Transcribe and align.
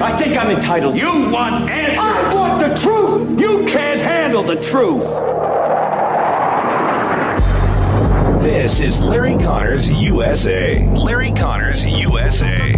I 0.00 0.16
think 0.16 0.36
I'm 0.36 0.50
entitled. 0.50 0.96
You 0.96 1.30
want 1.30 1.68
answers. 1.68 1.98
I 1.98 2.34
want 2.34 2.68
the 2.68 2.74
truth. 2.80 3.40
You 3.40 3.66
can't 3.66 4.00
handle 4.00 4.44
the 4.44 4.54
truth. 4.54 5.02
This 8.42 8.80
is 8.80 9.00
Larry 9.00 9.36
Conners 9.36 9.90
USA. 9.90 10.86
Larry 10.86 11.32
Conners 11.32 11.84
USA. 11.84 12.74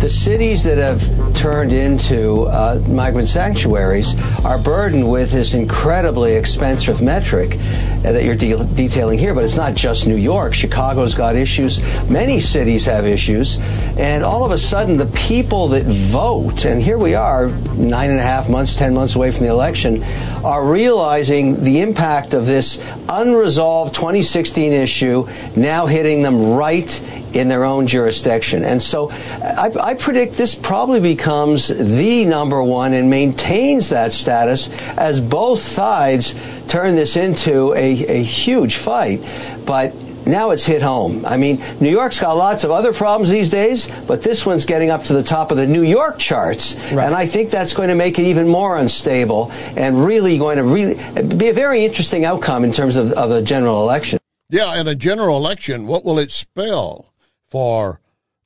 The 0.00 0.08
cities 0.08 0.64
that 0.64 0.78
have 0.78 1.34
turned 1.34 1.74
into 1.74 2.44
uh, 2.44 2.82
migrant 2.88 3.28
sanctuaries 3.28 4.14
are 4.46 4.56
burdened 4.56 5.10
with 5.10 5.30
this 5.30 5.52
incredibly 5.52 6.36
expensive 6.36 7.02
metric 7.02 7.52
uh, 7.52 8.12
that 8.12 8.24
you're 8.24 8.34
de- 8.34 8.64
detailing 8.64 9.18
here. 9.18 9.34
But 9.34 9.44
it's 9.44 9.58
not 9.58 9.74
just 9.74 10.06
New 10.06 10.16
York. 10.16 10.54
Chicago's 10.54 11.16
got 11.16 11.36
issues. 11.36 11.80
Many 12.08 12.40
cities 12.40 12.86
have 12.86 13.06
issues. 13.06 13.58
And 13.98 14.24
all 14.24 14.42
of 14.42 14.52
a 14.52 14.56
sudden, 14.56 14.96
the 14.96 15.04
people 15.04 15.68
that 15.68 15.84
vote, 15.84 16.64
and 16.64 16.80
here 16.80 16.96
we 16.96 17.14
are, 17.14 17.48
nine 17.48 18.08
and 18.08 18.18
a 18.18 18.22
half 18.22 18.48
months, 18.48 18.76
ten 18.76 18.94
months 18.94 19.16
away 19.16 19.32
from 19.32 19.44
the 19.44 19.50
election, 19.50 20.02
are 20.42 20.64
realizing 20.64 21.62
the 21.62 21.82
impact 21.82 22.32
of 22.32 22.46
this 22.46 22.82
unresolved 23.06 23.94
2016 23.94 24.72
issue 24.72 25.28
now 25.56 25.84
hitting 25.84 26.22
them 26.22 26.52
right 26.54 27.02
in 27.34 27.48
their 27.48 27.64
own 27.64 27.86
jurisdiction. 27.86 28.64
And 28.64 28.80
so 28.80 29.10
I, 29.10 29.70
I 29.78 29.89
predict 29.94 30.34
this 30.34 30.54
probably 30.54 31.00
becomes 31.00 31.68
the 31.68 32.24
number 32.24 32.62
one 32.62 32.92
and 32.92 33.10
maintains 33.10 33.90
that 33.90 34.12
status 34.12 34.68
as 34.96 35.20
both 35.20 35.60
sides 35.60 36.34
turn 36.68 36.94
this 36.94 37.16
into 37.16 37.72
a, 37.74 38.18
a 38.18 38.22
huge 38.22 38.76
fight. 38.76 39.20
But 39.64 39.94
now 40.26 40.50
it's 40.50 40.66
hit 40.66 40.82
home. 40.82 41.24
I 41.24 41.36
mean, 41.36 41.62
New 41.80 41.90
York's 41.90 42.20
got 42.20 42.36
lots 42.36 42.64
of 42.64 42.70
other 42.70 42.92
problems 42.92 43.30
these 43.30 43.50
days, 43.50 43.90
but 44.06 44.22
this 44.22 44.44
one's 44.44 44.66
getting 44.66 44.90
up 44.90 45.04
to 45.04 45.12
the 45.12 45.22
top 45.22 45.50
of 45.50 45.56
the 45.56 45.66
New 45.66 45.82
York 45.82 46.18
charts. 46.18 46.74
Right. 46.92 47.06
And 47.06 47.14
I 47.14 47.26
think 47.26 47.50
that's 47.50 47.74
going 47.74 47.88
to 47.88 47.94
make 47.94 48.18
it 48.18 48.24
even 48.24 48.48
more 48.48 48.76
unstable 48.76 49.50
and 49.76 50.04
really 50.04 50.38
going 50.38 50.58
to 50.58 50.64
really 50.64 50.94
be 51.22 51.48
a 51.48 51.54
very 51.54 51.84
interesting 51.84 52.24
outcome 52.24 52.64
in 52.64 52.72
terms 52.72 52.96
of, 52.96 53.12
of 53.12 53.30
a 53.30 53.42
general 53.42 53.82
election. 53.82 54.18
Yeah, 54.50 54.74
and 54.74 54.88
a 54.88 54.94
general 54.94 55.36
election, 55.36 55.86
what 55.86 56.04
will 56.04 56.18
it 56.18 56.30
spell? 56.32 57.10
for 57.50 58.00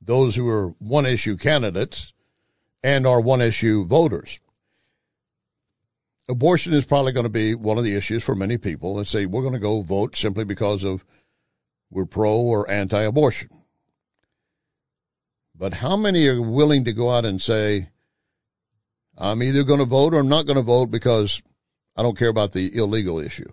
those 0.05 0.35
who 0.35 0.47
are 0.49 0.69
one 0.79 1.05
issue 1.05 1.37
candidates 1.37 2.13
and 2.83 3.07
are 3.07 3.19
one 3.19 3.41
issue 3.41 3.85
voters. 3.85 4.39
Abortion 6.27 6.73
is 6.73 6.85
probably 6.85 7.11
going 7.11 7.25
to 7.25 7.29
be 7.29 7.55
one 7.55 7.77
of 7.77 7.83
the 7.83 7.95
issues 7.95 8.23
for 8.23 8.35
many 8.35 8.57
people 8.57 8.95
that 8.95 9.07
say 9.07 9.25
we're 9.25 9.41
going 9.41 9.53
to 9.53 9.59
go 9.59 9.81
vote 9.81 10.15
simply 10.15 10.43
because 10.43 10.83
of 10.83 11.03
we're 11.91 12.05
pro 12.05 12.37
or 12.37 12.69
anti 12.69 13.01
abortion. 13.01 13.49
But 15.57 15.73
how 15.73 15.95
many 15.95 16.27
are 16.27 16.41
willing 16.41 16.85
to 16.85 16.93
go 16.93 17.09
out 17.09 17.25
and 17.25 17.41
say, 17.41 17.89
I'm 19.17 19.41
either 19.41 19.63
going 19.63 19.79
to 19.79 19.85
vote 19.85 20.13
or 20.13 20.19
I'm 20.19 20.27
not 20.27 20.45
going 20.45 20.57
to 20.57 20.63
vote 20.63 20.91
because 20.91 21.41
I 21.95 22.03
don't 22.03 22.17
care 22.17 22.29
about 22.29 22.51
the 22.51 22.75
illegal 22.75 23.19
issue? 23.19 23.49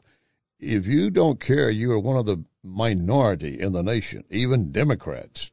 If 0.59 0.87
you 0.87 1.11
don't 1.11 1.41
care, 1.41 1.71
you 1.71 1.93
are 1.93 1.99
one 1.99 2.17
of 2.17 2.27
the 2.27 2.43
minority 2.63 3.61
in 3.61 3.73
the 3.73 3.83
nation, 3.83 4.25
even 4.31 4.73
Democrats, 4.73 5.53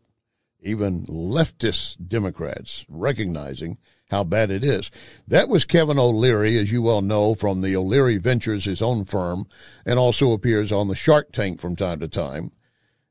even 0.61 1.05
leftist 1.05 1.95
Democrats, 2.05 2.85
recognizing 2.89 3.77
how 4.09 4.23
bad 4.23 4.51
it 4.51 4.63
is. 4.63 4.91
That 5.27 5.47
was 5.47 5.65
Kevin 5.65 5.99
O'Leary, 5.99 6.57
as 6.57 6.71
you 6.71 6.81
well 6.81 7.01
know, 7.01 7.35
from 7.35 7.61
the 7.61 7.77
O'Leary 7.77 8.17
Ventures, 8.17 8.65
his 8.65 8.81
own 8.81 9.05
firm, 9.05 9.47
and 9.85 9.97
also 9.97 10.33
appears 10.33 10.71
on 10.71 10.87
the 10.87 10.95
Shark 10.95 11.31
Tank 11.31 11.61
from 11.61 11.75
time 11.75 12.01
to 12.01 12.07
time, 12.07 12.51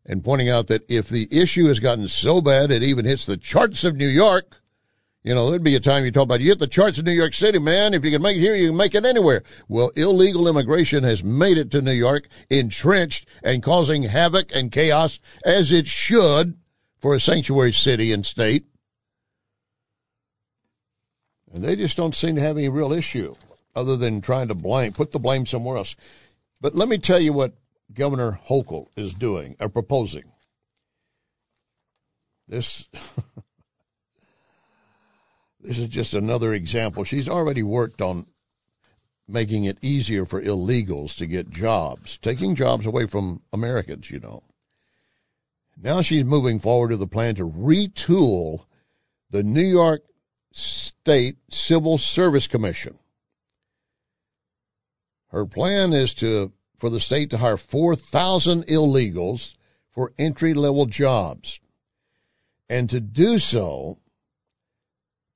and 0.04 0.24
pointing 0.24 0.50
out 0.50 0.68
that 0.68 0.90
if 0.90 1.08
the 1.08 1.26
issue 1.30 1.66
has 1.66 1.80
gotten 1.80 2.08
so 2.08 2.40
bad 2.40 2.70
it 2.70 2.82
even 2.82 3.04
hits 3.04 3.26
the 3.26 3.36
charts 3.36 3.84
of 3.84 3.96
New 3.96 4.08
York, 4.08 4.60
you 5.22 5.34
know, 5.34 5.50
there'd 5.50 5.62
be 5.62 5.74
a 5.74 5.80
time 5.80 6.04
you 6.04 6.12
talk 6.12 6.24
about 6.24 6.40
you 6.40 6.48
hit 6.48 6.58
the 6.58 6.66
charts 6.66 6.98
of 6.98 7.04
New 7.04 7.12
York 7.12 7.34
City, 7.34 7.58
man. 7.58 7.92
If 7.92 8.04
you 8.04 8.10
can 8.10 8.22
make 8.22 8.36
it 8.36 8.40
here, 8.40 8.54
you 8.54 8.68
can 8.68 8.76
make 8.76 8.94
it 8.94 9.04
anywhere. 9.04 9.42
Well, 9.68 9.90
illegal 9.96 10.48
immigration 10.48 11.04
has 11.04 11.24
made 11.24 11.58
it 11.58 11.72
to 11.72 11.82
New 11.82 11.92
York, 11.92 12.28
entrenched 12.48 13.26
and 13.42 13.62
causing 13.62 14.02
havoc 14.04 14.54
and 14.54 14.70
chaos 14.70 15.18
as 15.44 15.72
it 15.72 15.86
should 15.86 16.56
for 17.00 17.14
a 17.14 17.20
sanctuary 17.20 17.72
city 17.72 18.12
and 18.12 18.24
state. 18.24 18.64
And 21.52 21.64
they 21.64 21.76
just 21.76 21.96
don't 21.96 22.14
seem 22.14 22.36
to 22.36 22.42
have 22.42 22.56
any 22.56 22.68
real 22.68 22.92
issue 22.92 23.34
other 23.74 23.96
than 23.96 24.20
trying 24.20 24.48
to 24.48 24.54
blame, 24.54 24.92
put 24.92 25.12
the 25.12 25.18
blame 25.18 25.46
somewhere 25.46 25.76
else. 25.76 25.96
But 26.60 26.74
let 26.74 26.88
me 26.88 26.98
tell 26.98 27.20
you 27.20 27.32
what 27.32 27.54
Governor 27.92 28.38
Hochul 28.48 28.88
is 28.96 29.14
doing 29.14 29.56
or 29.60 29.68
proposing. 29.68 30.24
This 32.48 32.88
This 35.60 35.78
is 35.78 35.88
just 35.88 36.14
another 36.14 36.54
example. 36.54 37.04
She's 37.04 37.28
already 37.28 37.62
worked 37.62 38.00
on 38.00 38.26
making 39.26 39.64
it 39.64 39.78
easier 39.82 40.24
for 40.24 40.40
illegals 40.40 41.16
to 41.16 41.26
get 41.26 41.50
jobs, 41.50 42.16
taking 42.18 42.54
jobs 42.54 42.86
away 42.86 43.06
from 43.06 43.42
Americans, 43.52 44.10
you 44.10 44.20
know. 44.20 44.42
Now 45.80 46.02
she's 46.02 46.24
moving 46.24 46.58
forward 46.58 46.90
to 46.90 46.96
the 46.96 47.06
plan 47.06 47.36
to 47.36 47.48
retool 47.48 48.64
the 49.30 49.44
New 49.44 49.62
York 49.62 50.02
State 50.52 51.38
Civil 51.50 51.98
Service 51.98 52.48
Commission. 52.48 52.98
Her 55.28 55.46
plan 55.46 55.92
is 55.92 56.14
to 56.14 56.52
for 56.78 56.90
the 56.90 57.00
state 57.00 57.30
to 57.30 57.38
hire 57.38 57.56
4,000 57.56 58.66
illegals 58.66 59.54
for 59.90 60.12
entry 60.18 60.54
level 60.54 60.86
jobs. 60.86 61.60
And 62.68 62.90
to 62.90 63.00
do 63.00 63.38
so, 63.38 63.98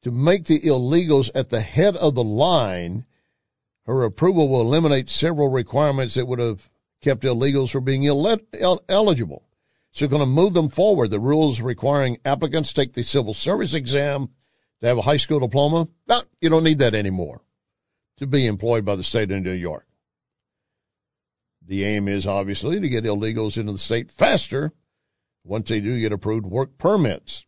to 0.02 0.10
make 0.10 0.44
the 0.44 0.60
illegals 0.60 1.30
at 1.34 1.50
the 1.50 1.60
head 1.60 1.96
of 1.96 2.14
the 2.14 2.24
line, 2.24 3.04
her 3.86 4.04
approval 4.04 4.48
will 4.48 4.60
eliminate 4.62 5.08
several 5.08 5.48
requirements 5.48 6.14
that 6.14 6.26
would 6.26 6.38
have 6.38 6.68
kept 7.00 7.24
illegals 7.24 7.70
from 7.70 7.84
being 7.84 8.06
eligible. 8.06 9.44
So 9.92 10.04
you're 10.04 10.10
going 10.10 10.20
to 10.20 10.26
move 10.26 10.54
them 10.54 10.70
forward. 10.70 11.10
The 11.10 11.20
rules 11.20 11.60
requiring 11.60 12.18
applicants 12.24 12.72
take 12.72 12.92
the 12.92 13.02
civil 13.02 13.34
service 13.34 13.74
exam 13.74 14.30
to 14.80 14.86
have 14.86 14.98
a 14.98 15.02
high 15.02 15.18
school 15.18 15.40
diploma. 15.40 15.86
No, 16.08 16.22
you 16.40 16.48
don't 16.48 16.64
need 16.64 16.78
that 16.78 16.94
anymore 16.94 17.42
to 18.18 18.26
be 18.26 18.46
employed 18.46 18.84
by 18.84 18.96
the 18.96 19.02
state 19.02 19.30
of 19.30 19.42
New 19.42 19.52
York. 19.52 19.86
The 21.66 21.84
aim 21.84 22.08
is 22.08 22.26
obviously 22.26 22.80
to 22.80 22.88
get 22.88 23.04
illegals 23.04 23.58
into 23.58 23.72
the 23.72 23.78
state 23.78 24.10
faster 24.10 24.72
once 25.44 25.68
they 25.68 25.80
do 25.80 26.00
get 26.00 26.12
approved 26.12 26.46
work 26.46 26.78
permits. 26.78 27.44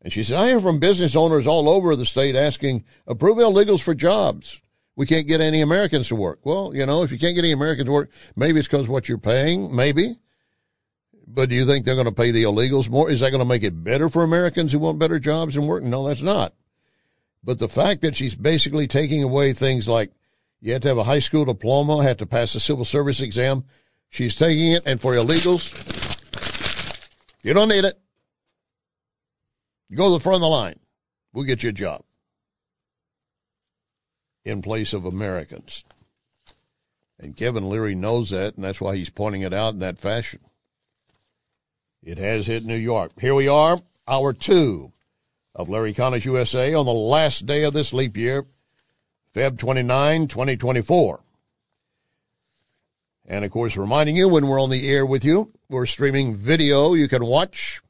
And 0.00 0.12
she 0.12 0.24
said, 0.24 0.38
I 0.38 0.48
hear 0.48 0.60
from 0.60 0.80
business 0.80 1.14
owners 1.14 1.46
all 1.46 1.68
over 1.68 1.94
the 1.94 2.04
state 2.04 2.34
asking, 2.34 2.84
approve 3.06 3.36
illegals 3.36 3.80
for 3.80 3.94
jobs. 3.94 4.60
We 4.96 5.06
can't 5.06 5.28
get 5.28 5.40
any 5.40 5.60
Americans 5.60 6.08
to 6.08 6.16
work. 6.16 6.40
Well, 6.44 6.72
you 6.74 6.86
know, 6.86 7.02
if 7.02 7.12
you 7.12 7.18
can't 7.18 7.34
get 7.34 7.44
any 7.44 7.52
Americans 7.52 7.86
to 7.86 7.92
work, 7.92 8.10
maybe 8.34 8.58
it's 8.58 8.68
because 8.68 8.88
what 8.88 9.08
you're 9.08 9.18
paying, 9.18 9.74
maybe. 9.74 10.16
But 11.26 11.48
do 11.48 11.54
you 11.54 11.64
think 11.64 11.84
they're 11.84 11.94
going 11.94 12.06
to 12.06 12.12
pay 12.12 12.30
the 12.30 12.44
illegals 12.44 12.88
more? 12.88 13.10
Is 13.10 13.20
that 13.20 13.30
going 13.30 13.40
to 13.40 13.48
make 13.48 13.62
it 13.62 13.84
better 13.84 14.08
for 14.08 14.22
Americans 14.22 14.72
who 14.72 14.78
want 14.78 14.98
better 14.98 15.18
jobs 15.18 15.56
and 15.56 15.66
work? 15.66 15.82
No, 15.82 16.06
that's 16.06 16.22
not. 16.22 16.52
But 17.44 17.58
the 17.58 17.68
fact 17.68 18.02
that 18.02 18.16
she's 18.16 18.34
basically 18.34 18.86
taking 18.86 19.22
away 19.22 19.52
things 19.52 19.88
like 19.88 20.12
you 20.60 20.72
have 20.72 20.82
to 20.82 20.88
have 20.88 20.98
a 20.98 21.04
high 21.04 21.18
school 21.18 21.44
diploma, 21.44 22.02
have 22.02 22.18
to 22.18 22.26
pass 22.26 22.54
a 22.54 22.60
civil 22.60 22.84
service 22.84 23.20
exam, 23.20 23.64
she's 24.10 24.36
taking 24.36 24.72
it, 24.72 24.84
and 24.86 25.00
for 25.00 25.14
illegals, 25.14 25.72
you 27.42 27.52
don't 27.52 27.68
need 27.68 27.84
it. 27.84 27.98
Go 29.92 30.06
to 30.08 30.18
the 30.18 30.22
front 30.22 30.36
of 30.36 30.42
the 30.42 30.48
line. 30.48 30.78
We'll 31.32 31.44
get 31.44 31.62
you 31.62 31.70
a 31.70 31.72
job 31.72 32.04
in 34.44 34.62
place 34.62 34.92
of 34.92 35.04
Americans. 35.04 35.84
And 37.18 37.36
Kevin 37.36 37.68
Leary 37.68 37.94
knows 37.94 38.30
that, 38.30 38.56
and 38.56 38.64
that's 38.64 38.80
why 38.80 38.96
he's 38.96 39.10
pointing 39.10 39.42
it 39.42 39.52
out 39.52 39.74
in 39.74 39.80
that 39.80 39.98
fashion. 39.98 40.40
It 42.02 42.18
has 42.18 42.48
hit 42.48 42.64
New 42.64 42.76
York. 42.76 43.12
Here 43.20 43.34
we 43.34 43.46
are, 43.46 43.78
hour 44.08 44.32
two 44.32 44.92
of 45.54 45.68
Larry 45.68 45.92
Conners 45.92 46.24
USA 46.24 46.74
on 46.74 46.84
the 46.84 46.92
last 46.92 47.46
day 47.46 47.62
of 47.62 47.72
this 47.72 47.92
leap 47.92 48.16
year, 48.16 48.44
Feb 49.36 49.56
29, 49.56 50.26
2024. 50.26 51.20
And 53.26 53.44
of 53.44 53.50
course, 53.52 53.76
reminding 53.76 54.16
you 54.16 54.28
when 54.28 54.48
we're 54.48 54.60
on 54.60 54.70
the 54.70 54.88
air 54.88 55.06
with 55.06 55.24
you, 55.24 55.52
we're 55.68 55.86
streaming 55.86 56.34
video 56.34 56.94
you 56.94 57.06
can 57.06 57.24
watch 57.24 57.80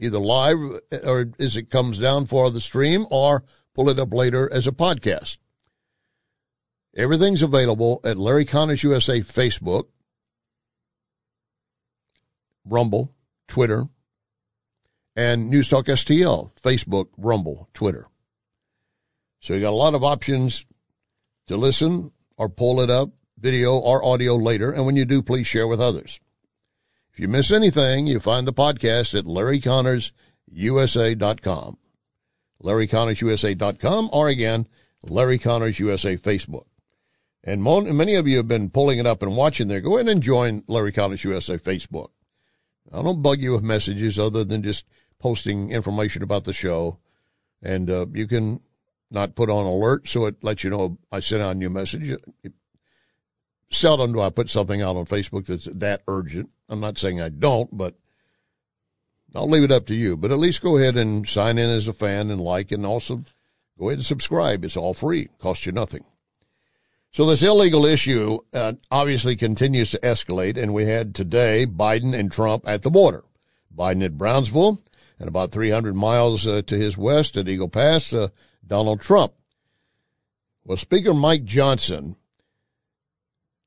either 0.00 0.18
live 0.18 0.58
uh, 0.90 0.96
or 1.04 1.30
as 1.38 1.56
it 1.56 1.70
comes 1.70 1.98
down 2.00 2.26
for 2.26 2.50
the 2.50 2.60
stream 2.60 3.06
or 3.10 3.44
pull 3.74 3.90
it 3.90 4.00
up 4.00 4.12
later 4.12 4.52
as 4.52 4.66
a 4.66 4.72
podcast. 4.72 5.38
Everything's 6.96 7.42
available 7.42 8.00
at 8.04 8.18
Larry 8.18 8.44
Conners 8.44 8.82
USA 8.82 9.20
Facebook, 9.20 9.86
Rumble, 12.64 13.12
Twitter, 13.48 13.84
and 15.16 15.52
Newstalk 15.52 15.84
STL, 15.84 16.52
Facebook, 16.62 17.08
Rumble, 17.18 17.68
Twitter. 17.74 18.06
So 19.40 19.54
you 19.54 19.60
got 19.60 19.70
a 19.70 19.76
lot 19.76 19.94
of 19.94 20.04
options 20.04 20.64
to 21.48 21.56
listen 21.56 22.12
or 22.36 22.48
pull 22.48 22.80
it 22.80 22.90
up, 22.90 23.10
video 23.38 23.76
or 23.76 24.04
audio 24.04 24.36
later. 24.36 24.70
And 24.72 24.86
when 24.86 24.96
you 24.96 25.04
do, 25.04 25.22
please 25.22 25.46
share 25.46 25.66
with 25.66 25.80
others. 25.80 26.20
If 27.12 27.20
you 27.20 27.28
miss 27.28 27.50
anything, 27.50 28.06
you 28.06 28.20
find 28.20 28.46
the 28.46 28.52
podcast 28.52 29.18
at 29.18 29.24
LarryConnersUSA.com. 29.26 31.78
LarryConnersUSA.com 32.62 34.10
or 34.12 34.28
again, 34.28 34.68
Larry 35.02 35.38
Conners 35.38 35.80
USA 35.80 36.16
Facebook. 36.16 36.66
And 37.44 37.64
many 37.64 38.14
of 38.14 38.28
you 38.28 38.36
have 38.36 38.46
been 38.46 38.70
pulling 38.70 39.00
it 39.00 39.06
up 39.06 39.22
and 39.22 39.36
watching 39.36 39.66
there. 39.66 39.80
Go 39.80 39.96
ahead 39.96 40.08
and 40.08 40.22
join 40.22 40.62
Larry 40.68 40.92
Conners 40.92 41.24
USA 41.24 41.58
Facebook. 41.58 42.10
I 42.90 43.02
don't 43.02 43.22
bug 43.22 43.40
you 43.40 43.52
with 43.52 43.62
messages 43.62 44.18
other 44.18 44.44
than 44.44 44.62
just 44.62 44.84
posting 45.18 45.70
information 45.70 46.22
about 46.22 46.44
the 46.44 46.52
show. 46.52 46.98
And 47.62 47.88
uh, 47.88 48.06
you 48.12 48.26
can 48.26 48.60
not 49.10 49.34
put 49.34 49.50
on 49.50 49.66
alert 49.66 50.08
so 50.08 50.26
it 50.26 50.42
lets 50.42 50.64
you 50.64 50.70
know 50.70 50.98
I 51.10 51.20
sent 51.20 51.42
out 51.42 51.54
a 51.54 51.58
new 51.58 51.70
message. 51.70 52.08
It, 52.42 52.52
seldom 53.70 54.12
do 54.12 54.20
I 54.20 54.30
put 54.30 54.50
something 54.50 54.82
out 54.82 54.96
on 54.96 55.06
Facebook 55.06 55.46
that's 55.46 55.64
that 55.64 56.02
urgent. 56.08 56.50
I'm 56.68 56.80
not 56.80 56.98
saying 56.98 57.20
I 57.20 57.28
don't, 57.28 57.74
but 57.76 57.94
I'll 59.34 59.48
leave 59.48 59.64
it 59.64 59.72
up 59.72 59.86
to 59.86 59.94
you. 59.94 60.16
But 60.16 60.32
at 60.32 60.38
least 60.38 60.62
go 60.62 60.76
ahead 60.76 60.96
and 60.96 61.26
sign 61.28 61.58
in 61.58 61.70
as 61.70 61.88
a 61.88 61.92
fan 61.92 62.30
and 62.30 62.40
like 62.40 62.72
and 62.72 62.84
also 62.84 63.22
go 63.78 63.88
ahead 63.88 63.98
and 63.98 64.04
subscribe. 64.04 64.64
It's 64.64 64.76
all 64.76 64.94
free. 64.94 65.28
Costs 65.38 65.66
you 65.66 65.72
nothing. 65.72 66.04
So 67.12 67.26
this 67.26 67.42
illegal 67.42 67.84
issue 67.84 68.38
uh, 68.54 68.72
obviously 68.90 69.36
continues 69.36 69.90
to 69.90 69.98
escalate, 69.98 70.56
and 70.56 70.72
we 70.72 70.86
had 70.86 71.14
today 71.14 71.66
Biden 71.66 72.18
and 72.18 72.32
Trump 72.32 72.66
at 72.66 72.80
the 72.80 72.90
border. 72.90 73.22
Biden 73.76 74.02
at 74.02 74.16
Brownsville, 74.16 74.82
and 75.18 75.28
about 75.28 75.52
300 75.52 75.94
miles 75.94 76.46
uh, 76.46 76.62
to 76.62 76.74
his 76.74 76.96
west 76.96 77.36
at 77.36 77.50
Eagle 77.50 77.68
Pass, 77.68 78.14
uh, 78.14 78.28
Donald 78.66 79.02
Trump. 79.02 79.34
Well, 80.64 80.78
Speaker 80.78 81.12
Mike 81.12 81.44
Johnson 81.44 82.16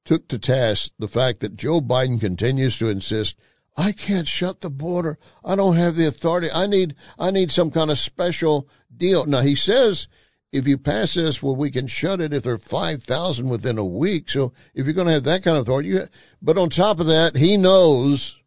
took 0.06 0.28
to 0.30 0.40
task 0.40 0.92
the 0.98 1.08
fact 1.08 1.42
that 1.42 1.56
Joe 1.56 1.82
Biden 1.82 2.20
continues 2.20 2.80
to 2.80 2.90
insist, 2.90 3.36
I 3.78 3.92
can't 3.92 4.28
shut 4.28 4.60
the 4.60 4.72
border. 4.72 5.20
I 5.44 5.56
don't 5.56 5.76
have 5.76 5.96
the 5.96 6.08
authority. 6.08 6.50
I 6.52 6.66
need, 6.66 6.96
I 7.20 7.30
need 7.30 7.52
some 7.52 7.70
kind 7.70 7.92
of 7.92 8.00
special 8.00 8.68
deal. 8.96 9.28
Now 9.28 9.42
he 9.42 9.54
says 9.54 10.08
if 10.56 10.68
you 10.68 10.78
pass 10.78 11.14
this, 11.14 11.44
well, 11.44 11.56
we 11.56 11.70
can 11.70 11.88
shut 11.88 12.22
it 12.22 12.34
if 12.34 12.44
there 12.44 12.54
are 12.54 12.58
5,000 12.58 13.50
within 13.50 13.78
a 13.78 13.86
week. 13.86 14.30
So 14.30 14.54
if 14.74 14.86
you're 14.86 14.94
going 14.94 15.08
to 15.08 15.14
have 15.14 15.26
that 15.26 15.44
kind 15.44 15.58
of 15.58 15.64
authority, 15.64 15.90
you, 15.90 16.08
but 16.42 16.58
on 16.58 16.70
top 16.70 17.00
of 17.00 17.08
that, 17.08 17.36
he 17.36 17.58
knows, 17.58 18.38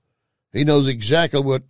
he 0.52 0.64
knows 0.64 0.88
exactly 0.88 1.40
what 1.40 1.62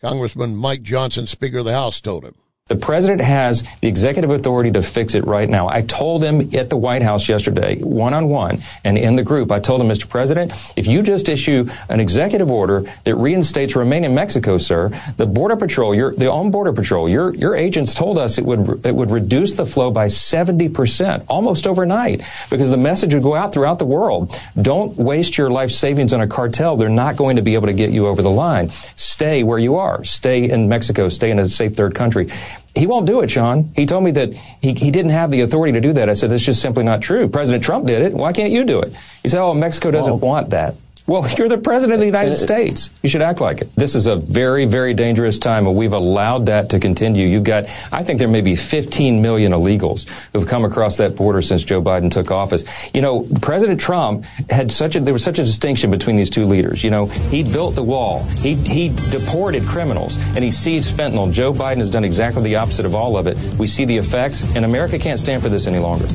Congressman 0.00 0.56
Mike 0.56 0.82
Johnson, 0.82 1.26
Speaker 1.26 1.58
of 1.58 1.64
the 1.64 1.72
House, 1.72 2.00
told 2.00 2.24
him. 2.24 2.34
The 2.72 2.78
president 2.78 3.20
has 3.20 3.64
the 3.82 3.88
executive 3.88 4.30
authority 4.30 4.70
to 4.70 4.80
fix 4.80 5.14
it 5.14 5.26
right 5.26 5.46
now. 5.46 5.68
I 5.68 5.82
told 5.82 6.24
him 6.24 6.54
at 6.54 6.70
the 6.70 6.76
White 6.78 7.02
House 7.02 7.28
yesterday, 7.28 7.82
one 7.82 8.14
on 8.14 8.30
one, 8.30 8.60
and 8.82 8.96
in 8.96 9.14
the 9.14 9.22
group, 9.22 9.52
I 9.52 9.58
told 9.58 9.82
him, 9.82 9.88
Mr. 9.88 10.08
President, 10.08 10.52
if 10.74 10.86
you 10.86 11.02
just 11.02 11.28
issue 11.28 11.68
an 11.90 12.00
executive 12.00 12.50
order 12.50 12.84
that 13.04 13.14
reinstates 13.16 13.76
remain 13.76 14.04
in 14.04 14.14
Mexico, 14.14 14.56
sir, 14.56 14.90
the 15.18 15.26
border 15.26 15.56
patrol, 15.56 15.94
your 15.94 16.14
the 16.14 16.30
own 16.30 16.50
border 16.50 16.72
patrol, 16.72 17.10
your 17.10 17.34
your 17.34 17.54
agents 17.54 17.92
told 17.92 18.16
us 18.16 18.38
it 18.38 18.44
would 18.46 18.86
it 18.86 18.94
would 18.94 19.10
reduce 19.10 19.54
the 19.56 19.66
flow 19.66 19.90
by 19.90 20.06
70%, 20.06 21.26
almost 21.28 21.66
overnight, 21.66 22.22
because 22.48 22.70
the 22.70 22.78
message 22.78 23.12
would 23.12 23.22
go 23.22 23.34
out 23.34 23.52
throughout 23.52 23.80
the 23.80 23.84
world. 23.84 24.34
Don't 24.58 24.96
waste 24.96 25.36
your 25.36 25.50
life 25.50 25.72
savings 25.72 26.14
on 26.14 26.22
a 26.22 26.26
cartel. 26.26 26.78
They're 26.78 26.88
not 26.88 27.16
going 27.16 27.36
to 27.36 27.42
be 27.42 27.52
able 27.52 27.66
to 27.66 27.74
get 27.74 27.90
you 27.90 28.06
over 28.06 28.22
the 28.22 28.30
line. 28.30 28.70
Stay 28.70 29.42
where 29.42 29.58
you 29.58 29.76
are. 29.76 30.04
Stay 30.04 30.48
in 30.48 30.70
Mexico. 30.70 31.10
Stay 31.10 31.30
in 31.30 31.38
a 31.38 31.44
safe 31.44 31.74
third 31.74 31.94
country. 31.94 32.28
He 32.74 32.86
won't 32.86 33.06
do 33.06 33.20
it, 33.20 33.30
Sean. 33.30 33.72
He 33.74 33.86
told 33.86 34.04
me 34.04 34.12
that 34.12 34.32
he, 34.32 34.72
he 34.72 34.90
didn't 34.90 35.10
have 35.10 35.30
the 35.30 35.42
authority 35.42 35.72
to 35.74 35.80
do 35.80 35.92
that. 35.94 36.08
I 36.08 36.14
said, 36.14 36.30
that's 36.30 36.42
just 36.42 36.62
simply 36.62 36.84
not 36.84 37.02
true. 37.02 37.28
President 37.28 37.64
Trump 37.64 37.86
did 37.86 38.02
it. 38.02 38.12
Why 38.12 38.32
can't 38.32 38.50
you 38.50 38.64
do 38.64 38.80
it? 38.80 38.94
He 39.22 39.28
said, 39.28 39.42
oh, 39.42 39.54
Mexico 39.54 39.90
doesn't 39.90 40.20
well, 40.20 40.20
want 40.20 40.50
that. 40.50 40.74
Well, 41.06 41.28
you're 41.36 41.48
the 41.48 41.58
president 41.58 41.94
of 41.94 42.00
the 42.00 42.06
United 42.06 42.36
States. 42.36 42.90
You 43.02 43.08
should 43.08 43.22
act 43.22 43.40
like 43.40 43.60
it. 43.60 43.74
This 43.74 43.96
is 43.96 44.06
a 44.06 44.16
very, 44.16 44.66
very 44.66 44.94
dangerous 44.94 45.40
time, 45.40 45.66
and 45.66 45.76
we've 45.76 45.92
allowed 45.92 46.46
that 46.46 46.70
to 46.70 46.80
continue. 46.80 47.26
You've 47.26 47.44
got, 47.44 47.64
I 47.90 48.04
think 48.04 48.20
there 48.20 48.28
may 48.28 48.40
be 48.40 48.54
15 48.54 49.20
million 49.20 49.52
illegals 49.52 50.08
who've 50.32 50.46
come 50.46 50.64
across 50.64 50.98
that 50.98 51.16
border 51.16 51.42
since 51.42 51.64
Joe 51.64 51.82
Biden 51.82 52.12
took 52.12 52.30
office. 52.30 52.64
You 52.94 53.02
know, 53.02 53.26
President 53.40 53.80
Trump 53.80 54.24
had 54.48 54.70
such 54.70 54.94
a, 54.94 55.00
there 55.00 55.12
was 55.12 55.24
such 55.24 55.40
a 55.40 55.44
distinction 55.44 55.90
between 55.90 56.16
these 56.16 56.30
two 56.30 56.44
leaders. 56.44 56.84
You 56.84 56.90
know, 56.90 57.06
he 57.06 57.42
built 57.42 57.74
the 57.74 57.82
wall. 57.82 58.22
He, 58.22 58.54
he 58.54 58.90
deported 59.10 59.64
criminals, 59.64 60.16
and 60.16 60.44
he 60.44 60.52
seized 60.52 60.96
fentanyl. 60.96 61.32
Joe 61.32 61.52
Biden 61.52 61.78
has 61.78 61.90
done 61.90 62.04
exactly 62.04 62.44
the 62.44 62.56
opposite 62.56 62.86
of 62.86 62.94
all 62.94 63.16
of 63.16 63.26
it. 63.26 63.36
We 63.58 63.66
see 63.66 63.86
the 63.86 63.96
effects, 63.96 64.44
and 64.54 64.64
America 64.64 65.00
can't 65.00 65.18
stand 65.18 65.42
for 65.42 65.48
this 65.48 65.66
any 65.66 65.78
longer. 65.80 66.06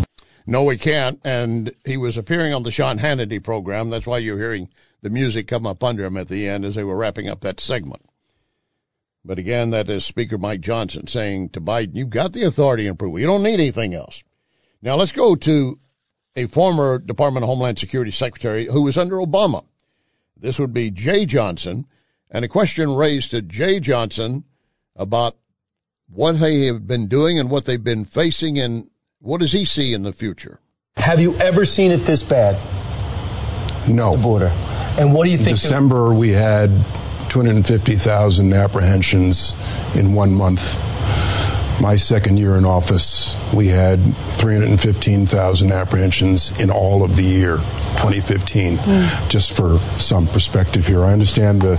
No, 0.50 0.64
we 0.64 0.78
can't. 0.78 1.20
And 1.26 1.74
he 1.86 1.98
was 1.98 2.18
appearing 2.18 2.54
on 2.54 2.64
the 2.64 2.72
Sean 2.72 2.98
Hannity 2.98 3.44
program. 3.44 3.90
That's 3.90 4.08
why 4.08 4.20
you're 4.20 4.40
hearing 4.40 4.70
the 5.02 5.10
music 5.10 5.48
come 5.48 5.68
up 5.68 5.84
under 5.84 6.06
him 6.06 6.16
at 6.16 6.30
the 6.30 6.48
end 6.48 6.64
as 6.64 6.74
they 6.74 6.86
were 6.86 6.96
wrapping 6.96 7.28
up 7.28 7.42
that 7.42 7.60
segment. 7.60 8.02
But 9.26 9.40
again, 9.40 9.72
that 9.72 9.90
is 9.90 10.06
Speaker 10.06 10.38
Mike 10.38 10.62
Johnson 10.62 11.08
saying 11.08 11.50
to 11.50 11.62
Biden, 11.62 11.96
you've 11.96 12.10
got 12.10 12.32
the 12.32 12.44
authority 12.44 12.84
to 12.84 12.90
improve. 12.90 13.20
You 13.20 13.28
don't 13.28 13.44
need 13.44 13.56
anything 13.56 13.94
else. 13.94 14.24
Now 14.82 14.96
let's 14.96 15.12
go 15.12 15.36
to 15.36 15.78
a 16.38 16.46
former 16.46 16.98
Department 16.98 17.44
of 17.44 17.50
Homeland 17.50 17.78
Security 17.78 18.12
Secretary 18.12 18.66
who 18.66 18.84
was 18.84 18.98
under 18.98 19.18
Obama. 19.18 19.66
This 20.38 20.60
would 20.60 20.74
be 20.74 20.92
Jeh 20.92 21.28
Johnson. 21.28 21.88
And 22.32 22.46
a 22.46 22.48
question 22.48 22.96
raised 22.96 23.32
to 23.32 23.42
Jeh 23.42 23.82
Johnson 23.82 24.46
about 24.96 25.36
what 26.10 26.40
they 26.40 26.68
have 26.68 26.88
been 26.88 27.08
doing 27.08 27.38
and 27.38 27.50
what 27.50 27.66
they've 27.66 27.84
been 27.84 28.06
facing 28.06 28.60
and 28.60 28.90
what 29.22 29.42
does 29.42 29.52
he 29.52 29.66
see 29.66 29.94
in 29.94 30.04
the 30.04 30.14
future? 30.14 30.60
Have 30.96 31.20
you 31.20 31.36
ever 31.36 31.66
seen 31.66 31.92
it 31.92 31.98
this 31.98 32.24
bad? 32.24 32.56
No. 33.90 34.16
The 34.16 34.22
border. 34.22 34.52
And 35.00 35.14
what 35.14 35.26
do 35.26 35.32
you 35.32 35.38
in 35.38 35.44
think? 35.44 35.58
December, 35.58 36.14
we 36.14 36.30
had 36.30 36.70
250,000 37.30 38.54
apprehensions 38.54 39.56
in 39.96 40.14
one 40.14 40.34
month. 40.34 40.80
My 41.80 41.98
second 41.98 42.38
year 42.38 42.56
in 42.56 42.66
office, 42.66 43.36
we 43.54 43.68
had 43.68 44.00
315,000 44.00 45.72
apprehensions 45.72 46.60
in 46.60 46.72
all 46.72 47.04
of 47.04 47.16
the 47.16 47.22
year 47.22 47.58
2015. 47.58 48.78
Mm. 48.78 49.30
Just 49.30 49.52
for 49.52 49.78
some 50.00 50.26
perspective 50.26 50.88
here, 50.88 51.04
I 51.04 51.14
understand 51.14 51.62
the 51.62 51.78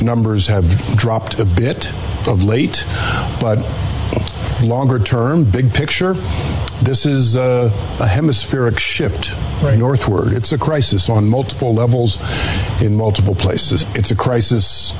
numbers 0.00 0.46
have 0.46 0.96
dropped 0.96 1.40
a 1.40 1.44
bit 1.44 1.92
of 2.28 2.44
late, 2.44 2.84
but 3.40 3.58
longer 4.62 4.98
term, 4.98 5.44
big 5.44 5.72
picture, 5.72 6.14
this 6.82 7.06
is 7.06 7.36
a, 7.36 7.70
a 8.00 8.06
hemispheric 8.06 8.78
shift 8.78 9.34
right. 9.62 9.78
northward. 9.78 10.32
It's 10.32 10.52
a 10.52 10.58
crisis 10.58 11.08
on 11.08 11.28
multiple 11.28 11.74
levels 11.74 12.18
in 12.82 12.96
multiple 12.96 13.34
places. 13.34 13.86
It's 13.94 14.10
a 14.10 14.16
crisis 14.16 14.92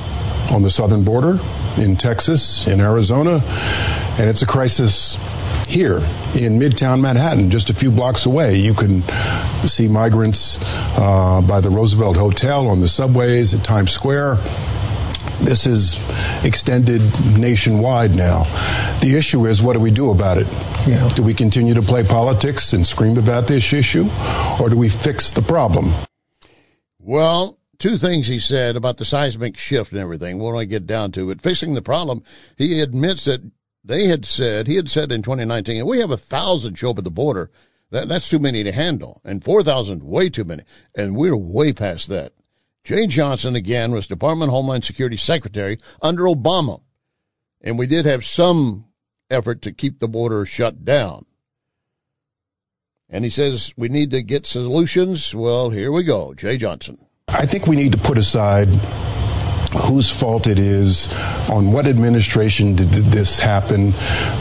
on 0.51 0.61
the 0.61 0.69
southern 0.69 1.03
border 1.03 1.39
in 1.77 1.95
Texas, 1.95 2.67
in 2.67 2.79
Arizona, 2.79 3.41
and 3.43 4.29
it's 4.29 4.41
a 4.41 4.45
crisis 4.45 5.17
here 5.67 5.97
in 5.97 6.59
Midtown 6.59 7.01
Manhattan, 7.01 7.49
just 7.49 7.69
a 7.69 7.73
few 7.73 7.91
blocks 7.91 8.25
away. 8.25 8.57
You 8.57 8.73
can 8.73 9.01
see 9.67 9.87
migrants 9.87 10.59
uh, 10.61 11.41
by 11.41 11.61
the 11.61 11.69
Roosevelt 11.69 12.17
Hotel 12.17 12.67
on 12.67 12.79
the 12.79 12.87
subways 12.87 13.53
at 13.53 13.63
Times 13.63 13.91
Square. 13.91 14.37
This 15.41 15.65
is 15.65 15.99
extended 16.43 17.01
nationwide 17.37 18.15
now. 18.15 18.43
The 19.01 19.15
issue 19.17 19.45
is, 19.45 19.61
what 19.61 19.73
do 19.73 19.79
we 19.79 19.91
do 19.91 20.11
about 20.11 20.37
it? 20.37 20.47
Yeah. 20.87 21.09
Do 21.15 21.23
we 21.23 21.33
continue 21.33 21.73
to 21.75 21.81
play 21.81 22.03
politics 22.03 22.73
and 22.73 22.85
scream 22.85 23.17
about 23.17 23.47
this 23.47 23.73
issue, 23.73 24.09
or 24.61 24.69
do 24.69 24.77
we 24.77 24.89
fix 24.89 25.31
the 25.31 25.41
problem? 25.41 25.93
Well, 26.99 27.57
two 27.79 27.97
things 27.97 28.27
he 28.27 28.39
said 28.39 28.75
about 28.75 28.97
the 28.97 29.05
seismic 29.05 29.57
shift 29.57 29.91
and 29.91 30.01
everything. 30.01 30.39
When 30.39 30.55
I 30.55 30.65
get 30.65 30.87
down 30.87 31.11
to 31.13 31.31
it, 31.31 31.41
fixing 31.41 31.73
the 31.73 31.81
problem, 31.81 32.23
he 32.57 32.79
admits 32.79 33.25
that 33.25 33.41
they 33.83 34.07
had 34.07 34.25
said 34.25 34.67
he 34.67 34.75
had 34.75 34.89
said 34.89 35.11
in 35.11 35.21
2019, 35.21 35.85
we 35.85 35.99
have 35.99 36.11
a 36.11 36.17
thousand 36.17 36.77
show 36.77 36.91
up 36.91 36.99
at 36.99 37.03
the 37.03 37.11
border. 37.11 37.51
That, 37.91 38.07
that's 38.07 38.29
too 38.29 38.39
many 38.39 38.63
to 38.63 38.71
handle, 38.71 39.21
and 39.23 39.43
4,000 39.43 40.01
way 40.01 40.29
too 40.29 40.45
many, 40.45 40.63
and 40.95 41.15
we're 41.15 41.35
way 41.35 41.73
past 41.73 42.07
that. 42.07 42.33
Jeh 42.85 43.07
Johnson, 43.07 43.55
again, 43.55 43.93
was 43.93 44.07
Department 44.07 44.49
of 44.49 44.53
Homeland 44.53 44.83
Security 44.83 45.15
Secretary 45.15 45.79
under 46.01 46.23
Obama. 46.23 46.81
And 47.61 47.79
we 47.79 47.87
did 47.87 48.05
have 48.05 48.25
some 48.25 48.85
effort 49.29 49.63
to 49.63 49.71
keep 49.71 49.99
the 49.99 50.09
border 50.09 50.45
shut 50.45 50.83
down. 50.83 51.25
And 53.09 53.23
he 53.23 53.29
says 53.29 53.73
we 53.77 53.87
need 53.87 54.11
to 54.11 54.21
get 54.21 54.45
solutions. 54.45 55.33
Well, 55.33 55.69
here 55.69 55.91
we 55.91 56.03
go. 56.03 56.33
Jeh 56.35 56.57
Johnson. 56.57 56.97
I 57.27 57.45
think 57.45 57.67
we 57.67 57.77
need 57.77 57.93
to 57.93 57.97
put 57.97 58.17
aside 58.17 58.67
whose 59.73 60.09
fault 60.09 60.47
it 60.47 60.59
is, 60.59 61.11
on 61.49 61.71
what 61.71 61.87
administration 61.87 62.75
did 62.75 62.89
this 62.89 63.39
happen. 63.39 63.93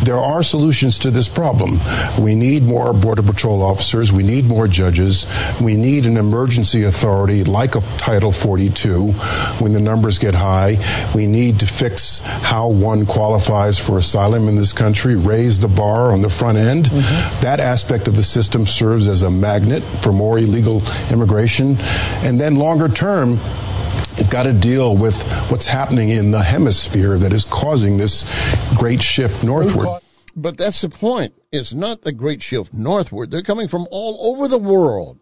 There 0.02 0.16
are 0.16 0.42
solutions 0.42 1.00
to 1.00 1.10
this 1.10 1.28
problem. 1.28 1.80
We 2.20 2.34
need 2.34 2.62
more 2.62 2.92
Border 2.92 3.22
Patrol 3.22 3.62
officers. 3.62 4.12
We 4.12 4.22
need 4.22 4.44
more 4.44 4.68
judges. 4.68 5.26
We 5.60 5.76
need 5.76 6.06
an 6.06 6.16
emergency 6.16 6.84
authority 6.84 7.44
like 7.44 7.74
a 7.74 7.80
Title 7.98 8.32
42 8.32 9.12
when 9.12 9.72
the 9.72 9.80
numbers 9.80 10.18
get 10.18 10.34
high. 10.34 11.10
We 11.14 11.26
need 11.26 11.60
to 11.60 11.66
fix 11.66 12.20
how 12.20 12.68
one 12.68 13.06
qualifies 13.06 13.78
for 13.78 13.98
asylum 13.98 14.48
in 14.48 14.56
this 14.56 14.72
country, 14.72 15.16
raise 15.16 15.60
the 15.60 15.68
bar 15.68 16.12
on 16.12 16.20
the 16.20 16.30
front 16.30 16.58
end. 16.58 16.86
Mm-hmm. 16.86 17.42
That 17.42 17.60
aspect 17.60 18.08
of 18.08 18.16
the 18.16 18.22
system 18.22 18.66
serves 18.66 19.08
as 19.08 19.22
a 19.22 19.30
magnet 19.30 19.82
for 20.02 20.12
more 20.12 20.38
illegal 20.38 20.82
immigration. 21.10 21.76
And 22.22 22.40
then 22.40 22.56
longer 22.56 22.88
term, 22.88 23.38
You've 24.16 24.30
got 24.30 24.42
to 24.42 24.52
deal 24.52 24.96
with 24.96 25.20
what's 25.50 25.66
happening 25.66 26.10
in 26.10 26.30
the 26.30 26.42
hemisphere 26.42 27.16
that 27.16 27.32
is 27.32 27.44
causing 27.44 27.96
this 27.96 28.24
great 28.76 29.02
shift 29.02 29.42
northward. 29.42 30.00
But 30.36 30.56
that's 30.56 30.82
the 30.82 30.88
point. 30.90 31.34
It's 31.50 31.72
not 31.72 32.02
the 32.02 32.12
great 32.12 32.42
shift 32.42 32.74
northward. 32.74 33.30
They're 33.30 33.42
coming 33.42 33.68
from 33.68 33.86
all 33.90 34.34
over 34.34 34.48
the 34.48 34.58
world. 34.58 35.18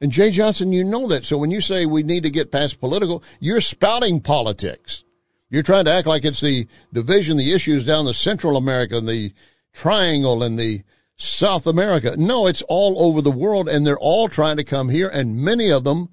And 0.00 0.12
Jeh 0.12 0.32
Johnson, 0.32 0.72
you 0.72 0.84
know 0.84 1.08
that. 1.08 1.24
So 1.24 1.38
when 1.38 1.50
you 1.50 1.62
say 1.62 1.86
we 1.86 2.02
need 2.02 2.24
to 2.24 2.30
get 2.30 2.52
past 2.52 2.78
political, 2.78 3.22
you're 3.40 3.62
spouting 3.62 4.20
politics. 4.20 5.02
You're 5.48 5.62
trying 5.62 5.86
to 5.86 5.92
act 5.92 6.06
like 6.06 6.24
it's 6.24 6.40
the 6.40 6.68
division, 6.92 7.36
the 7.38 7.52
issues 7.52 7.86
down 7.86 8.04
the 8.04 8.12
Central 8.12 8.56
America 8.56 8.98
and 8.98 9.08
the 9.08 9.32
Triangle 9.72 10.42
and 10.42 10.58
the 10.58 10.82
South 11.16 11.66
America. 11.66 12.16
No, 12.18 12.48
it's 12.48 12.62
all 12.62 13.06
over 13.06 13.22
the 13.22 13.30
world 13.30 13.68
and 13.68 13.86
they're 13.86 13.98
all 13.98 14.28
trying 14.28 14.56
to 14.58 14.64
come 14.64 14.88
here 14.88 15.08
and 15.08 15.36
many 15.36 15.70
of 15.70 15.84
them 15.84 16.10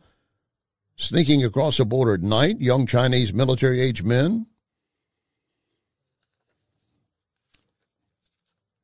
sneaking 0.96 1.44
across 1.44 1.78
the 1.78 1.86
border 1.86 2.14
at 2.14 2.22
night, 2.22 2.60
young 2.60 2.86
Chinese 2.86 3.34
military 3.34 3.82
age 3.82 4.04
men. 4.04 4.46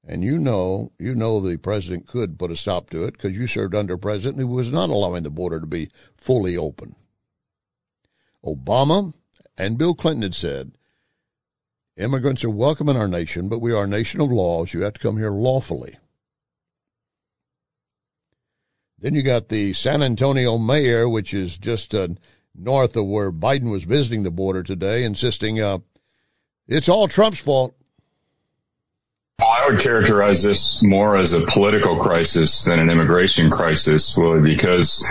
And 0.09 0.23
you 0.23 0.37
know, 0.37 0.91
you 0.97 1.15
know 1.15 1.41
the 1.41 1.57
president 1.57 2.07
could 2.07 2.39
put 2.39 2.51
a 2.51 2.55
stop 2.55 2.89
to 2.91 3.03
it 3.03 3.11
because 3.11 3.37
you 3.37 3.45
served 3.45 3.75
under 3.75 3.95
a 3.95 3.99
president 3.99 4.39
who 4.39 4.47
was 4.47 4.71
not 4.71 4.89
allowing 4.89 5.23
the 5.23 5.29
border 5.29 5.59
to 5.59 5.67
be 5.67 5.89
fully 6.15 6.55
open. 6.55 6.95
Obama 8.45 9.13
and 9.57 9.77
Bill 9.77 9.93
Clinton 9.93 10.21
had 10.21 10.35
said, 10.35 10.71
immigrants 11.97 12.45
are 12.45 12.49
welcome 12.49 12.87
in 12.87 12.95
our 12.95 13.07
nation, 13.07 13.49
but 13.49 13.59
we 13.59 13.73
are 13.73 13.83
a 13.83 13.87
nation 13.87 14.21
of 14.21 14.31
laws. 14.31 14.73
You 14.73 14.83
have 14.83 14.93
to 14.93 14.99
come 14.99 15.17
here 15.17 15.31
lawfully. 15.31 15.97
Then 18.99 19.13
you 19.13 19.21
got 19.21 19.47
the 19.47 19.73
San 19.73 20.01
Antonio 20.01 20.57
mayor, 20.57 21.07
which 21.07 21.33
is 21.33 21.55
just 21.57 21.93
uh, 21.93 22.07
north 22.55 22.95
of 22.95 23.05
where 23.05 23.31
Biden 23.31 23.71
was 23.71 23.83
visiting 23.83 24.23
the 24.23 24.31
border 24.31 24.63
today, 24.63 25.03
insisting 25.03 25.61
uh, 25.61 25.79
it's 26.67 26.89
all 26.89 27.07
Trump's 27.07 27.39
fault. 27.39 27.75
I 29.39 29.69
would 29.69 29.81
characterize 29.81 30.41
this 30.41 30.81
more 30.81 31.15
as 31.15 31.33
a 31.33 31.41
political 31.41 31.97
crisis 31.97 32.63
than 32.63 32.79
an 32.79 32.89
immigration 32.89 33.51
crisis, 33.51 34.17
Willie, 34.17 34.41
because, 34.41 35.05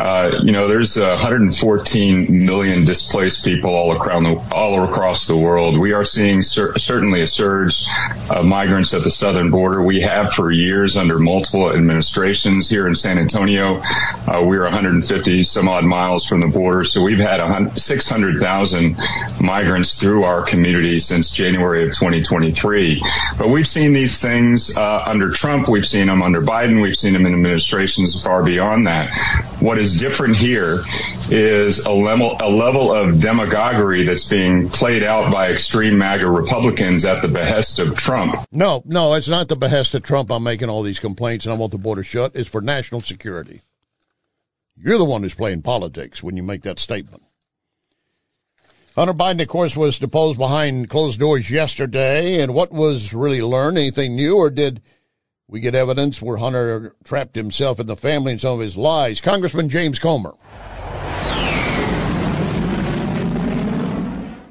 uh, 0.00 0.40
you 0.42 0.52
know, 0.52 0.66
there's 0.66 0.96
114 0.96 2.46
million 2.46 2.86
displaced 2.86 3.44
people 3.44 3.74
all 3.74 3.92
across 3.92 4.22
the, 4.22 4.54
all 4.54 4.84
across 4.84 5.26
the 5.26 5.36
world. 5.36 5.76
We 5.78 5.92
are 5.92 6.04
seeing 6.04 6.40
cer- 6.40 6.78
certainly 6.78 7.20
a 7.20 7.26
surge 7.26 7.86
of 8.30 8.46
migrants 8.46 8.94
at 8.94 9.02
the 9.02 9.10
southern 9.10 9.50
border. 9.50 9.82
We 9.82 10.00
have 10.00 10.32
for 10.32 10.50
years 10.50 10.96
under 10.96 11.18
multiple 11.18 11.70
administrations 11.70 12.70
here 12.70 12.86
in 12.86 12.94
San 12.94 13.18
Antonio. 13.18 13.82
Uh, 13.82 14.42
we're 14.42 14.62
150 14.62 15.42
some 15.42 15.68
odd 15.68 15.84
miles 15.84 16.24
from 16.24 16.40
the 16.40 16.46
border, 16.46 16.82
so 16.82 17.02
we've 17.02 17.18
had 17.18 17.76
600,000 17.76 18.96
migrants 19.38 20.00
through 20.00 20.24
our 20.24 20.44
community 20.44 20.98
since 20.98 21.28
January 21.28 21.82
of 21.82 21.92
2023. 21.92 23.02
But 23.36 23.48
we've 23.66 23.82
seen 23.82 23.92
these 23.92 24.20
things 24.20 24.78
uh, 24.78 25.02
under 25.06 25.28
Trump. 25.30 25.68
We've 25.68 25.84
seen 25.84 26.06
them 26.06 26.22
under 26.22 26.40
Biden. 26.40 26.80
We've 26.80 26.94
seen 26.94 27.12
them 27.12 27.26
in 27.26 27.34
administrations 27.34 28.22
far 28.22 28.44
beyond 28.44 28.86
that. 28.86 29.10
What 29.58 29.76
is 29.78 29.98
different 29.98 30.36
here 30.36 30.84
is 31.30 31.84
a 31.84 31.90
level, 31.90 32.36
a 32.40 32.48
level 32.48 32.92
of 32.92 33.20
demagoguery 33.20 34.04
that's 34.04 34.28
being 34.28 34.68
played 34.68 35.02
out 35.02 35.32
by 35.32 35.50
extreme 35.50 35.98
MAGA 35.98 36.30
Republicans 36.30 37.04
at 37.06 37.22
the 37.22 37.28
behest 37.28 37.80
of 37.80 37.96
Trump. 37.96 38.36
No, 38.52 38.84
no, 38.84 39.14
it's 39.14 39.26
not 39.26 39.48
the 39.48 39.56
behest 39.56 39.96
of 39.96 40.04
Trump. 40.04 40.30
I'm 40.30 40.44
making 40.44 40.68
all 40.68 40.84
these 40.84 41.00
complaints 41.00 41.44
and 41.46 41.52
I 41.52 41.56
want 41.56 41.72
the 41.72 41.78
border 41.78 42.04
shut. 42.04 42.36
It's 42.36 42.48
for 42.48 42.60
national 42.60 43.00
security. 43.00 43.62
You're 44.76 44.98
the 44.98 45.04
one 45.04 45.22
who's 45.22 45.34
playing 45.34 45.62
politics 45.62 46.22
when 46.22 46.36
you 46.36 46.44
make 46.44 46.62
that 46.62 46.78
statement. 46.78 47.24
Hunter 48.96 49.12
Biden, 49.12 49.42
of 49.42 49.48
course, 49.48 49.76
was 49.76 49.98
deposed 49.98 50.38
behind 50.38 50.88
closed 50.88 51.20
doors 51.20 51.50
yesterday. 51.50 52.40
And 52.40 52.54
what 52.54 52.72
was 52.72 53.12
really 53.12 53.42
learned? 53.42 53.76
Anything 53.76 54.16
new, 54.16 54.38
or 54.38 54.48
did 54.48 54.80
we 55.48 55.60
get 55.60 55.74
evidence 55.74 56.22
where 56.22 56.38
Hunter 56.38 56.96
trapped 57.04 57.36
himself 57.36 57.78
in 57.78 57.86
the 57.86 57.94
family 57.94 58.32
and 58.32 58.40
some 58.40 58.54
of 58.54 58.60
his 58.60 58.74
lies? 58.74 59.20
Congressman 59.20 59.68
James 59.68 59.98
Comer. 59.98 60.32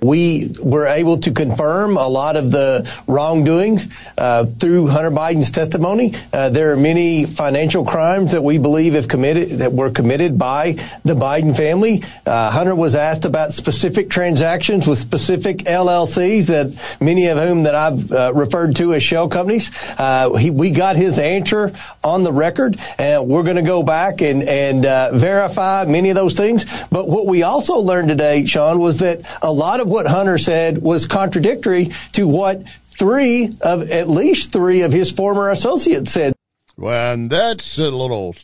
We 0.02 0.56
were 0.62 0.88
able 0.88 1.20
to 1.20 1.32
confirm 1.32 1.98
a 1.98 2.08
lot 2.08 2.36
of 2.36 2.52
the 2.52 2.92
wrongdoings 3.08 3.88
uh, 4.18 4.46
through 4.46 4.88
Hunter 4.88 5.12
Biden's 5.12 5.52
testimony. 5.52 6.14
Uh, 6.32 6.50
there 6.50 6.74
are 6.74 6.78
many 6.78 7.25
financial 7.25 7.86
crimes 7.86 8.32
that 8.32 8.44
we 8.44 8.58
believe 8.58 8.94
have 8.94 9.08
committed 9.08 9.60
that 9.60 9.74
were 9.74 9.90
committed 9.90 10.38
by 10.38 10.74
the 11.04 11.16
Biden 11.16 11.56
family. 11.56 12.04
Uh, 12.25 12.52
Hunter 12.52 12.75
was 12.75 12.96
asked 12.96 13.25
about 13.25 13.54
specific 13.54 14.10
transactions 14.10 14.88
with 14.88 14.98
specific 14.98 15.58
LLCs 15.60 16.48
that 16.48 16.98
many 17.02 17.28
of 17.28 17.38
whom 17.38 17.64
that 17.64 17.75
I've 17.75 18.12
uh, 18.12 18.34
referred 18.34 18.75
to 18.78 18.94
as 18.94 19.04
shell 19.04 19.30
companies. 19.30 19.72
Uh, 19.98 20.34
he, 20.36 20.52
we 20.52 20.72
got 20.72 20.96
his 20.96 21.20
answer 21.20 21.74
on 22.04 22.24
the 22.24 22.32
record, 22.32 22.80
and 22.98 23.28
we're 23.28 23.44
going 23.44 23.56
to 23.56 23.62
go 23.62 23.84
back 23.84 24.22
and 24.22 24.44
and 24.44 24.86
uh, 24.86 25.12
verify 25.14 25.86
many 25.86 26.10
of 26.10 26.16
those 26.16 26.36
things. 26.36 26.66
But 26.92 27.08
what 27.08 27.25
we 27.25 27.44
also 27.44 27.78
learned 27.78 28.10
today, 28.10 28.46
Sean, 28.46 28.80
was 28.80 29.00
that 29.00 29.22
a 29.42 29.52
lot 29.52 29.80
of 29.80 29.85
what 29.86 30.08
Hunter 30.08 30.38
said 30.38 30.77
was 30.77 31.06
contradictory 31.06 31.92
to 32.13 32.27
what 32.27 32.68
three 32.68 33.56
of 33.62 33.89
at 33.89 34.08
least 34.08 34.51
three 34.51 34.82
of 34.82 34.92
his 34.92 35.12
former 35.12 35.50
associates 35.51 36.12
said. 36.12 36.34
Well, 36.77 37.13
and 37.13 37.30
that's 37.30 37.77
a 37.77 37.89
little 37.89 38.36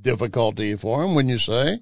difficulty 0.00 0.76
for 0.76 1.02
him 1.02 1.14
when 1.14 1.28
you 1.28 1.38
say 1.38 1.80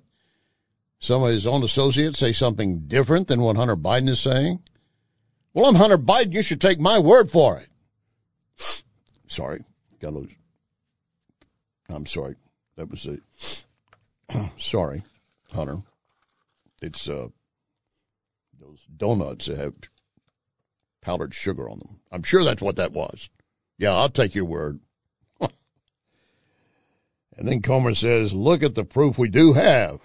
some 1.00 1.24
of 1.24 1.30
his 1.30 1.48
own 1.48 1.64
associates 1.64 2.18
say 2.20 2.32
something 2.32 2.86
different 2.86 3.26
than 3.26 3.40
what 3.40 3.56
Hunter 3.56 3.76
Biden 3.76 4.08
is 4.08 4.20
saying. 4.20 4.60
Well, 5.52 5.66
I'm 5.66 5.74
Hunter 5.74 5.98
Biden. 5.98 6.32
You 6.32 6.42
should 6.42 6.60
take 6.60 6.78
my 6.78 7.00
word 7.00 7.30
for 7.30 7.58
it. 7.58 8.84
Sorry, 9.26 9.64
got 10.00 10.12
lose. 10.12 10.30
I'm 11.88 12.06
sorry. 12.06 12.36
That 12.76 12.90
was 12.90 13.06
a 13.06 13.18
sorry, 14.58 15.02
Hunter. 15.52 15.78
It's 16.80 17.08
uh 17.08 17.28
donuts 18.96 19.46
that 19.46 19.58
have 19.58 19.74
powdered 21.00 21.34
sugar 21.34 21.68
on 21.68 21.78
them. 21.78 22.00
I'm 22.10 22.22
sure 22.22 22.44
that's 22.44 22.62
what 22.62 22.76
that 22.76 22.92
was. 22.92 23.28
Yeah, 23.78 23.94
I'll 23.94 24.08
take 24.08 24.34
your 24.34 24.44
word. 24.44 24.80
and 25.40 25.50
then 27.36 27.62
Comer 27.62 27.94
says, 27.94 28.32
look 28.32 28.62
at 28.62 28.74
the 28.74 28.84
proof 28.84 29.18
we 29.18 29.28
do 29.28 29.52
have. 29.52 30.00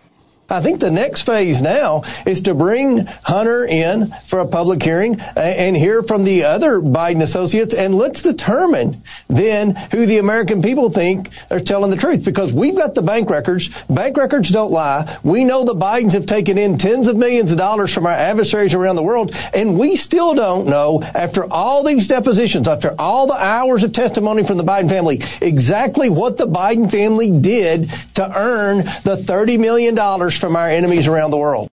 I 0.50 0.62
think 0.62 0.80
the 0.80 0.92
next 0.92 1.24
phase 1.24 1.62
now 1.62 2.04
is 2.26 2.42
to 2.42 2.56
bring 2.56 3.06
Hunter 3.06 3.66
in 3.66 4.08
for 4.26 4.40
a 4.40 4.48
public 4.48 4.82
hearing 4.82 5.20
uh, 5.20 5.34
and 5.36 5.76
hear 5.76 6.04
from 6.04 6.24
the 6.24 6.46
other 6.46 6.80
Biden 6.80 7.22
associates 7.22 7.74
and 7.74 7.94
let's 7.94 8.22
determine 8.22 9.04
then 9.28 9.76
who 9.76 10.06
the 10.06 10.20
American 10.20 10.62
people 10.62 10.90
think 10.90 11.30
are 11.52 11.60
telling 11.60 11.92
the 11.92 11.98
truth 11.98 12.24
because 12.24 12.54
we've 12.54 12.78
got 12.78 12.96
the 12.96 13.02
bank 13.02 13.30
records. 13.30 13.70
Bank 13.90 14.16
records 14.16 14.50
don't 14.50 14.72
lie. 14.72 15.18
We 15.22 15.44
know 15.44 15.66
the 15.66 15.76
Bidens 15.76 16.14
have 16.14 16.26
taken 16.26 16.58
in 16.58 16.78
tens 16.78 17.10
of 17.10 17.18
millions 17.18 17.52
of 17.52 17.58
dollars 17.58 17.94
from 17.94 18.06
our 18.06 18.14
adversaries 18.14 18.74
around 18.74 18.96
the 18.96 19.04
world 19.04 19.36
and 19.54 19.78
we 19.78 19.98
still 19.98 20.34
don't 20.34 20.68
know 20.68 21.02
after 21.04 21.44
all 21.44 21.84
these 21.84 22.08
depositions, 22.08 22.70
after 22.70 22.96
all 22.98 23.28
the 23.28 23.34
hours 23.34 23.84
of 23.84 23.92
testimony 23.92 24.46
from 24.46 24.58
the 24.58 24.64
Biden 24.64 24.88
family, 24.88 25.22
exactly 25.42 26.10
what 26.10 26.38
the 26.38 26.48
Biden 26.48 26.90
family 26.90 27.32
did 27.32 27.92
to 28.14 28.40
earn 28.40 28.78
the 28.78 29.22
$30 29.22 29.60
million 29.60 29.98
from 30.38 30.56
our 30.56 30.70
enemies 30.70 31.08
around 31.08 31.32
the 31.32 31.38
world. 31.38 31.70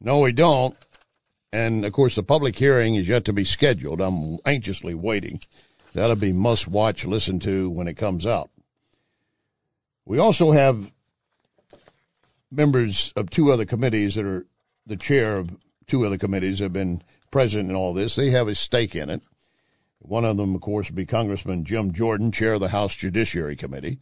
No, 0.00 0.20
we 0.20 0.32
don't. 0.32 0.76
And 1.52 1.84
of 1.84 1.92
course, 1.92 2.14
the 2.14 2.22
public 2.22 2.56
hearing 2.56 2.94
is 2.96 3.08
yet 3.08 3.26
to 3.26 3.32
be 3.32 3.44
scheduled. 3.44 4.00
I'm 4.00 4.38
anxiously 4.44 4.94
waiting. 4.94 5.40
That'll 5.94 6.16
be 6.16 6.32
must 6.32 6.68
watch, 6.68 7.06
listen 7.06 7.40
to 7.40 7.70
when 7.70 7.88
it 7.88 7.94
comes 7.94 8.26
out. 8.26 8.50
We 10.04 10.18
also 10.18 10.52
have 10.52 10.90
members 12.50 13.12
of 13.16 13.30
two 13.30 13.50
other 13.52 13.64
committees 13.64 14.16
that 14.16 14.26
are 14.26 14.46
the 14.86 14.96
chair 14.96 15.38
of 15.38 15.50
two 15.86 16.04
other 16.04 16.18
committees 16.18 16.60
have 16.60 16.72
been 16.72 17.02
present 17.30 17.70
in 17.70 17.76
all 17.76 17.94
this. 17.94 18.14
They 18.14 18.30
have 18.30 18.48
a 18.48 18.54
stake 18.54 18.94
in 18.94 19.10
it. 19.10 19.22
One 19.98 20.24
of 20.24 20.36
them, 20.36 20.54
of 20.54 20.60
course, 20.60 20.88
would 20.88 20.96
be 20.96 21.06
Congressman 21.06 21.64
Jim 21.64 21.92
Jordan, 21.92 22.30
chair 22.30 22.54
of 22.54 22.60
the 22.60 22.68
House 22.68 22.94
Judiciary 22.94 23.56
Committee. 23.56 23.98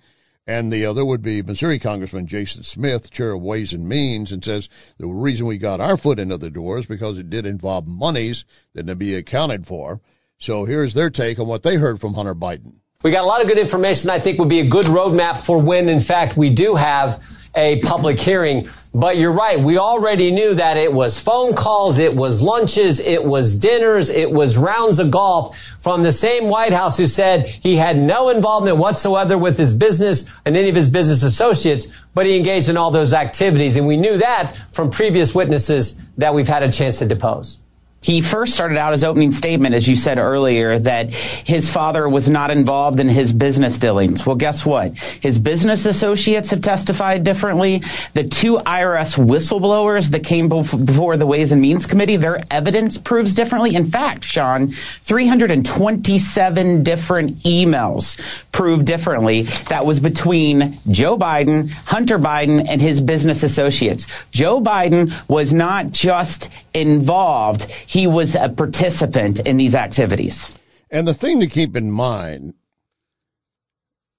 And 0.47 0.71
the 0.71 0.87
other 0.87 1.05
would 1.05 1.23
be 1.23 1.43
Missouri 1.43 1.79
Congressman 1.79 2.27
Jason 2.27 2.65
Smith, 2.65 3.11
chair 3.11 3.33
of 3.33 3.41
Ways 3.41 3.73
and 3.73 3.89
Means, 3.89 4.33
and 4.33 4.45
says 4.45 4.69
the 4.99 5.07
reason 5.07 5.47
we 5.47 5.57
got 5.57 5.81
our 5.81 5.97
foot 5.97 6.19
into 6.19 6.37
the 6.37 6.51
door 6.51 6.79
is 6.79 6.87
because 6.87 7.17
it 7.17 7.31
did 7.31 7.47
involve 7.47 7.87
monies 7.87 8.45
that 8.75 8.87
to 8.87 8.95
be 8.95 9.15
accounted 9.15 9.67
for. 9.67 10.01
So 10.39 10.67
here's 10.67 10.93
their 10.93 11.09
take 11.09 11.39
on 11.39 11.47
what 11.47 11.63
they 11.63 11.77
heard 11.77 12.01
from 12.01 12.13
Hunter 12.13 12.35
Biden. 12.35 12.75
We 13.03 13.11
got 13.11 13.25
a 13.25 13.27
lot 13.27 13.41
of 13.41 13.49
good 13.49 13.59
information 13.59 14.11
I 14.11 14.19
think 14.19 14.39
would 14.39 14.49
be 14.49 14.61
a 14.61 14.69
good 14.69 14.87
roadmap 14.87 15.39
for 15.39 15.59
when, 15.59 15.89
in 15.89 16.01
fact, 16.01 16.37
we 16.37 16.51
do 16.51 16.75
have 16.75 17.44
a 17.55 17.81
public 17.81 18.19
hearing. 18.19 18.69
But 18.93 19.17
you're 19.17 19.33
right. 19.33 19.59
We 19.59 19.79
already 19.79 20.31
knew 20.31 20.55
that 20.55 20.77
it 20.77 20.93
was 20.93 21.19
phone 21.19 21.55
calls, 21.55 21.99
it 21.99 22.15
was 22.15 22.41
lunches, 22.41 23.01
it 23.01 23.25
was 23.25 23.59
dinners, 23.59 24.11
it 24.11 24.31
was 24.31 24.57
rounds 24.57 24.99
of 24.99 25.11
golf 25.11 25.59
from 25.59 26.03
the 26.03 26.13
same 26.13 26.49
White 26.49 26.73
House 26.73 26.97
who 26.97 27.07
said 27.07 27.47
he 27.47 27.77
had 27.77 27.99
no 27.99 28.29
involvement 28.29 28.77
whatsoever 28.77 29.37
with 29.37 29.59
his 29.59 29.75
business 29.75 30.31
and 30.45 30.57
any 30.57 30.69
of 30.69 30.77
his 30.77 30.89
business 30.89 31.23
associates, 31.23 32.05
but 32.15 32.27
he 32.27 32.37
engaged 32.37 32.69
in 32.69 32.77
all 32.77 32.91
those 32.91 33.15
activities. 33.15 33.77
And 33.77 33.87
we 33.87 33.97
knew 33.97 34.19
that 34.19 34.55
from 34.73 34.91
previous 34.91 35.35
witnesses 35.35 36.01
that 36.19 36.35
we've 36.35 36.49
had 36.49 36.63
a 36.63 36.71
chance 36.71 37.01
to 37.01 37.07
depose. 37.07 37.59
He 38.05 38.21
first 38.21 38.53
started 38.53 38.77
out 38.77 38.93
his 38.93 39.03
opening 39.03 39.33
statement, 39.33 39.75
as 39.75 39.89
you 39.89 39.97
said 39.97 40.19
earlier, 40.19 40.79
that 40.79 41.11
his 41.11 41.73
father 41.73 42.07
was 42.07 42.29
not 42.29 42.51
involved 42.51 43.01
in 43.01 43.09
his 43.09 43.33
business 43.33 43.79
dealings. 43.79 44.27
Well, 44.27 44.37
guess 44.37 44.67
what? 44.67 44.99
His 44.99 45.39
business 45.39 45.87
associates 45.87 46.51
have 46.51 46.61
testified 46.61 47.25
differently. 47.25 47.83
The 48.13 48.25
two 48.25 48.59
IRS 48.59 49.17
whistleblowers 49.17 50.11
that 50.11 50.23
came 50.23 50.51
before 50.51 51.17
the 51.17 51.25
Ways 51.25 51.53
and 51.53 51.63
Means 51.63 51.87
Committee, 51.87 52.19
their 52.19 52.43
evidence 52.51 52.99
proves 52.99 53.33
differently. 53.33 53.75
In 53.75 53.87
fact, 53.87 54.25
Sean, 54.25 54.73
327 54.73 56.83
different 56.83 57.37
emails 57.39 58.21
prove 58.53 58.85
differently. 58.85 59.45
That 59.71 59.87
was 59.87 59.99
between 59.99 60.77
Joe 60.91 61.17
Biden, 61.17 61.71
Hunter 61.71 62.19
Biden, 62.19 62.67
and 62.69 62.83
his 62.83 63.01
business 63.01 63.45
associates. 63.45 64.07
Joe 64.31 64.61
Biden 64.61 65.15
was 65.27 65.55
not 65.55 65.91
just 65.91 66.51
involved 66.75 67.67
he 67.95 68.09
was 68.09 68.35
a 68.35 68.49
participant 68.49 69.39
in 69.39 69.57
these 69.57 69.77
activities. 69.77 70.53
And 70.91 71.07
the 71.07 71.15
thing 71.15 71.39
to 71.41 71.47
keep 71.47 71.77
in 71.77 71.93
mind, 71.93 72.55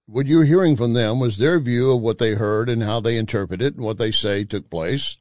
what 0.05 0.27
you 0.27 0.37
were 0.37 0.45
hearing 0.45 0.77
from 0.77 0.93
them 0.93 1.19
was 1.19 1.37
their 1.37 1.59
view 1.59 1.91
of 1.91 2.01
what 2.01 2.17
they 2.17 2.35
heard 2.35 2.69
and 2.69 2.81
how 2.81 3.01
they 3.01 3.17
interpret 3.17 3.61
it 3.61 3.75
and 3.75 3.83
what 3.83 3.97
they 3.97 4.11
say 4.11 4.45
took 4.45 4.69
place. 4.69 5.17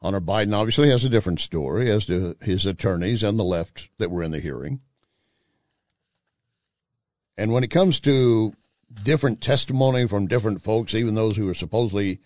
Hunter 0.00 0.22
Biden 0.22 0.54
obviously 0.54 0.88
has 0.88 1.04
a 1.04 1.10
different 1.10 1.40
story 1.40 1.90
as 1.90 2.06
to 2.06 2.34
his 2.40 2.64
attorneys 2.64 3.22
and 3.24 3.38
the 3.38 3.44
left 3.44 3.90
that 3.98 4.10
were 4.10 4.22
in 4.22 4.30
the 4.30 4.40
hearing. 4.40 4.80
And 7.36 7.52
when 7.52 7.62
it 7.62 7.70
comes 7.70 8.00
to 8.00 8.54
different 9.04 9.42
testimony 9.42 10.08
from 10.08 10.28
different 10.28 10.62
folks, 10.62 10.94
even 10.94 11.14
those 11.14 11.36
who 11.36 11.50
are 11.50 11.54
supposedly 11.54 12.20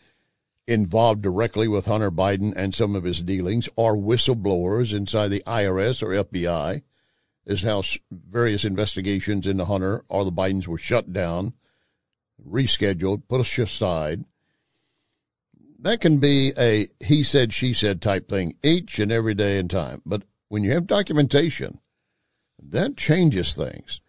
involved 0.67 1.23
directly 1.23 1.69
with 1.69 1.87
Hunter 1.87 2.11
Biden 2.11 2.55
and 2.57 2.75
some 2.75 2.97
of 2.97 3.05
his 3.05 3.23
dealings 3.23 3.69
are 3.79 3.95
whistleblowers 3.95 4.95
inside 4.95 5.29
the 5.29 5.43
IRS 5.47 6.03
or 6.03 6.25
FBI, 6.25 6.83
is 7.47 7.63
how 7.63 7.83
various 8.11 8.65
investigations 8.65 9.47
into 9.47 9.65
Hunter 9.65 10.05
or 10.09 10.25
the 10.25 10.33
Bidens 10.33 10.67
were 10.67 10.79
shut 10.79 11.13
down, 11.13 11.55
rescheduled, 12.45 13.23
put 13.29 13.41
aside. 13.41 14.25
That 15.81 16.01
can 16.01 16.19
be 16.19 16.53
a 16.59 16.89
he 16.99 17.23
said, 17.23 17.53
she 17.53 17.73
said 17.73 18.03
type 18.03 18.29
thing 18.29 18.57
each 18.65 18.99
and 18.99 19.13
every 19.13 19.35
day 19.35 19.59
and 19.59 19.71
time. 19.71 20.03
But 20.05 20.23
when 20.49 20.65
you 20.65 20.73
have 20.73 20.87
documentation, 20.87 21.79
that 22.71 22.97
changes 22.97 23.55
things. 23.55 24.01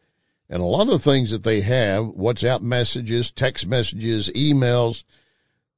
And 0.50 0.62
a 0.62 0.66
lot 0.66 0.90
of 0.90 1.04
things 1.04 1.32
that 1.32 1.44
they 1.44 1.62
have, 1.62 2.06
WhatsApp 2.06 2.62
messages, 2.62 3.32
text 3.32 3.68
messages, 3.68 4.30
emails, 4.30 5.04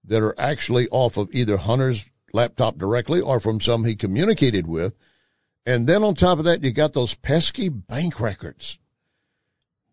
that 0.05 0.21
are 0.21 0.35
actually 0.39 0.87
off 0.89 1.17
of 1.17 1.33
either 1.33 1.57
Hunter's 1.57 2.07
laptop 2.33 2.77
directly 2.77 3.21
or 3.21 3.39
from 3.39 3.61
some 3.61 3.83
he 3.83 3.95
communicated 3.95 4.67
with. 4.67 4.95
And 5.65 5.85
then 5.85 6.03
on 6.03 6.15
top 6.15 6.39
of 6.39 6.45
that, 6.45 6.63
you 6.63 6.71
got 6.71 6.93
those 6.93 7.13
pesky 7.13 7.69
bank 7.69 8.19
records. 8.19 8.77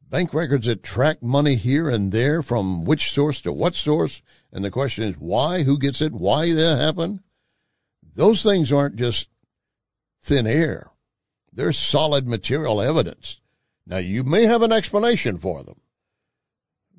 Bank 0.08 0.32
records 0.32 0.66
that 0.66 0.82
track 0.82 1.22
money 1.22 1.56
here 1.56 1.88
and 1.88 2.12
there 2.12 2.42
from 2.42 2.84
which 2.84 3.12
source 3.12 3.42
to 3.42 3.52
what 3.52 3.74
source. 3.74 4.22
And 4.52 4.64
the 4.64 4.70
question 4.70 5.04
is 5.04 5.16
why, 5.18 5.62
who 5.62 5.78
gets 5.78 6.00
it, 6.00 6.12
why 6.12 6.52
that 6.52 6.78
happened. 6.78 7.20
Those 8.14 8.42
things 8.42 8.72
aren't 8.72 8.96
just 8.96 9.28
thin 10.22 10.46
air. 10.46 10.90
They're 11.52 11.72
solid 11.72 12.26
material 12.26 12.80
evidence. 12.80 13.40
Now 13.86 13.98
you 13.98 14.24
may 14.24 14.44
have 14.44 14.62
an 14.62 14.72
explanation 14.72 15.38
for 15.38 15.62
them, 15.62 15.80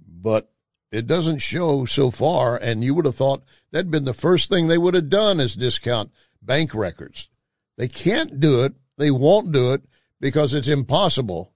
but 0.08 0.52
it 0.92 1.08
doesn't 1.08 1.40
show 1.40 1.86
so 1.86 2.12
far, 2.12 2.58
and 2.58 2.84
you 2.84 2.94
would 2.96 3.06
have 3.06 3.16
thought 3.16 3.44
that'd 3.72 3.92
been 3.92 4.06
the 4.06 4.14
first 4.14 4.50
thing 4.50 4.68
they 4.68 4.78
would 4.78 4.94
have 4.94 5.10
done 5.10 5.40
is 5.40 5.56
discount 5.56 6.12
bank 6.42 6.74
records. 6.74 7.30
They 7.78 7.88
can't 7.88 8.40
do 8.40 8.64
it. 8.64 8.74
They 8.98 9.12
won't 9.12 9.52
do 9.52 9.74
it 9.74 9.82
because 10.20 10.54
it's 10.54 10.68
impossible 10.68 11.52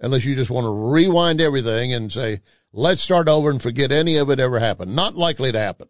unless 0.00 0.24
you 0.24 0.34
just 0.34 0.50
want 0.50 0.64
to 0.64 0.90
rewind 0.92 1.40
everything 1.40 1.94
and 1.94 2.12
say, 2.12 2.40
let's 2.72 3.00
start 3.00 3.28
over 3.28 3.50
and 3.50 3.62
forget 3.62 3.92
any 3.92 4.16
of 4.16 4.30
it 4.30 4.40
ever 4.40 4.58
happened. 4.58 4.94
Not 4.94 5.14
likely 5.14 5.52
to 5.52 5.58
happen. 5.58 5.88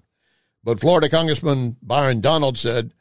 But 0.63 0.81
Florida 0.81 1.09
Congressman 1.09 1.77
Byron 1.83 2.21
Donald 2.21 2.59
said 2.59 2.93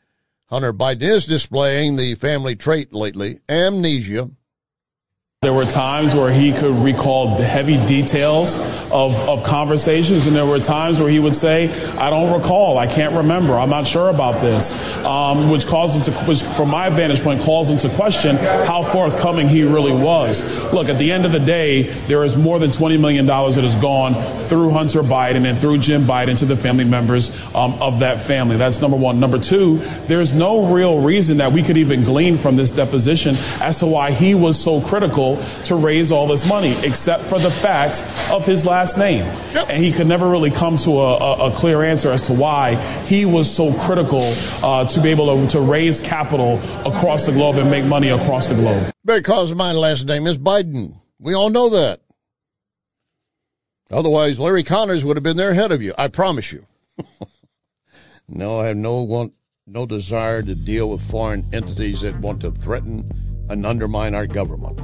Hunter 0.45 0.73
Biden 0.73 1.03
is 1.03 1.25
displaying 1.25 1.95
the 1.95 2.15
family 2.15 2.55
trait 2.55 2.93
lately, 2.93 3.39
amnesia, 3.47 4.29
there 5.43 5.51
were 5.51 5.65
times 5.65 6.13
where 6.13 6.31
he 6.31 6.51
could 6.51 6.75
recall 6.83 7.35
the 7.35 7.43
heavy 7.43 7.83
details 7.87 8.59
of, 8.91 9.19
of 9.27 9.43
conversations, 9.43 10.27
and 10.27 10.35
there 10.35 10.45
were 10.45 10.59
times 10.59 10.99
where 10.99 11.09
he 11.09 11.17
would 11.17 11.33
say, 11.33 11.67
I 11.95 12.11
don't 12.11 12.39
recall, 12.39 12.77
I 12.77 12.85
can't 12.85 13.15
remember, 13.15 13.53
I'm 13.53 13.71
not 13.71 13.87
sure 13.87 14.07
about 14.07 14.39
this, 14.39 14.71
um, 15.03 15.49
which 15.49 15.65
causes 15.65 16.15
which 16.27 16.43
from 16.43 16.69
my 16.69 16.89
vantage 16.91 17.23
point 17.23 17.41
calls 17.41 17.71
into 17.71 17.89
question 17.89 18.35
how 18.35 18.83
forthcoming 18.83 19.47
he 19.47 19.63
really 19.63 19.93
was. 19.93 20.43
Look, 20.71 20.89
at 20.89 20.99
the 20.99 21.11
end 21.11 21.25
of 21.25 21.31
the 21.31 21.39
day, 21.39 21.81
there 21.81 22.23
is 22.23 22.37
more 22.37 22.59
than 22.59 22.69
$20 22.69 23.01
million 23.01 23.25
that 23.25 23.63
has 23.63 23.75
gone 23.77 24.13
through 24.41 24.69
Hunter 24.69 25.01
Biden 25.01 25.49
and 25.49 25.59
through 25.59 25.79
Jim 25.79 26.01
Biden 26.01 26.37
to 26.37 26.45
the 26.45 26.55
family 26.55 26.85
members 26.85 27.31
um, 27.55 27.81
of 27.81 28.01
that 28.01 28.19
family. 28.19 28.57
That's 28.57 28.79
number 28.79 28.97
one. 28.97 29.19
Number 29.19 29.39
two, 29.39 29.77
there's 30.05 30.35
no 30.35 30.71
real 30.71 31.01
reason 31.01 31.37
that 31.37 31.51
we 31.51 31.63
could 31.63 31.77
even 31.77 32.03
glean 32.03 32.37
from 32.37 32.57
this 32.57 32.73
deposition 32.73 33.33
as 33.59 33.79
to 33.79 33.87
why 33.87 34.11
he 34.11 34.35
was 34.35 34.63
so 34.63 34.81
critical 34.81 35.30
to 35.65 35.75
raise 35.75 36.11
all 36.11 36.27
this 36.27 36.47
money, 36.47 36.75
except 36.83 37.23
for 37.23 37.39
the 37.39 37.51
fact 37.51 38.03
of 38.31 38.45
his 38.45 38.65
last 38.65 38.97
name. 38.97 39.25
Yep. 39.53 39.67
And 39.69 39.83
he 39.83 39.91
could 39.91 40.07
never 40.07 40.29
really 40.29 40.51
come 40.51 40.77
to 40.77 40.91
a, 40.91 41.17
a, 41.17 41.47
a, 41.47 41.51
clear 41.51 41.83
answer 41.83 42.11
as 42.11 42.27
to 42.27 42.33
why 42.33 42.75
he 43.05 43.25
was 43.25 43.53
so 43.53 43.73
critical 43.73 44.21
uh, 44.63 44.85
to 44.85 45.01
be 45.01 45.09
able 45.09 45.47
to, 45.47 45.47
to 45.51 45.61
raise 45.61 46.01
capital 46.01 46.57
across 46.85 47.25
the 47.25 47.31
globe 47.31 47.57
and 47.57 47.69
make 47.69 47.85
money 47.85 48.09
across 48.09 48.47
the 48.47 48.55
globe. 48.55 48.91
Because 49.05 49.53
my 49.53 49.71
last 49.73 50.05
name 50.05 50.27
is 50.27 50.37
Biden. 50.37 50.95
We 51.19 51.33
all 51.33 51.49
know 51.49 51.69
that. 51.69 52.01
Otherwise, 53.91 54.39
Larry 54.39 54.63
Conners 54.63 55.03
would 55.03 55.17
have 55.17 55.23
been 55.23 55.37
there 55.37 55.51
ahead 55.51 55.71
of 55.71 55.81
you. 55.81 55.93
I 55.97 56.07
promise 56.07 56.51
you. 56.51 56.65
no, 58.27 58.59
I 58.59 58.67
have 58.67 58.77
no 58.77 59.01
want, 59.01 59.33
no 59.67 59.85
desire 59.85 60.41
to 60.41 60.55
deal 60.55 60.89
with 60.89 61.01
foreign 61.01 61.49
entities 61.53 62.01
that 62.01 62.17
want 62.19 62.41
to 62.41 62.51
threaten 62.51 63.30
and 63.51 63.65
undermine 63.65 64.15
our 64.15 64.27
government 64.27 64.79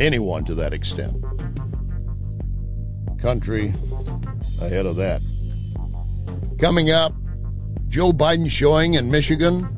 anyone 0.00 0.44
to 0.44 0.56
that 0.56 0.72
extent. 0.72 1.24
Country 3.18 3.72
ahead 4.60 4.86
of 4.86 4.96
that. 4.96 5.22
Coming 6.58 6.90
up, 6.90 7.14
Joe 7.88 8.12
Biden 8.12 8.50
showing 8.50 8.94
in 8.94 9.10
Michigan. 9.10 9.68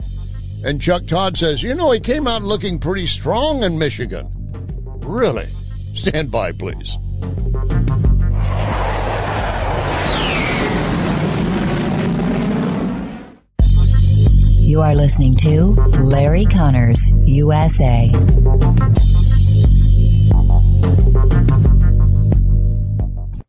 And 0.64 0.80
Chuck 0.80 1.06
Todd 1.06 1.36
says, 1.36 1.62
you 1.62 1.74
know, 1.74 1.90
he 1.92 2.00
came 2.00 2.26
out 2.26 2.42
looking 2.42 2.80
pretty 2.80 3.06
strong 3.06 3.62
in 3.62 3.78
Michigan. 3.78 4.28
Really? 5.04 5.46
Stand 5.94 6.30
by, 6.30 6.52
please. 6.52 6.96
You 14.76 14.82
are 14.82 14.94
listening 14.94 15.34
to 15.36 15.72
Larry 16.02 16.44
Conners, 16.44 17.00
USA. 17.26 18.12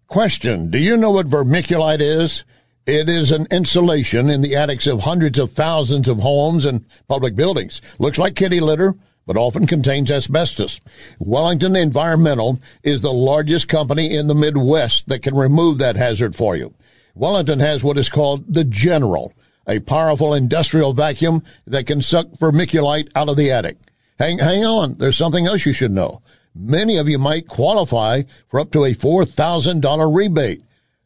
Question 0.08 0.72
Do 0.72 0.78
you 0.78 0.96
know 0.96 1.12
what 1.12 1.28
vermiculite 1.28 2.00
is? 2.00 2.46
It 2.86 3.10
is 3.10 3.34
an 3.34 3.48
insulation 3.52 4.30
in 4.30 4.42
the 4.42 4.56
attics 4.56 4.88
of 4.88 5.02
hundreds 5.02 5.38
of 5.38 5.52
thousands 5.52 6.08
of 6.08 6.18
homes 6.18 6.66
and 6.66 6.86
public 7.10 7.36
buildings. 7.36 7.82
Looks 8.00 8.18
like 8.18 8.36
kitty 8.36 8.62
litter, 8.62 8.96
but 9.26 9.36
often 9.36 9.68
contains 9.68 10.10
asbestos. 10.10 10.80
Wellington 11.20 11.76
Environmental 11.76 12.58
is 12.84 13.02
the 13.02 13.12
largest 13.12 13.68
company 13.68 14.16
in 14.16 14.28
the 14.28 14.34
Midwest 14.34 15.10
that 15.10 15.24
can 15.24 15.36
remove 15.36 15.80
that 15.80 15.98
hazard 15.98 16.38
for 16.38 16.56
you. 16.56 16.74
Wellington 17.16 17.60
has 17.60 17.84
what 17.84 17.98
is 17.98 18.08
called 18.08 18.46
the 18.48 18.64
General, 18.64 19.34
a 19.68 19.80
powerful 19.80 20.34
industrial 20.34 20.94
vacuum 20.94 21.44
that 21.68 21.86
can 21.86 22.02
suck 22.02 22.28
vermiculite 22.40 23.10
out 23.16 23.30
of 23.30 23.38
the 23.38 23.52
attic. 23.52 23.78
Hang, 24.18 24.40
hang 24.40 24.66
on. 24.66 24.94
There's 24.94 25.18
something 25.18 25.46
else 25.46 25.66
you 25.66 25.74
should 25.74 25.92
know. 25.92 26.22
many 26.56 26.98
of 26.98 27.08
you 27.08 27.20
might 27.20 27.48
qualify 27.48 28.24
for 28.48 28.60
up 28.60 28.72
to 28.72 28.86
a 28.86 28.94
$4,000 28.94 30.16
rebate. 30.16 30.64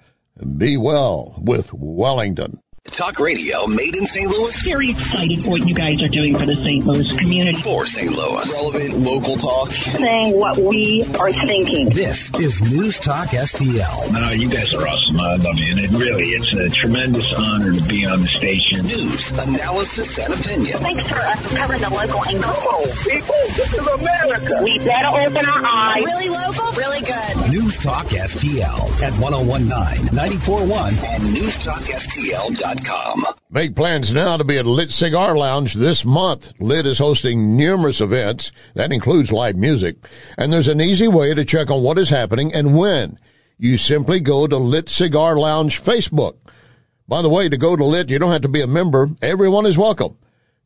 Be 0.58 0.76
well 0.76 1.34
with 1.38 1.72
Wellington. 1.72 2.62
Talk 2.90 3.21
radio 3.21 3.66
made 3.68 3.95
in 3.95 4.07
St. 4.07 4.29
Louis. 4.29 4.61
Very 4.62 4.90
excited 4.90 5.45
for 5.45 5.51
what 5.51 5.66
you 5.66 5.73
guys 5.75 6.03
are 6.03 6.09
doing 6.09 6.37
for 6.37 6.45
the 6.45 6.57
St. 6.64 6.85
Louis 6.85 7.16
community. 7.16 7.62
For 7.62 7.87
St. 7.87 8.11
Louis. 8.11 8.53
Relevant 8.53 8.99
local 8.99 9.37
talk. 9.37 9.71
Saying 9.71 10.37
what 10.37 10.59
we 10.59 11.05
are 11.16 11.33
thinking. 11.33 11.90
This 11.90 12.35
is 12.35 12.61
News 12.61 12.99
Talk 12.99 13.29
STL. 13.29 14.12
No, 14.12 14.31
you 14.31 14.51
guys 14.51 14.75
are 14.75 14.87
awesome. 14.87 15.21
I 15.21 15.37
love 15.37 15.59
you. 15.59 15.71
And 15.71 15.81
it 15.81 15.90
really, 15.92 16.31
it's 16.31 16.53
a 16.53 16.68
tremendous 16.68 17.33
honor 17.33 17.73
to 17.73 17.83
be 17.83 18.05
on 18.05 18.21
the 18.21 18.29
station. 18.29 18.85
News, 18.85 19.31
analysis, 19.31 20.18
and 20.18 20.35
opinion. 20.35 20.81
Thanks 20.81 21.09
for 21.09 21.18
us 21.18 21.57
covering 21.57 21.81
the 21.81 21.88
local 21.88 22.25
angle. 22.27 22.51
Oh, 22.53 22.85
people, 23.09 23.35
this 23.55 23.73
is 23.73 23.87
America. 23.87 24.61
We 24.61 24.79
better 24.81 25.09
open 25.09 25.47
our 25.47 25.66
eyes. 25.66 26.05
Really 26.05 26.29
local, 26.29 26.73
really 26.73 27.01
good. 27.01 27.51
News 27.53 27.79
Talk 27.79 28.07
STL 28.07 28.90
at 29.03 29.12
1019, 29.18 29.71
941, 30.12 30.95
and 30.99 31.23
newstalkstl.com. 31.23 32.71
Make 33.50 33.76
plans 33.76 34.14
now 34.14 34.38
to 34.38 34.44
be 34.44 34.56
at 34.56 34.64
Lit 34.64 34.90
Cigar 34.90 35.37
Lounge 35.37 35.74
this 35.74 36.04
month. 36.04 36.52
Lit 36.58 36.87
is 36.87 36.98
hosting 36.98 37.56
numerous 37.56 38.00
events. 38.00 38.52
That 38.74 38.92
includes 38.92 39.30
live 39.30 39.56
music. 39.56 39.96
And 40.38 40.50
there's 40.50 40.68
an 40.68 40.80
easy 40.80 41.08
way 41.08 41.35
to 41.35 41.44
check 41.44 41.70
on 41.70 41.82
what 41.82 41.98
is 41.98 42.08
happening 42.08 42.54
and 42.54 42.76
when. 42.76 43.18
You 43.58 43.76
simply 43.76 44.20
go 44.20 44.46
to 44.46 44.56
Lit 44.56 44.88
Cigar 44.88 45.37
Lounge 45.37 45.82
Facebook. 45.82 46.37
By 47.06 47.20
the 47.20 47.28
way, 47.28 47.48
to 47.48 47.56
go 47.58 47.76
to 47.76 47.85
Lit, 47.85 48.08
you 48.08 48.18
don't 48.18 48.32
have 48.32 48.42
to 48.42 48.48
be 48.48 48.62
a 48.62 48.66
member. 48.66 49.08
Everyone 49.20 49.66
is 49.66 49.76
welcome. 49.76 50.16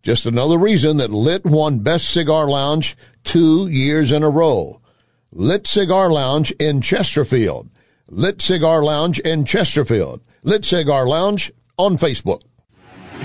Just 0.02 0.26
another 0.26 0.56
reason 0.56 0.98
that 0.98 1.10
Lit 1.10 1.44
won 1.44 1.80
Best 1.80 2.08
Cigar 2.08 2.46
Lounge 2.46 2.96
two 3.24 3.68
years 3.68 4.12
in 4.12 4.22
a 4.22 4.30
row. 4.30 4.80
Lit 5.32 5.66
Cigar 5.66 6.12
Lounge 6.12 6.52
in 6.52 6.80
Chesterfield. 6.82 7.68
Lit 8.08 8.40
Cigar 8.40 8.84
Lounge 8.84 9.18
in 9.18 9.44
Chesterfield. 9.44 10.20
Lit 10.44 10.64
Cigar 10.64 11.08
Lounge 11.08 11.50
on 11.78 11.96
Facebook. 11.96 12.42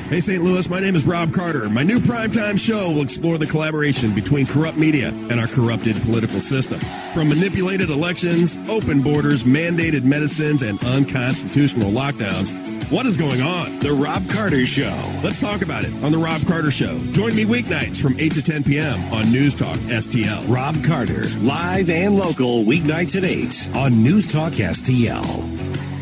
Hey, 0.10 0.22
St. 0.22 0.42
Louis, 0.42 0.70
my 0.70 0.80
name 0.80 0.96
is 0.96 1.06
Rob 1.06 1.34
Carter. 1.34 1.70
My 1.70 1.84
new 1.84 2.00
primetime 2.00 2.60
show 2.60 2.94
will 2.94 3.02
explore 3.02 3.38
the 3.38 3.46
collaboration 3.46 4.14
between 4.14 4.46
corrupt 4.46 4.78
media 4.78 5.10
and 5.10 5.40
our 5.40 5.48
corrupted 5.48 5.96
political 6.02 6.40
system. 6.40 6.80
From 7.14 7.30
manipulated 7.30 7.90
elections, 7.90 8.58
open 8.70 9.04
borders, 9.04 9.44
mandated 9.44 10.04
medicines, 10.04 10.64
and 10.64 10.84
unconstitutional 10.84 11.92
lockdowns, 11.92 12.52
what 12.92 13.06
is 13.06 13.16
going 13.16 13.42
on? 13.42 13.80
The 13.80 13.94
Rob 13.94 14.30
Carter 14.30 14.66
Show. 14.66 14.94
Let's 15.24 15.40
talk 15.40 15.62
about 15.62 15.86
it 15.86 16.04
on 16.04 16.12
The 16.12 16.18
Rob 16.18 16.46
Carter 16.46 16.72
Show. 16.72 16.98
Join 17.14 17.34
me 17.34 17.46
weeknights 17.46 18.02
from 18.02 18.20
8 18.20 18.34
to 18.34 18.44
10 18.44 18.66
p.m. 18.66 19.00
on 19.14 19.32
News 19.32 19.56
Talk 19.56 19.78
STL. 19.78 20.54
Rob 20.54 20.76
Carter, 20.84 21.24
live 21.40 21.90
and 21.90 22.18
local, 22.18 22.66
weeknights 22.66 23.16
at 23.16 23.24
8 23.24 23.78
on 23.78 24.04
News 24.04 24.32
Talk 24.32 24.54
STL. 24.54 26.01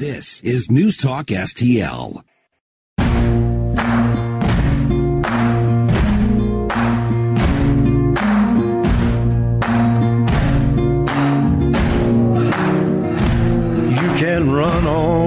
This 0.00 0.40
is 0.40 0.70
News 0.70 0.96
Talk 0.96 1.26
STL. 1.26 2.22
You 2.96 3.04
can 14.16 14.50
run 14.50 14.86
on 14.86 15.19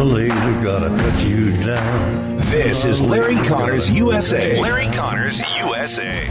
or 0.00 0.04
later, 0.04 0.34
gotta 0.62 0.88
cut 0.88 1.22
you 1.28 1.54
down. 1.58 2.36
This 2.38 2.86
is 2.86 3.02
Larry 3.02 3.34
Conners 3.46 3.90
USA. 3.90 4.58
Larry 4.58 4.86
Conners 4.86 5.40
USA. 5.58 6.26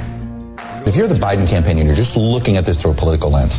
If 0.88 0.96
you're 0.96 1.08
the 1.08 1.14
Biden 1.14 1.48
campaign 1.48 1.78
and 1.78 1.86
you're 1.86 1.96
just 1.96 2.18
looking 2.18 2.58
at 2.58 2.66
this 2.66 2.82
through 2.82 2.92
a 2.92 2.96
political 2.96 3.30
lens, 3.30 3.56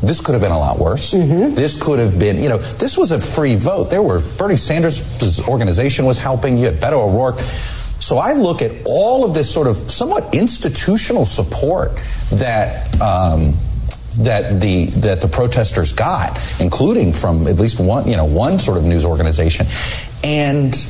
this 0.00 0.20
could 0.20 0.32
have 0.32 0.42
been 0.42 0.50
a 0.50 0.58
lot 0.58 0.80
worse. 0.80 1.12
This 1.12 1.80
could 1.80 2.00
have 2.00 2.18
been, 2.18 2.42
you 2.42 2.48
know, 2.48 2.58
this 2.58 2.98
was 2.98 3.12
a 3.12 3.20
free 3.20 3.54
vote. 3.54 3.90
There 3.90 4.02
were 4.02 4.20
Bernie 4.20 4.56
Sanders' 4.56 5.40
organization 5.46 6.04
was 6.04 6.18
helping. 6.18 6.58
You 6.58 6.64
had 6.64 6.74
Beto 6.74 6.94
O'Rourke. 6.94 7.38
So 7.38 8.18
I 8.18 8.32
look 8.32 8.60
at 8.60 8.72
all 8.86 9.24
of 9.24 9.34
this 9.34 9.52
sort 9.52 9.68
of 9.68 9.76
somewhat 9.76 10.34
institutional 10.34 11.26
support 11.26 11.92
that 12.30 13.00
um, 13.00 13.54
that 14.18 14.60
the 14.60 14.86
that 14.86 15.20
the 15.20 15.28
protesters 15.28 15.92
got, 15.92 16.38
including 16.60 17.12
from 17.12 17.46
at 17.46 17.56
least 17.56 17.78
one, 17.80 18.08
you 18.08 18.16
know, 18.16 18.24
one 18.24 18.58
sort 18.58 18.78
of 18.78 18.84
news 18.84 19.04
organization, 19.04 19.66
and 20.24 20.88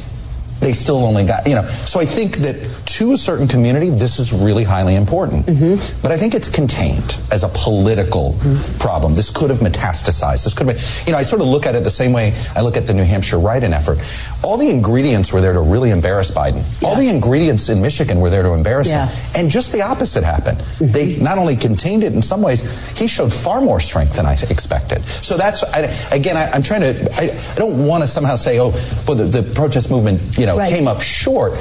they 0.61 0.73
still 0.73 1.05
only 1.05 1.27
got, 1.27 1.47
you 1.47 1.55
know. 1.55 1.67
So 1.67 2.01
I 2.01 2.07
think 2.07 2.39
that 2.39 2.57
to 2.97 3.13
a 3.13 3.17
certain 3.17 3.49
community, 3.49 3.91
this 3.91 4.19
is 4.19 4.33
really 4.33 4.65
highly 4.65 4.97
important. 4.97 5.47
Mm-hmm. 5.47 6.01
But 6.03 6.13
I 6.13 6.17
think 6.17 6.35
it's 6.35 6.49
contained 6.49 7.19
as 7.31 7.45
a 7.45 7.49
political 7.49 8.33
mm-hmm. 8.33 8.79
problem. 8.79 9.15
This 9.15 9.31
could 9.31 9.51
have 9.51 9.61
metastasized. 9.61 10.45
This 10.45 10.55
could 10.55 10.69
have, 10.69 11.07
you 11.07 11.13
know, 11.13 11.19
I 11.19 11.23
sort 11.23 11.43
of 11.43 11.49
look 11.49 11.67
at 11.67 11.75
it 11.75 11.85
the 11.85 11.91
same 11.91 12.13
way 12.13 12.35
I 12.55 12.63
look 12.63 12.77
at 12.77 12.87
the 12.87 12.95
New 12.95 13.05
Hampshire 13.05 13.39
write-in 13.39 13.73
effort. 13.73 13.99
All 14.43 14.57
the 14.57 14.71
ingredients 14.71 15.33
were 15.33 15.41
there 15.41 15.53
to 15.53 15.61
really 15.61 15.91
embarrass 15.91 16.31
Biden. 16.31 16.65
All 16.83 16.97
the 16.97 17.09
ingredients 17.09 17.69
in 17.69 17.83
Michigan 17.83 18.21
were 18.21 18.31
there 18.31 18.43
to 18.43 18.53
embarrass 18.53 18.89
Yeah. 18.89 19.09
him. 19.09 19.43
And 19.43 19.51
just 19.51 19.73
the 19.73 19.83
opposite 19.83 20.25
happened. 20.25 20.59
Mm-hmm. 20.59 20.93
They 20.93 21.17
not 21.17 21.39
only 21.39 21.57
contained 21.57 22.03
it 22.03 22.15
in 22.15 22.23
some 22.23 22.43
ways, 22.43 22.63
he 22.99 23.09
showed 23.09 23.33
far 23.33 23.61
more 23.61 23.81
strength 23.81 24.17
than 24.17 24.27
I 24.27 24.35
expected. 24.35 25.05
So 25.05 25.37
that's 25.37 25.63
I, 25.63 25.81
again, 26.13 26.37
I, 26.37 26.51
I'm 26.51 26.63
trying 26.63 26.81
to. 26.81 27.11
I, 27.15 27.53
I 27.53 27.55
don't 27.57 27.87
want 27.87 28.03
to 28.03 28.07
somehow 28.07 28.37
say, 28.37 28.59
oh, 28.61 28.71
well, 29.07 29.17
the, 29.17 29.25
the 29.25 29.43
protest 29.43 29.91
movement, 29.91 30.39
you 30.39 30.46
know, 30.47 30.57
Right. 30.57 30.73
came 30.73 30.89
up 30.89 31.01
short. 31.03 31.53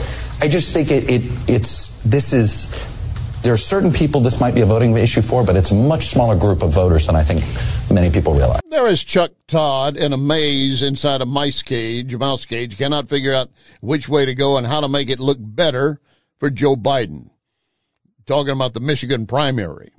I 0.41 0.47
just 0.47 0.73
think 0.73 0.91
it, 0.91 1.09
it 1.09 1.21
it's 1.49 2.01
this 2.01 2.33
is. 2.33 2.69
There 3.41 3.53
are 3.53 3.57
certain 3.57 3.91
people 3.93 4.21
this 4.21 4.39
might 4.39 4.55
be 4.55 4.61
a 4.61 4.65
voting 4.65 4.97
issue 4.97 5.21
for, 5.21 5.43
but 5.43 5.55
it's 5.55 5.69
a 5.69 5.75
much 5.75 6.07
smaller 6.07 6.35
group 6.35 6.63
of 6.63 6.73
voters 6.73 7.05
than 7.05 7.15
I 7.15 7.21
think 7.21 7.43
many 7.93 8.09
people 8.09 8.33
realize. 8.33 8.61
There 8.71 8.87
is 8.87 9.03
Chuck 9.03 9.33
Todd 9.47 9.97
in 9.97 10.13
a 10.13 10.17
maze 10.17 10.81
inside 10.81 11.21
a 11.21 11.27
mice 11.27 11.61
cage, 11.61 12.11
a 12.13 12.17
mouse 12.17 12.45
cage, 12.45 12.75
cannot 12.75 13.07
figure 13.07 13.35
out 13.35 13.51
which 13.81 14.09
way 14.09 14.25
to 14.25 14.33
go 14.33 14.57
and 14.57 14.65
how 14.65 14.81
to 14.81 14.87
make 14.87 15.11
it 15.11 15.19
look 15.19 15.37
better 15.39 16.01
for 16.39 16.49
Joe 16.49 16.75
Biden. 16.75 17.29
Talking 18.25 18.53
about 18.53 18.73
the 18.73 18.79
Michigan 18.79 19.27
primary. 19.27 19.91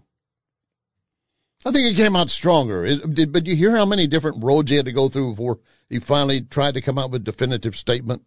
I 1.65 1.71
think 1.71 1.87
he 1.89 1.95
came 1.95 2.17
out 2.17 2.31
stronger. 2.31 2.85
It- 2.85 3.15
did- 3.15 3.33
But 3.33 3.47
you 3.47 3.55
hear 3.55 3.77
how 3.77 3.87
many 3.87 4.09
different 4.09 4.43
roads 4.43 4.71
he 4.71 4.77
had 4.77 4.87
to 4.87 4.93
go 4.93 5.09
through 5.09 5.31
before 5.31 5.61
he 5.89 6.01
finally 6.01 6.41
tried 6.41 6.75
to 6.75 6.81
come 6.81 6.99
out 6.99 7.11
with 7.13 7.23
a 7.23 7.25
definitive 7.25 7.77
statement? 7.77 8.23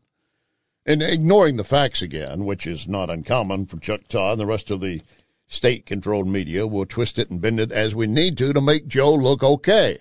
And 0.89 1.03
ignoring 1.03 1.57
the 1.57 1.63
facts 1.63 2.01
again, 2.01 2.45
which 2.45 2.65
is 2.65 2.87
not 2.87 3.11
uncommon 3.11 3.67
for 3.67 3.77
Chuck 3.77 4.07
Todd 4.07 4.31
and 4.31 4.41
the 4.41 4.47
rest 4.47 4.71
of 4.71 4.81
the 4.81 5.03
state 5.47 5.85
controlled 5.85 6.27
media, 6.27 6.65
We'll 6.65 6.87
twist 6.87 7.19
it 7.19 7.29
and 7.29 7.39
bend 7.39 7.59
it 7.59 7.71
as 7.71 7.93
we 7.93 8.07
need 8.07 8.39
to 8.39 8.53
to 8.53 8.59
make 8.59 8.87
Joe 8.87 9.13
look 9.13 9.43
okay. 9.43 9.99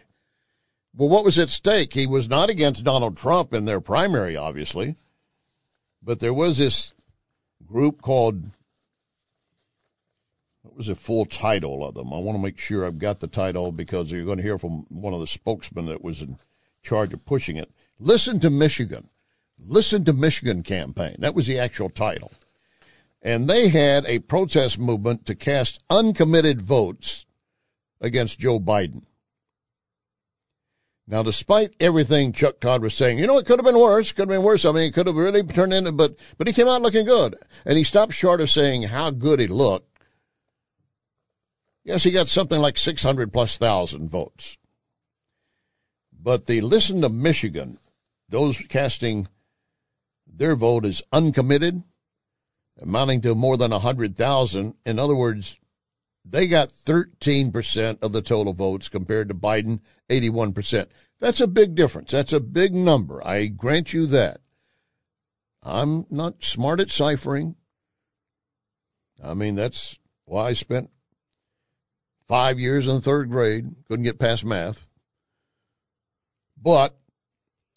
Well, 0.96 1.10
what 1.10 1.26
was 1.26 1.38
at 1.38 1.50
stake? 1.50 1.92
He 1.92 2.06
was 2.06 2.30
not 2.30 2.48
against 2.48 2.84
Donald 2.84 3.18
Trump 3.18 3.52
in 3.52 3.66
their 3.66 3.82
primary, 3.82 4.38
obviously, 4.38 4.96
but 6.02 6.20
there 6.20 6.32
was 6.32 6.56
this 6.56 6.94
group 7.66 8.00
called, 8.00 8.42
what 10.62 10.74
was 10.74 10.86
the 10.86 10.94
full 10.94 11.26
title 11.26 11.86
of 11.86 11.96
them? 11.96 12.14
I 12.14 12.18
want 12.18 12.38
to 12.38 12.42
make 12.42 12.58
sure 12.58 12.86
I've 12.86 12.98
got 12.98 13.20
the 13.20 13.28
title 13.28 13.72
because 13.72 14.10
you're 14.10 14.24
going 14.24 14.38
to 14.38 14.42
hear 14.42 14.58
from 14.58 14.86
one 14.88 15.12
of 15.12 15.20
the 15.20 15.26
spokesmen 15.26 15.88
that 15.88 16.02
was 16.02 16.22
in 16.22 16.38
charge 16.82 17.12
of 17.12 17.26
pushing 17.26 17.58
it. 17.58 17.70
Listen 18.00 18.40
to 18.40 18.48
Michigan. 18.48 19.06
Listen 19.66 20.04
to 20.04 20.12
Michigan 20.12 20.62
campaign. 20.62 21.16
That 21.20 21.34
was 21.34 21.46
the 21.46 21.58
actual 21.58 21.90
title. 21.90 22.30
And 23.22 23.48
they 23.48 23.68
had 23.68 24.06
a 24.06 24.20
protest 24.20 24.78
movement 24.78 25.26
to 25.26 25.34
cast 25.34 25.80
uncommitted 25.90 26.62
votes 26.62 27.26
against 28.00 28.38
Joe 28.38 28.60
Biden. 28.60 29.02
Now, 31.10 31.22
despite 31.22 31.72
everything 31.80 32.32
Chuck 32.32 32.60
Todd 32.60 32.82
was 32.82 32.94
saying, 32.94 33.18
you 33.18 33.26
know, 33.26 33.38
it 33.38 33.46
could 33.46 33.58
have 33.58 33.64
been 33.64 33.78
worse. 33.78 34.12
Could 34.12 34.28
have 34.28 34.36
been 34.36 34.42
worse. 34.42 34.64
I 34.64 34.72
mean, 34.72 34.84
it 34.84 34.94
could 34.94 35.06
have 35.06 35.16
really 35.16 35.42
turned 35.42 35.72
into, 35.72 35.90
but, 35.90 36.16
but 36.36 36.46
he 36.46 36.52
came 36.52 36.68
out 36.68 36.82
looking 36.82 37.06
good. 37.06 37.34
And 37.64 37.78
he 37.78 37.84
stopped 37.84 38.12
short 38.12 38.42
of 38.42 38.50
saying 38.50 38.82
how 38.82 39.10
good 39.10 39.40
he 39.40 39.46
looked. 39.46 39.86
Yes, 41.82 42.02
he 42.02 42.10
got 42.10 42.28
something 42.28 42.60
like 42.60 42.76
600 42.76 43.32
plus 43.32 43.56
thousand 43.56 44.10
votes. 44.10 44.58
But 46.12 46.44
the 46.44 46.60
listen 46.60 47.00
to 47.00 47.08
Michigan, 47.08 47.78
those 48.28 48.58
casting 48.58 49.26
their 50.38 50.54
vote 50.54 50.84
is 50.84 51.02
uncommitted, 51.12 51.82
amounting 52.80 53.20
to 53.22 53.34
more 53.34 53.56
than 53.56 53.72
100,000. 53.72 54.74
In 54.86 54.98
other 54.98 55.14
words, 55.14 55.58
they 56.24 56.46
got 56.46 56.72
13% 56.86 58.02
of 58.02 58.12
the 58.12 58.22
total 58.22 58.52
votes 58.52 58.88
compared 58.88 59.28
to 59.28 59.34
Biden, 59.34 59.80
81%. 60.08 60.86
That's 61.20 61.40
a 61.40 61.46
big 61.46 61.74
difference. 61.74 62.12
That's 62.12 62.32
a 62.32 62.40
big 62.40 62.74
number. 62.74 63.26
I 63.26 63.46
grant 63.46 63.92
you 63.92 64.06
that. 64.06 64.40
I'm 65.62 66.06
not 66.10 66.44
smart 66.44 66.80
at 66.80 66.90
ciphering. 66.90 67.56
I 69.22 69.34
mean, 69.34 69.56
that's 69.56 69.98
why 70.26 70.48
I 70.48 70.52
spent 70.52 70.90
five 72.28 72.60
years 72.60 72.86
in 72.86 73.00
third 73.00 73.30
grade, 73.30 73.66
couldn't 73.88 74.04
get 74.04 74.20
past 74.20 74.44
math. 74.44 74.86
But 76.60 76.96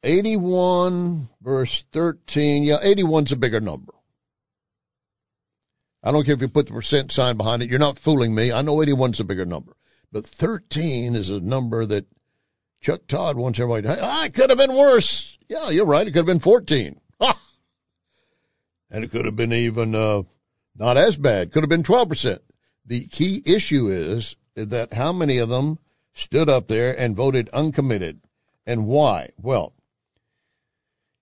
81 0.04 1.30
verse 1.42 1.84
13, 1.92 2.64
yeah, 2.64 2.78
81's 2.84 3.32
a 3.32 3.36
bigger 3.36 3.62
number. 3.62 3.94
I 6.04 6.12
don't 6.12 6.26
care 6.26 6.34
if 6.34 6.42
you 6.42 6.48
put 6.48 6.68
the 6.68 6.74
percent 6.74 7.12
sign 7.12 7.38
behind 7.38 7.62
it. 7.62 7.70
You're 7.70 7.80
not 7.80 8.00
fooling 8.00 8.34
me. 8.34 8.52
I 8.52 8.64
know 8.64 8.78
81's 8.78 9.20
a 9.20 9.24
bigger 9.24 9.46
number. 9.46 9.74
But 10.12 10.26
13 10.26 11.16
is 11.16 11.30
a 11.30 11.40
number 11.40 11.86
that 11.86 12.06
Chuck 12.82 13.02
Todd 13.08 13.38
wants 13.38 13.60
everybody 13.60 13.84
to, 13.84 13.98
ah, 14.02 14.26
it 14.26 14.34
could 14.34 14.50
have 14.50 14.58
been 14.58 14.76
worse. 14.76 15.38
Yeah, 15.48 15.70
you're 15.70 15.86
right. 15.86 16.08
It 16.08 16.12
could 16.12 16.20
have 16.20 16.26
been 16.26 16.40
14. 16.40 17.00
Ha! 17.22 17.40
And 18.90 19.04
it 19.04 19.12
could 19.12 19.26
have 19.26 19.36
been 19.36 19.54
even, 19.54 19.94
uh, 19.94 20.24
not 20.76 20.98
as 20.98 21.16
bad. 21.16 21.52
Could 21.52 21.62
have 21.62 21.70
been 21.70 21.84
12%. 21.84 22.40
The 22.88 23.08
key 23.08 23.42
issue 23.46 23.90
is 23.90 24.36
that 24.56 24.94
how 24.94 25.14
many 25.14 25.38
of 25.38 25.50
them 25.50 25.78
stood 26.14 26.50
up 26.50 26.68
there 26.68 27.00
and 27.00 27.16
voted 27.16 27.50
uncommitted 27.50 28.20
and 28.66 28.88
why? 28.88 29.30
Well, 29.38 29.74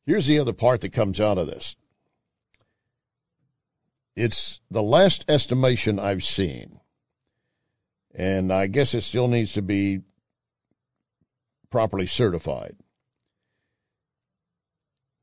here's 0.10 0.26
the 0.26 0.40
other 0.40 0.54
part 0.54 0.82
that 0.82 0.92
comes 0.92 1.20
out 1.20 1.38
of 1.38 1.46
this. 1.46 1.76
It's 4.16 4.60
the 4.72 4.82
last 4.82 5.30
estimation 5.30 6.00
I've 6.00 6.24
seen, 6.24 6.80
and 8.16 8.52
I 8.52 8.66
guess 8.66 8.96
it 8.96 9.02
still 9.02 9.28
needs 9.28 9.54
to 9.54 9.62
be 9.62 10.00
properly 11.70 12.08
certified. 12.08 12.76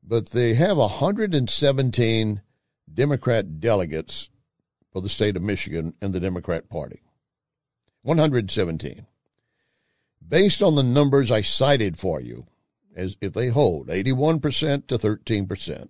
But 0.03 0.27
they 0.29 0.53
have 0.53 0.77
117 0.77 2.41
Democrat 2.93 3.59
delegates 3.59 4.29
for 4.93 5.01
the 5.01 5.09
state 5.09 5.35
of 5.35 5.41
Michigan 5.41 5.95
in 6.01 6.13
the 6.13 6.21
Democrat 6.21 6.69
Party. 6.69 7.01
117. 8.03 9.05
Based 10.25 10.63
on 10.63 10.75
the 10.75 10.83
numbers 10.83 11.29
I 11.29 11.41
cited 11.41 11.99
for 11.99 12.21
you, 12.21 12.47
as 12.97 13.15
if 13.21 13.31
they 13.31 13.47
hold 13.47 13.87
81% 13.87 14.87
to 14.87 14.97
13%, 14.97 15.89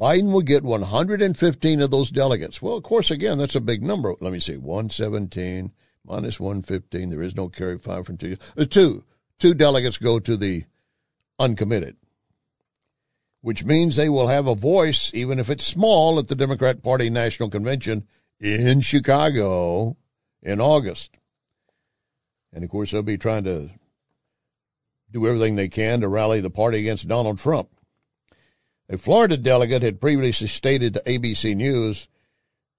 Biden 0.00 0.32
will 0.32 0.42
get 0.42 0.64
115 0.64 1.80
of 1.80 1.90
those 1.90 2.10
delegates. 2.10 2.60
Well, 2.60 2.74
of 2.74 2.82
course, 2.82 3.10
again, 3.10 3.38
that's 3.38 3.54
a 3.54 3.60
big 3.60 3.82
number. 3.82 4.14
Let 4.20 4.32
me 4.32 4.40
see, 4.40 4.56
117 4.56 5.72
minus 6.04 6.40
115. 6.40 7.10
There 7.10 7.22
is 7.22 7.36
no 7.36 7.48
carry 7.48 7.78
five 7.78 8.06
from 8.06 8.16
two. 8.16 8.36
Uh, 8.56 8.64
two. 8.64 9.04
Two 9.38 9.54
delegates 9.54 9.98
go 9.98 10.18
to 10.18 10.36
the 10.36 10.64
uncommitted, 11.38 11.96
which 13.42 13.64
means 13.64 13.96
they 13.96 14.08
will 14.08 14.26
have 14.26 14.46
a 14.46 14.54
voice, 14.54 15.10
even 15.14 15.38
if 15.38 15.50
it's 15.50 15.66
small, 15.66 16.18
at 16.18 16.28
the 16.28 16.34
Democrat 16.34 16.82
Party 16.82 17.10
National 17.10 17.50
Convention 17.50 18.06
in 18.40 18.80
Chicago 18.80 19.96
in 20.42 20.60
August. 20.60 21.10
And 22.52 22.64
of 22.64 22.70
course, 22.70 22.90
they'll 22.90 23.02
be 23.02 23.18
trying 23.18 23.44
to 23.44 23.70
do 25.16 25.26
everything 25.26 25.56
they 25.56 25.68
can 25.68 26.02
to 26.02 26.08
rally 26.08 26.40
the 26.40 26.50
party 26.50 26.78
against 26.78 27.08
Donald 27.08 27.38
Trump. 27.38 27.70
A 28.90 28.98
Florida 28.98 29.38
delegate 29.38 29.82
had 29.82 29.98
previously 29.98 30.46
stated 30.46 30.94
to 30.94 31.00
ABC 31.00 31.56
News 31.56 32.06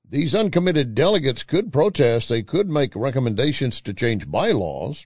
these 0.10 0.36
uncommitted 0.36 0.94
delegates 0.94 1.44
could 1.44 1.74
protest. 1.74 2.30
They 2.30 2.44
could 2.44 2.70
make 2.70 2.96
recommendations 2.96 3.82
to 3.82 3.94
change 3.94 4.30
bylaws. 4.30 5.06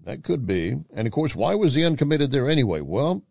That 0.00 0.24
could 0.24 0.46
be. 0.46 0.76
And 0.94 1.06
of 1.06 1.12
course, 1.12 1.34
why 1.34 1.54
was 1.54 1.72
the 1.72 1.84
uncommitted 1.84 2.30
there 2.30 2.50
anyway? 2.50 2.80
Well, 2.80 3.22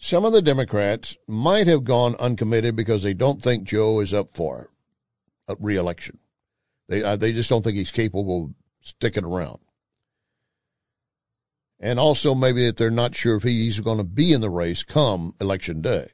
some 0.00 0.24
of 0.24 0.32
the 0.32 0.42
Democrats 0.42 1.16
might 1.28 1.68
have 1.68 1.84
gone 1.84 2.16
uncommitted 2.16 2.74
because 2.74 3.02
they 3.02 3.14
don't 3.14 3.40
think 3.40 3.68
Joe 3.68 4.00
is 4.00 4.14
up 4.14 4.34
for 4.34 4.70
re-election. 5.60 6.18
They 6.88 7.04
uh, 7.04 7.16
they 7.16 7.32
just 7.32 7.50
don't 7.50 7.62
think 7.62 7.76
he's 7.76 7.92
capable 7.92 8.44
of 8.46 8.54
sticking 8.80 9.24
around 9.24 9.60
and 11.78 11.98
also 11.98 12.34
maybe 12.34 12.66
that 12.66 12.76
they're 12.76 12.90
not 12.90 13.14
sure 13.14 13.36
if 13.36 13.42
he's 13.42 13.80
going 13.80 13.98
to 13.98 14.04
be 14.04 14.32
in 14.32 14.40
the 14.40 14.50
race 14.50 14.82
come 14.82 15.34
election 15.40 15.82
day. 15.82 16.08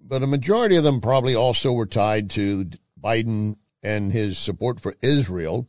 But 0.00 0.22
a 0.22 0.26
majority 0.26 0.76
of 0.76 0.84
them 0.84 1.00
probably 1.00 1.34
also 1.34 1.72
were 1.72 1.86
tied 1.86 2.30
to 2.30 2.70
Biden 3.00 3.56
and 3.82 4.12
his 4.12 4.38
support 4.38 4.80
for 4.80 4.94
Israel 5.00 5.68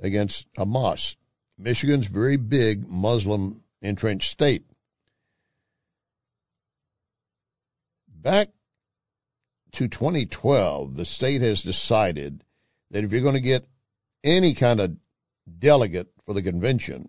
against 0.00 0.52
Hamas. 0.54 1.16
Michigan's 1.58 2.06
very 2.06 2.36
big 2.36 2.86
Muslim 2.86 3.62
entrenched 3.80 4.30
state. 4.30 4.64
Back 8.08 8.48
to 9.72 9.88
2012, 9.88 10.96
the 10.96 11.04
state 11.04 11.42
has 11.42 11.62
decided 11.62 12.42
that 12.90 13.04
if 13.04 13.12
you're 13.12 13.22
going 13.22 13.34
to 13.34 13.40
get 13.40 13.66
any 14.24 14.54
kind 14.54 14.80
of 14.80 14.96
delegate 15.58 16.08
for 16.24 16.34
the 16.34 16.42
convention, 16.42 17.08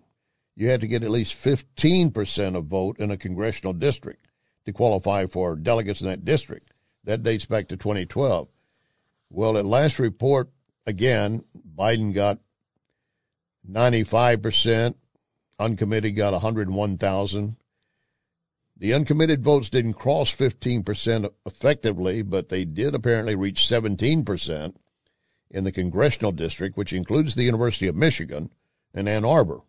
you 0.56 0.70
had 0.70 0.82
to 0.82 0.88
get 0.88 1.04
at 1.04 1.10
least 1.12 1.42
15% 1.44 2.56
of 2.56 2.66
vote 2.66 3.00
in 3.00 3.12
a 3.12 3.18
congressional 3.18 3.74
district 3.74 4.28
to 4.66 4.74
qualify 4.74 5.26
for 5.28 5.56
delegates 5.56 6.02
in 6.02 6.08
that 6.08 6.26
district. 6.26 6.72
That 7.04 7.24
dates 7.24 7.46
back 7.46 7.70
to 7.70 7.78
2012. 7.78 8.48
Well, 9.30 9.58
at 9.58 9.66
last 9.66 10.00
report, 10.00 10.50
again, 10.86 11.44
Biden 11.76 12.14
got 12.14 12.40
95%, 13.70 14.96
uncommitted 15.60 16.16
got 16.16 16.34
101,000. 16.34 17.56
The 18.78 18.94
uncommitted 18.94 19.44
votes 19.44 19.70
didn't 19.70 19.94
cross 19.94 20.34
15% 20.34 21.32
effectively, 21.46 22.22
but 22.22 22.50
they 22.50 22.66
did 22.66 22.96
apparently 22.96 23.36
reach 23.36 23.68
17% 23.68 24.76
in 25.50 25.64
the 25.64 25.72
congressional 25.72 26.32
district, 26.32 26.78
which 26.78 26.94
includes 26.94 27.36
the 27.36 27.44
University 27.44 27.88
of 27.88 27.96
Michigan 27.96 28.50
and 28.94 29.08
Ann 29.08 29.26
Arbor. 29.26 29.62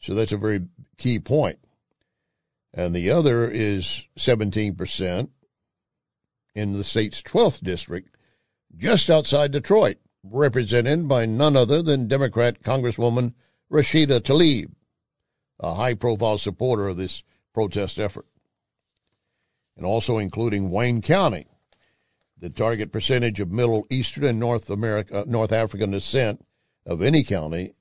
So 0.00 0.14
that's 0.14 0.32
a 0.32 0.38
very 0.38 0.62
key 0.98 1.18
point. 1.18 1.58
And 2.74 2.94
the 2.94 3.10
other 3.10 3.48
is 3.48 4.06
17% 4.16 5.28
in 6.54 6.72
the 6.72 6.84
state's 6.84 7.22
12th 7.22 7.62
district, 7.62 8.16
just 8.76 9.10
outside 9.10 9.52
Detroit, 9.52 9.98
represented 10.24 11.06
by 11.06 11.26
none 11.26 11.56
other 11.56 11.82
than 11.82 12.08
Democrat 12.08 12.62
Congresswoman 12.62 13.34
Rashida 13.70 14.20
Tlaib, 14.20 14.70
a 15.60 15.74
high 15.74 15.94
profile 15.94 16.38
supporter 16.38 16.88
of 16.88 16.96
this 16.96 17.22
protest 17.52 18.00
effort. 18.00 18.26
And 19.76 19.86
also 19.86 20.18
including 20.18 20.70
Wayne 20.70 21.02
County, 21.02 21.46
the 22.42 22.50
target 22.50 22.90
percentage 22.90 23.38
of 23.38 23.52
Middle 23.52 23.86
Eastern 23.88 24.24
and 24.24 24.40
North 24.40 24.68
America, 24.68 25.20
uh, 25.20 25.24
North 25.28 25.52
African 25.52 25.92
descent 25.92 26.44
of 26.84 27.00
any 27.00 27.22
county 27.22 27.72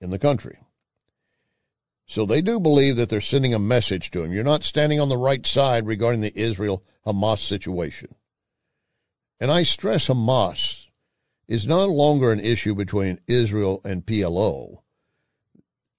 in 0.00 0.10
the 0.10 0.18
country. 0.18 0.58
So 2.06 2.26
they 2.26 2.42
do 2.42 2.58
believe 2.58 2.96
that 2.96 3.08
they're 3.08 3.20
sending 3.20 3.54
a 3.54 3.60
message 3.60 4.10
to 4.10 4.24
him. 4.24 4.32
You're 4.32 4.42
not 4.42 4.64
standing 4.64 4.98
on 4.98 5.08
the 5.08 5.16
right 5.16 5.46
side 5.46 5.86
regarding 5.86 6.22
the 6.22 6.32
Israel 6.36 6.82
Hamas 7.06 7.38
situation. 7.38 8.12
And 9.38 9.48
I 9.48 9.62
stress 9.62 10.08
Hamas 10.08 10.86
is 11.46 11.68
no 11.68 11.86
longer 11.86 12.32
an 12.32 12.40
issue 12.40 12.74
between 12.74 13.20
Israel 13.28 13.80
and 13.84 14.04
PLO. 14.04 14.82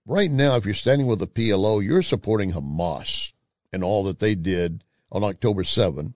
Right 0.06 0.30
now, 0.30 0.58
if 0.58 0.66
you're 0.66 0.74
standing 0.74 1.08
with 1.08 1.20
the 1.20 1.28
PLO, 1.28 1.82
you're 1.82 2.02
supporting 2.02 2.52
Hamas 2.52 3.32
and 3.72 3.86
all 3.86 4.04
that 4.04 4.20
they 4.20 4.36
did 4.36 4.84
on 5.14 5.24
October 5.24 5.64
7 5.64 6.14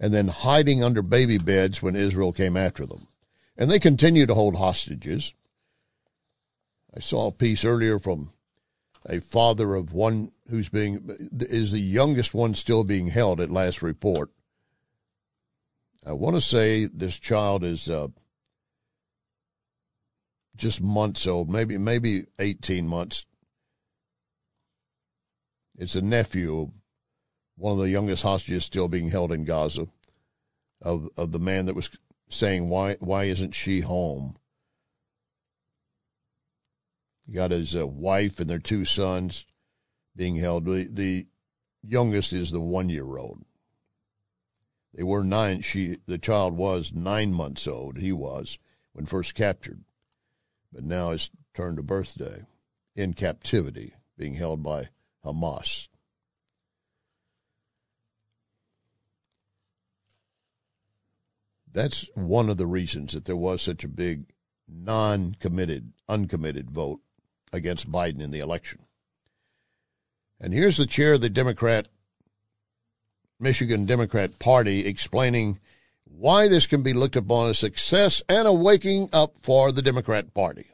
and 0.00 0.12
then 0.12 0.26
hiding 0.26 0.82
under 0.82 1.02
baby 1.02 1.36
beds 1.36 1.82
when 1.82 1.94
Israel 1.94 2.32
came 2.32 2.56
after 2.56 2.86
them. 2.86 3.06
And 3.56 3.70
they 3.70 3.78
continue 3.78 4.24
to 4.24 4.34
hold 4.34 4.56
hostages. 4.56 5.34
I 6.96 7.00
saw 7.00 7.26
a 7.26 7.32
piece 7.32 7.66
earlier 7.66 7.98
from 7.98 8.32
a 9.06 9.20
father 9.20 9.74
of 9.74 9.92
one 9.92 10.32
who's 10.48 10.70
being 10.70 11.30
is 11.32 11.70
the 11.70 11.80
youngest 11.80 12.32
one 12.32 12.54
still 12.54 12.82
being 12.82 13.08
held 13.08 13.40
at 13.40 13.50
last 13.50 13.82
report. 13.82 14.30
I 16.04 16.12
want 16.12 16.36
to 16.36 16.40
say 16.40 16.86
this 16.86 17.18
child 17.18 17.62
is 17.62 17.88
uh, 17.88 18.08
just 20.56 20.80
months 20.80 21.26
old, 21.26 21.50
maybe 21.50 21.76
maybe 21.76 22.24
18 22.38 22.88
months. 22.88 23.26
It's 25.78 25.94
a 25.94 26.02
nephew 26.02 26.72
one 27.60 27.72
of 27.72 27.78
the 27.78 27.90
youngest 27.90 28.22
hostages 28.22 28.64
still 28.64 28.88
being 28.88 29.10
held 29.10 29.32
in 29.32 29.44
Gaza, 29.44 29.86
of 30.80 31.10
of 31.18 31.30
the 31.30 31.38
man 31.38 31.66
that 31.66 31.74
was 31.74 31.90
saying 32.30 32.70
why 32.70 32.94
why 33.00 33.24
isn't 33.24 33.54
she 33.54 33.80
home? 33.80 34.34
He 37.26 37.34
got 37.34 37.50
his 37.50 37.76
uh, 37.76 37.86
wife 37.86 38.40
and 38.40 38.48
their 38.48 38.58
two 38.58 38.86
sons 38.86 39.44
being 40.16 40.36
held. 40.36 40.64
The, 40.64 40.84
the 40.90 41.26
youngest 41.82 42.32
is 42.32 42.50
the 42.50 42.60
one 42.60 42.88
year 42.88 43.18
old. 43.18 43.44
They 44.94 45.02
were 45.02 45.22
nine. 45.22 45.60
She, 45.60 45.98
the 46.06 46.18
child 46.18 46.56
was 46.56 46.92
nine 46.92 47.32
months 47.32 47.68
old. 47.68 47.98
He 47.98 48.10
was 48.10 48.58
when 48.94 49.06
first 49.06 49.34
captured, 49.34 49.84
but 50.72 50.82
now 50.82 51.10
it's 51.10 51.30
turned 51.54 51.76
to 51.76 51.82
birthday 51.82 52.42
in 52.96 53.12
captivity, 53.12 53.92
being 54.16 54.34
held 54.34 54.62
by 54.62 54.88
Hamas. 55.24 55.88
That's 61.72 62.08
one 62.14 62.48
of 62.50 62.56
the 62.56 62.66
reasons 62.66 63.12
that 63.12 63.24
there 63.24 63.36
was 63.36 63.62
such 63.62 63.84
a 63.84 63.88
big 63.88 64.32
non-committed, 64.68 65.92
uncommitted 66.08 66.70
vote 66.70 67.00
against 67.52 67.90
Biden 67.90 68.20
in 68.20 68.30
the 68.30 68.40
election. 68.40 68.80
And 70.40 70.52
here's 70.52 70.76
the 70.76 70.86
chair 70.86 71.14
of 71.14 71.20
the 71.20 71.30
Democrat, 71.30 71.88
Michigan 73.38 73.86
Democrat 73.86 74.38
Party 74.38 74.86
explaining 74.86 75.60
why 76.04 76.48
this 76.48 76.66
can 76.66 76.82
be 76.82 76.92
looked 76.92 77.16
upon 77.16 77.50
as 77.50 77.58
success 77.58 78.22
and 78.28 78.48
a 78.48 78.52
waking 78.52 79.10
up 79.12 79.36
for 79.42 79.70
the 79.72 79.82
Democrat 79.82 80.34
Party. 80.34 80.66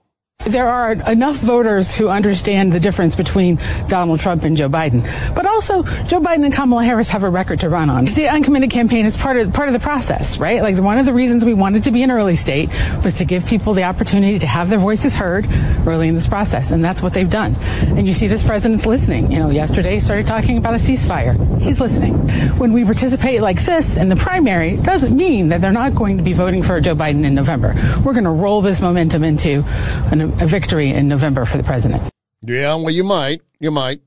There 0.44 0.68
are 0.68 0.92
enough 0.92 1.36
voters 1.36 1.92
who 1.92 2.08
understand 2.08 2.72
the 2.72 2.78
difference 2.78 3.16
between 3.16 3.58
Donald 3.88 4.20
Trump 4.20 4.44
and 4.44 4.56
Joe 4.56 4.68
Biden. 4.68 5.02
But 5.34 5.44
also, 5.44 5.82
Joe 5.82 6.20
Biden 6.20 6.44
and 6.44 6.54
Kamala 6.54 6.84
Harris 6.84 7.08
have 7.10 7.24
a 7.24 7.28
record 7.28 7.60
to 7.60 7.68
run 7.68 7.90
on. 7.90 8.04
The 8.04 8.28
uncommitted 8.28 8.70
campaign 8.70 9.06
is 9.06 9.16
part 9.16 9.38
of 9.38 9.52
part 9.52 9.68
of 9.68 9.72
the 9.72 9.80
process, 9.80 10.38
right? 10.38 10.62
Like 10.62 10.76
one 10.76 10.98
of 10.98 11.06
the 11.06 11.12
reasons 11.12 11.44
we 11.44 11.54
wanted 11.54 11.84
to 11.84 11.90
be 11.90 12.04
an 12.04 12.12
early 12.12 12.36
state 12.36 12.68
was 13.02 13.14
to 13.14 13.24
give 13.24 13.46
people 13.46 13.74
the 13.74 13.84
opportunity 13.84 14.38
to 14.38 14.46
have 14.46 14.70
their 14.70 14.78
voices 14.78 15.16
heard 15.16 15.46
early 15.84 16.06
in 16.06 16.14
this 16.14 16.28
process, 16.28 16.70
and 16.70 16.84
that's 16.84 17.02
what 17.02 17.12
they've 17.12 17.28
done. 17.28 17.56
And 17.56 18.06
you 18.06 18.12
see 18.12 18.28
this 18.28 18.44
president's 18.44 18.86
listening. 18.86 19.32
You 19.32 19.40
know, 19.40 19.50
yesterday 19.50 19.94
he 19.94 20.00
started 20.00 20.26
talking 20.26 20.58
about 20.58 20.74
a 20.74 20.78
ceasefire. 20.78 21.60
He's 21.60 21.80
listening. 21.80 22.14
When 22.56 22.72
we 22.72 22.84
participate 22.84 23.40
like 23.40 23.64
this 23.64 23.96
in 23.96 24.08
the 24.08 24.16
primary, 24.16 24.74
it 24.74 24.84
doesn't 24.84 25.16
mean 25.16 25.48
that 25.48 25.60
they're 25.60 25.72
not 25.72 25.96
going 25.96 26.18
to 26.18 26.22
be 26.22 26.34
voting 26.34 26.62
for 26.62 26.80
Joe 26.80 26.94
Biden 26.94 27.24
in 27.24 27.34
November. 27.34 27.74
We're 28.04 28.12
going 28.12 28.24
to 28.24 28.30
roll 28.30 28.62
this 28.62 28.80
momentum 28.80 29.24
into 29.24 29.64
an 29.66 30.25
a 30.26 30.46
victory 30.46 30.90
in 30.90 31.08
November 31.08 31.44
for 31.44 31.56
the 31.56 31.64
president. 31.64 32.02
Yeah, 32.42 32.74
well, 32.76 32.90
you 32.90 33.04
might, 33.04 33.40
you 33.58 33.70
might, 33.70 34.00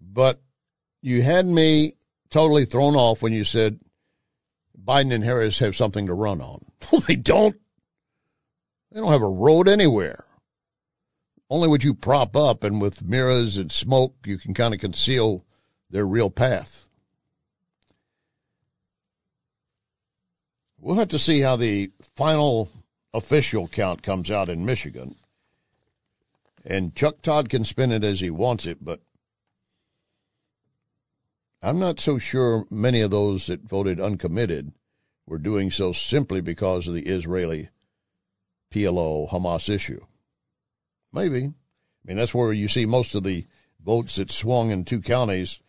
but 0.00 0.40
you 1.02 1.22
had 1.22 1.46
me 1.46 1.94
totally 2.30 2.64
thrown 2.64 2.94
off 2.96 3.22
when 3.22 3.32
you 3.32 3.44
said 3.44 3.80
Biden 4.82 5.12
and 5.12 5.24
Harris 5.24 5.58
have 5.58 5.76
something 5.76 6.06
to 6.06 6.14
run 6.14 6.40
on. 6.40 6.64
Well, 6.90 7.00
they 7.06 7.16
don't. 7.16 7.56
They 8.92 9.00
don't 9.00 9.12
have 9.12 9.22
a 9.22 9.28
road 9.28 9.68
anywhere. 9.68 10.24
Only 11.48 11.68
what 11.68 11.84
you 11.84 11.94
prop 11.94 12.36
up, 12.36 12.64
and 12.64 12.80
with 12.80 13.02
mirrors 13.02 13.56
and 13.56 13.70
smoke, 13.70 14.14
you 14.24 14.38
can 14.38 14.54
kind 14.54 14.74
of 14.74 14.80
conceal 14.80 15.44
their 15.90 16.06
real 16.06 16.30
path. 16.30 16.88
We'll 20.78 20.96
have 20.96 21.08
to 21.08 21.18
see 21.18 21.40
how 21.40 21.56
the 21.56 21.90
final 22.16 22.70
official 23.12 23.68
count 23.68 24.02
comes 24.02 24.30
out 24.30 24.48
in 24.48 24.64
Michigan. 24.64 25.16
And 26.64 26.94
Chuck 26.94 27.22
Todd 27.22 27.48
can 27.48 27.64
spin 27.64 27.92
it 27.92 28.04
as 28.04 28.20
he 28.20 28.30
wants 28.30 28.66
it, 28.66 28.78
but 28.82 29.00
I'm 31.62 31.78
not 31.78 32.00
so 32.00 32.18
sure 32.18 32.66
many 32.70 33.00
of 33.00 33.10
those 33.10 33.46
that 33.46 33.62
voted 33.62 34.00
uncommitted 34.00 34.72
were 35.26 35.38
doing 35.38 35.70
so 35.70 35.92
simply 35.92 36.40
because 36.40 36.88
of 36.88 36.94
the 36.94 37.06
Israeli 37.06 37.68
PLO 38.72 39.28
Hamas 39.28 39.68
issue. 39.68 40.04
Maybe. 41.12 41.44
I 41.44 41.52
mean, 42.04 42.16
that's 42.16 42.34
where 42.34 42.52
you 42.52 42.68
see 42.68 42.86
most 42.86 43.14
of 43.14 43.24
the 43.24 43.46
votes 43.84 44.16
that 44.16 44.30
swung 44.30 44.70
in 44.70 44.84
two 44.84 45.00
counties, 45.00 45.60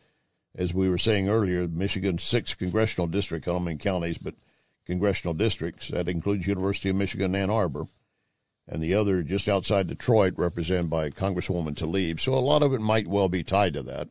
as 0.55 0.73
we 0.73 0.89
were 0.89 0.97
saying 0.97 1.29
earlier, 1.29 1.67
Michigan's 1.67 2.23
six 2.23 2.53
congressional 2.53 3.07
district, 3.07 3.47
I 3.47 3.51
don't 3.51 3.63
mean 3.63 3.77
counties, 3.77 4.17
but 4.17 4.35
congressional 4.85 5.33
districts. 5.33 5.89
That 5.89 6.09
includes 6.09 6.47
University 6.47 6.89
of 6.89 6.95
Michigan 6.95 7.35
Ann 7.35 7.49
Arbor, 7.49 7.85
and 8.67 8.81
the 8.81 8.95
other 8.95 9.23
just 9.23 9.47
outside 9.47 9.87
Detroit, 9.87 10.35
represented 10.37 10.89
by 10.89 11.09
Congresswoman 11.09 11.75
Tlaib. 11.75 12.19
So 12.19 12.33
a 12.33 12.39
lot 12.39 12.63
of 12.63 12.73
it 12.73 12.81
might 12.81 13.07
well 13.07 13.29
be 13.29 13.43
tied 13.43 13.73
to 13.73 13.83
that. 13.83 14.09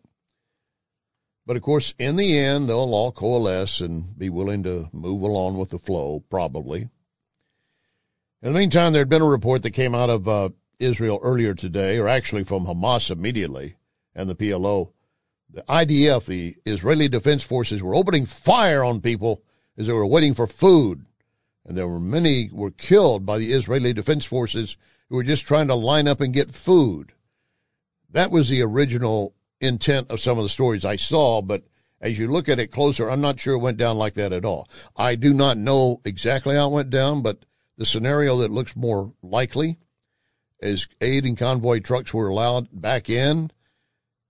But 1.46 1.56
of 1.56 1.62
course, 1.62 1.94
in 1.98 2.16
the 2.16 2.38
end, 2.38 2.68
they'll 2.68 2.94
all 2.94 3.12
coalesce 3.12 3.80
and 3.80 4.16
be 4.16 4.28
willing 4.28 4.62
to 4.64 4.88
move 4.92 5.22
along 5.22 5.58
with 5.58 5.70
the 5.70 5.78
flow, 5.78 6.22
probably. 6.30 6.82
In 8.42 8.52
the 8.52 8.58
meantime, 8.58 8.92
there 8.92 9.00
had 9.00 9.08
been 9.08 9.22
a 9.22 9.28
report 9.28 9.62
that 9.62 9.72
came 9.72 9.94
out 9.94 10.10
of 10.10 10.28
uh, 10.28 10.50
Israel 10.78 11.18
earlier 11.22 11.54
today, 11.54 11.98
or 11.98 12.08
actually 12.08 12.44
from 12.44 12.66
Hamas 12.66 13.10
immediately, 13.10 13.76
and 14.14 14.30
the 14.30 14.34
PLO. 14.34 14.92
The 15.52 15.62
IDF, 15.62 16.24
the 16.26 16.54
Israeli 16.64 17.08
Defense 17.08 17.42
Forces, 17.42 17.82
were 17.82 17.96
opening 17.96 18.26
fire 18.26 18.84
on 18.84 19.00
people 19.00 19.42
as 19.80 19.86
they 19.86 19.92
were 19.94 20.06
waiting 20.06 20.34
for 20.34 20.46
food. 20.46 21.06
And 21.64 21.76
there 21.76 21.88
were 21.88 21.98
many 21.98 22.50
were 22.52 22.70
killed 22.70 23.24
by 23.24 23.38
the 23.38 23.52
Israeli 23.52 23.94
Defense 23.94 24.26
Forces 24.26 24.76
who 25.08 25.16
were 25.16 25.24
just 25.24 25.46
trying 25.46 25.68
to 25.68 25.74
line 25.74 26.06
up 26.06 26.20
and 26.20 26.34
get 26.34 26.54
food. 26.54 27.12
That 28.10 28.30
was 28.30 28.48
the 28.48 28.62
original 28.62 29.34
intent 29.60 30.10
of 30.10 30.20
some 30.20 30.36
of 30.36 30.44
the 30.44 30.50
stories 30.50 30.84
I 30.84 30.96
saw, 30.96 31.40
but 31.40 31.64
as 32.00 32.18
you 32.18 32.28
look 32.28 32.48
at 32.48 32.58
it 32.58 32.72
closer, 32.72 33.08
I'm 33.08 33.20
not 33.20 33.40
sure 33.40 33.54
it 33.54 33.58
went 33.58 33.78
down 33.78 33.96
like 33.96 34.14
that 34.14 34.32
at 34.32 34.44
all. 34.44 34.68
I 34.96 35.14
do 35.14 35.32
not 35.32 35.56
know 35.56 36.00
exactly 36.04 36.56
how 36.56 36.68
it 36.68 36.74
went 36.74 36.90
down, 36.90 37.22
but 37.22 37.44
the 37.78 37.86
scenario 37.86 38.38
that 38.38 38.50
looks 38.50 38.76
more 38.76 39.12
likely 39.22 39.78
is 40.60 40.88
aid 41.00 41.24
and 41.24 41.38
convoy 41.38 41.80
trucks 41.80 42.12
were 42.12 42.28
allowed 42.28 42.68
back 42.72 43.08
in. 43.08 43.50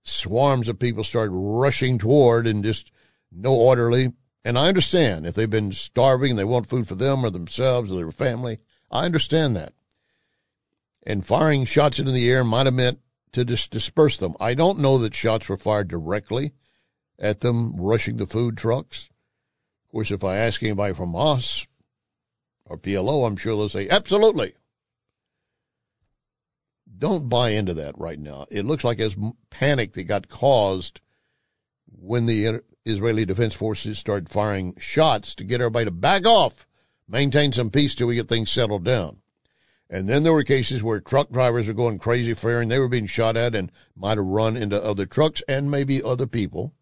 Swarms 0.03 0.69
of 0.69 0.79
people 0.79 1.03
started 1.03 1.33
rushing 1.33 1.97
toward 1.97 2.47
and 2.47 2.63
just 2.63 2.91
no 3.31 3.53
orderly 3.53 4.13
and 4.43 4.57
I 4.57 4.67
understand 4.67 5.25
if 5.25 5.35
they've 5.35 5.49
been 5.49 5.71
starving 5.71 6.31
and 6.31 6.39
they 6.39 6.43
want 6.43 6.69
food 6.69 6.87
for 6.87 6.95
them 6.95 7.23
or 7.23 7.29
themselves 7.29 7.91
or 7.91 7.95
their 7.95 8.11
family. 8.11 8.59
I 8.89 9.05
understand 9.05 9.55
that. 9.55 9.73
And 11.03 11.25
firing 11.25 11.65
shots 11.65 11.99
into 11.99 12.11
the 12.11 12.29
air 12.29 12.43
might 12.43 12.65
have 12.65 12.73
meant 12.73 12.99
to 13.33 13.45
disperse 13.45 14.17
them. 14.17 14.35
I 14.39 14.55
don't 14.55 14.79
know 14.79 14.99
that 14.99 15.15
shots 15.15 15.47
were 15.47 15.57
fired 15.57 15.87
directly 15.87 16.53
at 17.17 17.39
them 17.39 17.75
rushing 17.77 18.17
the 18.17 18.27
food 18.27 18.57
trucks. 18.57 19.09
Of 19.85 19.91
course, 19.91 20.11
if 20.11 20.23
I 20.23 20.37
ask 20.37 20.61
anybody 20.63 20.93
from 20.93 21.13
Hamas 21.13 21.67
or 22.65 22.77
PLO, 22.77 23.25
I'm 23.25 23.37
sure 23.37 23.55
they'll 23.55 23.69
say, 23.69 23.89
absolutely. 23.89 24.53
Don't 26.97 27.29
buy 27.29 27.51
into 27.51 27.75
that 27.75 27.97
right 27.97 28.19
now. 28.19 28.45
It 28.49 28.65
looks 28.65 28.83
like 28.83 28.99
as 28.99 29.15
panic 29.49 29.93
that 29.93 30.03
got 30.03 30.27
caused 30.27 30.99
when 31.99 32.25
the 32.25 32.61
Israeli 32.85 33.25
Defense 33.25 33.53
Forces 33.53 33.99
started 33.99 34.29
firing 34.29 34.75
shots 34.79 35.35
to 35.35 35.43
get 35.43 35.61
everybody 35.61 35.85
to 35.85 35.91
back 35.91 36.25
off, 36.25 36.65
maintain 37.07 37.53
some 37.53 37.69
peace 37.69 37.93
till 37.93 38.07
we 38.07 38.15
get 38.15 38.27
things 38.27 38.49
settled 38.49 38.83
down. 38.83 39.21
And 39.89 40.07
then 40.07 40.23
there 40.23 40.33
were 40.33 40.43
cases 40.43 40.81
where 40.81 40.99
truck 40.99 41.29
drivers 41.29 41.67
were 41.67 41.73
going 41.73 41.99
crazy 41.99 42.33
firing. 42.33 42.69
They 42.69 42.79
were 42.79 42.87
being 42.87 43.07
shot 43.07 43.37
at 43.37 43.55
and 43.55 43.71
might 43.95 44.17
have 44.17 44.25
run 44.25 44.57
into 44.57 44.81
other 44.81 45.05
trucks 45.05 45.43
and 45.47 45.69
maybe 45.69 46.01
other 46.01 46.27
people. 46.27 46.73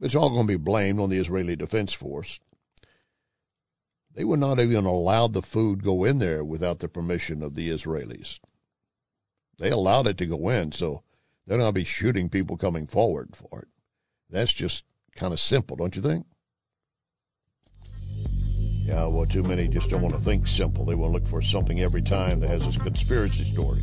It's 0.00 0.14
all 0.14 0.30
going 0.30 0.46
to 0.46 0.58
be 0.58 0.62
blamed 0.62 0.98
on 0.98 1.08
the 1.08 1.18
Israeli 1.18 1.56
Defense 1.56 1.94
Force. 1.94 2.40
They 4.14 4.24
would 4.24 4.40
not 4.40 4.58
even 4.58 4.84
allow 4.84 5.28
the 5.28 5.42
food 5.42 5.84
go 5.84 6.04
in 6.04 6.18
there 6.18 6.44
without 6.44 6.80
the 6.80 6.88
permission 6.88 7.42
of 7.42 7.54
the 7.54 7.70
Israelis. 7.70 8.40
They 9.58 9.70
allowed 9.70 10.08
it 10.08 10.18
to 10.18 10.26
go 10.26 10.48
in, 10.48 10.72
so 10.72 11.04
they're 11.50 11.58
not 11.58 11.74
be 11.74 11.82
shooting 11.82 12.28
people 12.28 12.56
coming 12.56 12.86
forward 12.86 13.34
for 13.34 13.62
it. 13.62 13.68
That's 14.30 14.52
just 14.52 14.84
kind 15.16 15.32
of 15.32 15.40
simple, 15.40 15.74
don't 15.74 15.96
you 15.96 16.00
think? 16.00 16.24
Yeah, 18.86 19.06
well, 19.08 19.26
too 19.26 19.42
many 19.42 19.66
just 19.66 19.90
don't 19.90 20.00
want 20.00 20.14
to 20.14 20.20
think 20.20 20.46
simple. 20.46 20.84
They 20.84 20.94
want 20.94 21.12
to 21.12 21.18
look 21.18 21.26
for 21.26 21.42
something 21.42 21.80
every 21.80 22.02
time 22.02 22.38
that 22.38 22.46
has 22.46 22.76
a 22.76 22.78
conspiracy 22.78 23.42
story. 23.42 23.82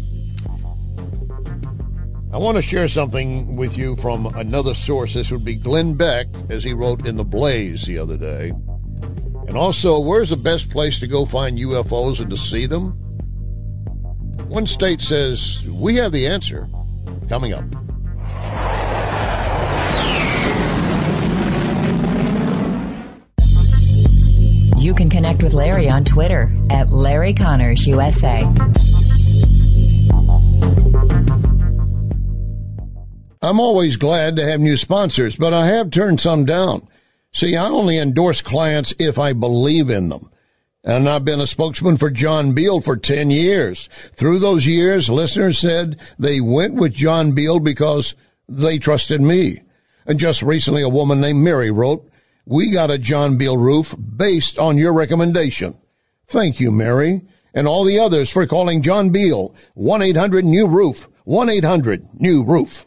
I 2.31 2.37
want 2.37 2.55
to 2.55 2.61
share 2.61 2.87
something 2.87 3.57
with 3.57 3.77
you 3.77 3.97
from 3.97 4.27
another 4.27 4.73
source. 4.73 5.13
This 5.13 5.29
would 5.31 5.43
be 5.43 5.55
Glenn 5.55 5.95
Beck, 5.95 6.27
as 6.49 6.63
he 6.63 6.71
wrote 6.71 7.05
in 7.05 7.17
The 7.17 7.25
Blaze 7.25 7.83
the 7.83 7.97
other 7.99 8.15
day. 8.15 8.51
And 8.51 9.57
also, 9.57 9.99
where's 9.99 10.29
the 10.29 10.37
best 10.37 10.69
place 10.69 10.99
to 10.99 11.07
go 11.07 11.25
find 11.25 11.59
UFOs 11.59 12.21
and 12.21 12.29
to 12.29 12.37
see 12.37 12.67
them? 12.67 12.91
One 14.47 14.67
state 14.67 15.01
says, 15.01 15.61
we 15.67 15.95
have 15.95 16.13
the 16.13 16.27
answer 16.27 16.69
coming 17.27 17.53
up. 17.53 17.63
You 24.77 24.93
can 24.93 25.09
connect 25.09 25.43
with 25.43 25.53
Larry 25.53 25.89
on 25.89 26.05
Twitter 26.05 26.55
at 26.69 26.89
Larry 26.89 27.33
Conners 27.33 27.85
USA. 27.87 28.43
I'm 33.41 33.59
always 33.59 33.97
glad 33.97 34.37
to 34.37 34.45
have 34.45 34.59
new 34.59 34.77
sponsors, 34.77 35.35
but 35.35 35.53
I 35.53 35.67
have 35.67 35.91
turned 35.91 36.19
some 36.19 36.45
down. 36.45 36.87
See, 37.33 37.55
I 37.55 37.67
only 37.67 37.97
endorse 37.97 38.41
clients 38.41 38.93
if 38.99 39.19
I 39.19 39.33
believe 39.33 39.89
in 39.89 40.09
them. 40.09 40.29
And 40.87 41.09
I've 41.09 41.25
been 41.25 41.41
a 41.41 41.47
spokesman 41.47 41.97
for 41.97 42.09
John 42.09 42.53
Beal 42.53 42.79
for 42.79 42.95
10 42.95 43.29
years. 43.29 43.89
Through 44.13 44.39
those 44.39 44.65
years, 44.65 45.09
listeners 45.09 45.59
said 45.59 45.99
they 46.17 46.39
went 46.39 46.75
with 46.75 46.93
John 46.93 47.33
Beal 47.33 47.59
because 47.59 48.15
they 48.47 48.77
trusted 48.77 49.19
me. 49.19 49.63
And 50.05 50.17
just 50.17 50.43
recently 50.43 50.83
a 50.83 50.89
woman 50.89 51.19
named 51.19 51.43
Mary 51.43 51.71
wrote, 51.71 52.09
we 52.45 52.71
got 52.71 52.89
a 52.89 52.97
John 52.97 53.35
Beal 53.35 53.57
roof 53.57 53.93
based 53.97 54.59
on 54.59 54.77
your 54.77 54.93
recommendation. 54.93 55.77
Thank 56.27 56.61
you, 56.61 56.71
Mary, 56.71 57.23
and 57.53 57.67
all 57.67 57.83
the 57.83 57.99
others 57.99 58.29
for 58.29 58.47
calling 58.47 58.81
John 58.81 59.09
Beal. 59.09 59.55
1-800-NEW-ROOF. 59.75 61.09
1-800-NEW-ROOF. 61.27 62.86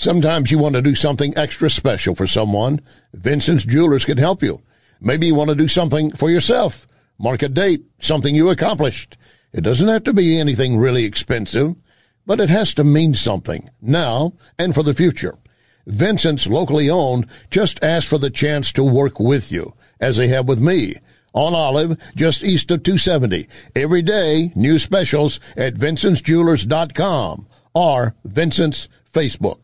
Sometimes 0.00 0.48
you 0.48 0.58
want 0.58 0.76
to 0.76 0.82
do 0.82 0.94
something 0.94 1.36
extra 1.36 1.68
special 1.68 2.14
for 2.14 2.28
someone. 2.28 2.80
Vincent's 3.12 3.64
Jewelers 3.64 4.04
can 4.04 4.16
help 4.16 4.44
you. 4.44 4.62
Maybe 5.00 5.26
you 5.26 5.34
want 5.34 5.48
to 5.48 5.56
do 5.56 5.66
something 5.66 6.12
for 6.12 6.30
yourself. 6.30 6.86
Mark 7.18 7.42
a 7.42 7.48
date, 7.48 7.82
something 7.98 8.32
you 8.32 8.50
accomplished. 8.50 9.16
It 9.52 9.62
doesn't 9.62 9.88
have 9.88 10.04
to 10.04 10.12
be 10.12 10.38
anything 10.38 10.78
really 10.78 11.04
expensive, 11.04 11.74
but 12.24 12.38
it 12.38 12.48
has 12.48 12.74
to 12.74 12.84
mean 12.84 13.14
something 13.14 13.70
now 13.82 14.34
and 14.56 14.72
for 14.72 14.84
the 14.84 14.94
future. 14.94 15.36
Vincent's 15.84 16.46
locally 16.46 16.90
owned 16.90 17.26
just 17.50 17.82
ask 17.82 18.06
for 18.06 18.18
the 18.18 18.30
chance 18.30 18.74
to 18.74 18.84
work 18.84 19.18
with 19.18 19.50
you, 19.50 19.74
as 19.98 20.16
they 20.16 20.28
have 20.28 20.46
with 20.46 20.60
me. 20.60 20.94
On 21.32 21.54
Olive, 21.54 21.98
just 22.14 22.44
east 22.44 22.70
of 22.70 22.84
270. 22.84 23.48
Every 23.74 24.02
day, 24.02 24.52
new 24.54 24.78
specials 24.78 25.40
at 25.56 25.74
vincentsjewelers.com 25.74 27.48
or 27.74 28.14
Vincent's 28.24 28.86
Facebook. 29.12 29.58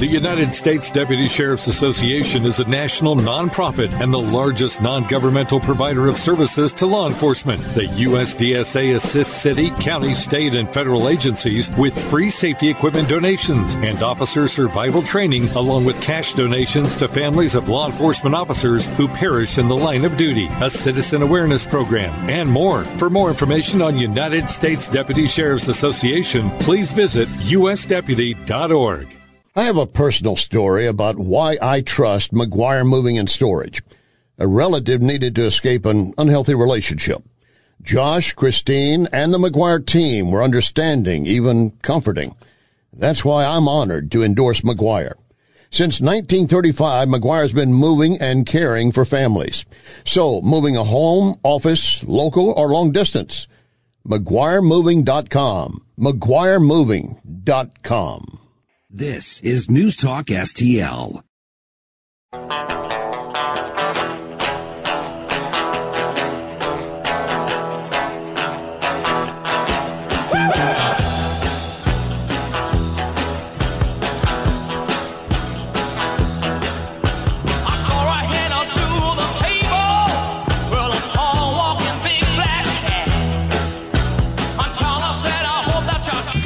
The 0.00 0.06
United 0.06 0.54
States 0.54 0.90
Deputy 0.90 1.28
Sheriff's 1.28 1.66
Association 1.66 2.46
is 2.46 2.58
a 2.58 2.64
national 2.64 3.16
nonprofit 3.16 3.92
and 4.00 4.10
the 4.10 4.18
largest 4.18 4.80
non-governmental 4.80 5.60
provider 5.60 6.08
of 6.08 6.16
services 6.16 6.72
to 6.80 6.86
law 6.86 7.06
enforcement. 7.06 7.60
The 7.74 7.86
USDSA 7.86 8.94
assists 8.94 9.34
city, 9.34 9.68
county, 9.68 10.14
state, 10.14 10.54
and 10.54 10.72
federal 10.72 11.06
agencies 11.06 11.70
with 11.72 12.02
free 12.10 12.30
safety 12.30 12.70
equipment 12.70 13.10
donations 13.10 13.74
and 13.74 14.02
officer 14.02 14.48
survival 14.48 15.02
training, 15.02 15.50
along 15.50 15.84
with 15.84 16.00
cash 16.00 16.32
donations 16.32 16.96
to 16.96 17.06
families 17.06 17.54
of 17.54 17.68
law 17.68 17.84
enforcement 17.84 18.34
officers 18.34 18.86
who 18.96 19.06
perish 19.06 19.58
in 19.58 19.68
the 19.68 19.76
line 19.76 20.06
of 20.06 20.16
duty, 20.16 20.48
a 20.62 20.70
citizen 20.70 21.20
awareness 21.20 21.66
program, 21.66 22.30
and 22.30 22.48
more. 22.48 22.84
For 22.84 23.10
more 23.10 23.28
information 23.28 23.82
on 23.82 23.98
United 23.98 24.48
States 24.48 24.88
Deputy 24.88 25.26
Sheriff's 25.26 25.68
Association, 25.68 26.48
please 26.52 26.90
visit 26.94 27.28
usdeputy.org. 27.28 29.19
I 29.52 29.64
have 29.64 29.78
a 29.78 29.86
personal 29.86 30.36
story 30.36 30.86
about 30.86 31.18
why 31.18 31.58
I 31.60 31.80
trust 31.80 32.32
McGuire 32.32 32.86
Moving 32.86 33.18
and 33.18 33.28
Storage. 33.28 33.82
A 34.38 34.46
relative 34.46 35.02
needed 35.02 35.34
to 35.34 35.44
escape 35.44 35.86
an 35.86 36.14
unhealthy 36.16 36.54
relationship. 36.54 37.20
Josh, 37.82 38.34
Christine, 38.34 39.08
and 39.12 39.34
the 39.34 39.38
McGuire 39.38 39.84
team 39.84 40.30
were 40.30 40.44
understanding, 40.44 41.26
even 41.26 41.72
comforting. 41.82 42.36
That's 42.92 43.24
why 43.24 43.44
I'm 43.44 43.66
honored 43.66 44.12
to 44.12 44.22
endorse 44.22 44.60
McGuire. 44.60 45.14
Since 45.72 46.00
1935, 46.00 47.08
McGuire's 47.08 47.52
been 47.52 47.72
moving 47.72 48.18
and 48.18 48.46
caring 48.46 48.92
for 48.92 49.04
families. 49.04 49.64
So, 50.04 50.40
moving 50.42 50.76
a 50.76 50.84
home, 50.84 51.40
office, 51.42 52.04
local, 52.04 52.52
or 52.52 52.68
long 52.68 52.92
distance. 52.92 53.48
McGuireMoving.com. 54.06 55.84
McGuireMoving.com. 55.98 58.40
This 58.92 59.40
is 59.42 59.70
News 59.70 59.96
Talk 59.96 60.26
STL. 60.26 61.22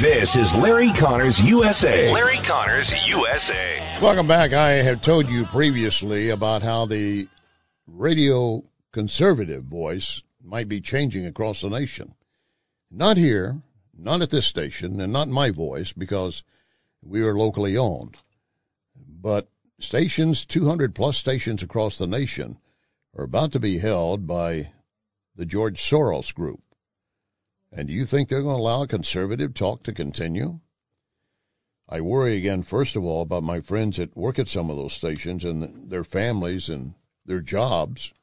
This 0.01 0.35
is 0.35 0.53
Larry 0.53 0.91
Conners 0.91 1.39
USA. 1.39 2.11
Larry 2.11 2.35
Conners 2.39 3.07
USA. 3.07 3.97
Welcome 4.01 4.27
back. 4.27 4.51
I 4.51 4.71
have 4.71 5.01
told 5.01 5.29
you 5.29 5.45
previously 5.45 6.31
about 6.31 6.63
how 6.63 6.85
the 6.85 7.29
radio 7.87 8.65
conservative 8.91 9.63
voice 9.63 10.21
might 10.43 10.67
be 10.67 10.81
changing 10.81 11.25
across 11.27 11.61
the 11.61 11.69
nation. 11.69 12.13
Not 12.91 13.15
here, 13.15 13.61
not 13.97 14.21
at 14.21 14.29
this 14.29 14.45
station, 14.45 14.99
and 14.99 15.13
not 15.13 15.29
my 15.29 15.51
voice 15.51 15.93
because 15.93 16.43
we 17.01 17.21
are 17.21 17.33
locally 17.33 17.77
owned. 17.77 18.17
But 18.97 19.47
stations, 19.79 20.45
200 20.45 20.93
plus 20.93 21.17
stations 21.17 21.63
across 21.63 21.97
the 21.97 22.07
nation, 22.07 22.59
are 23.15 23.23
about 23.23 23.53
to 23.53 23.61
be 23.61 23.77
held 23.77 24.27
by 24.27 24.73
the 25.37 25.45
George 25.45 25.79
Soros 25.79 26.35
Group. 26.35 26.64
And 27.77 27.89
do 27.89 27.93
you 27.93 28.05
think 28.05 28.29
they're 28.29 28.41
going 28.41 28.55
to 28.55 28.61
allow 28.61 28.85
conservative 28.85 29.53
talk 29.53 29.83
to 29.83 29.91
continue? 29.91 30.61
I 31.89 31.99
worry 31.99 32.37
again, 32.37 32.63
first 32.63 32.95
of 32.95 33.03
all, 33.03 33.21
about 33.21 33.43
my 33.43 33.59
friends 33.59 33.97
that 33.97 34.15
work 34.15 34.39
at 34.39 34.47
some 34.47 34.69
of 34.69 34.77
those 34.77 34.93
stations 34.93 35.43
and 35.43 35.91
their 35.91 36.05
families 36.05 36.69
and 36.69 36.95
their 37.25 37.41
jobs. 37.41 38.13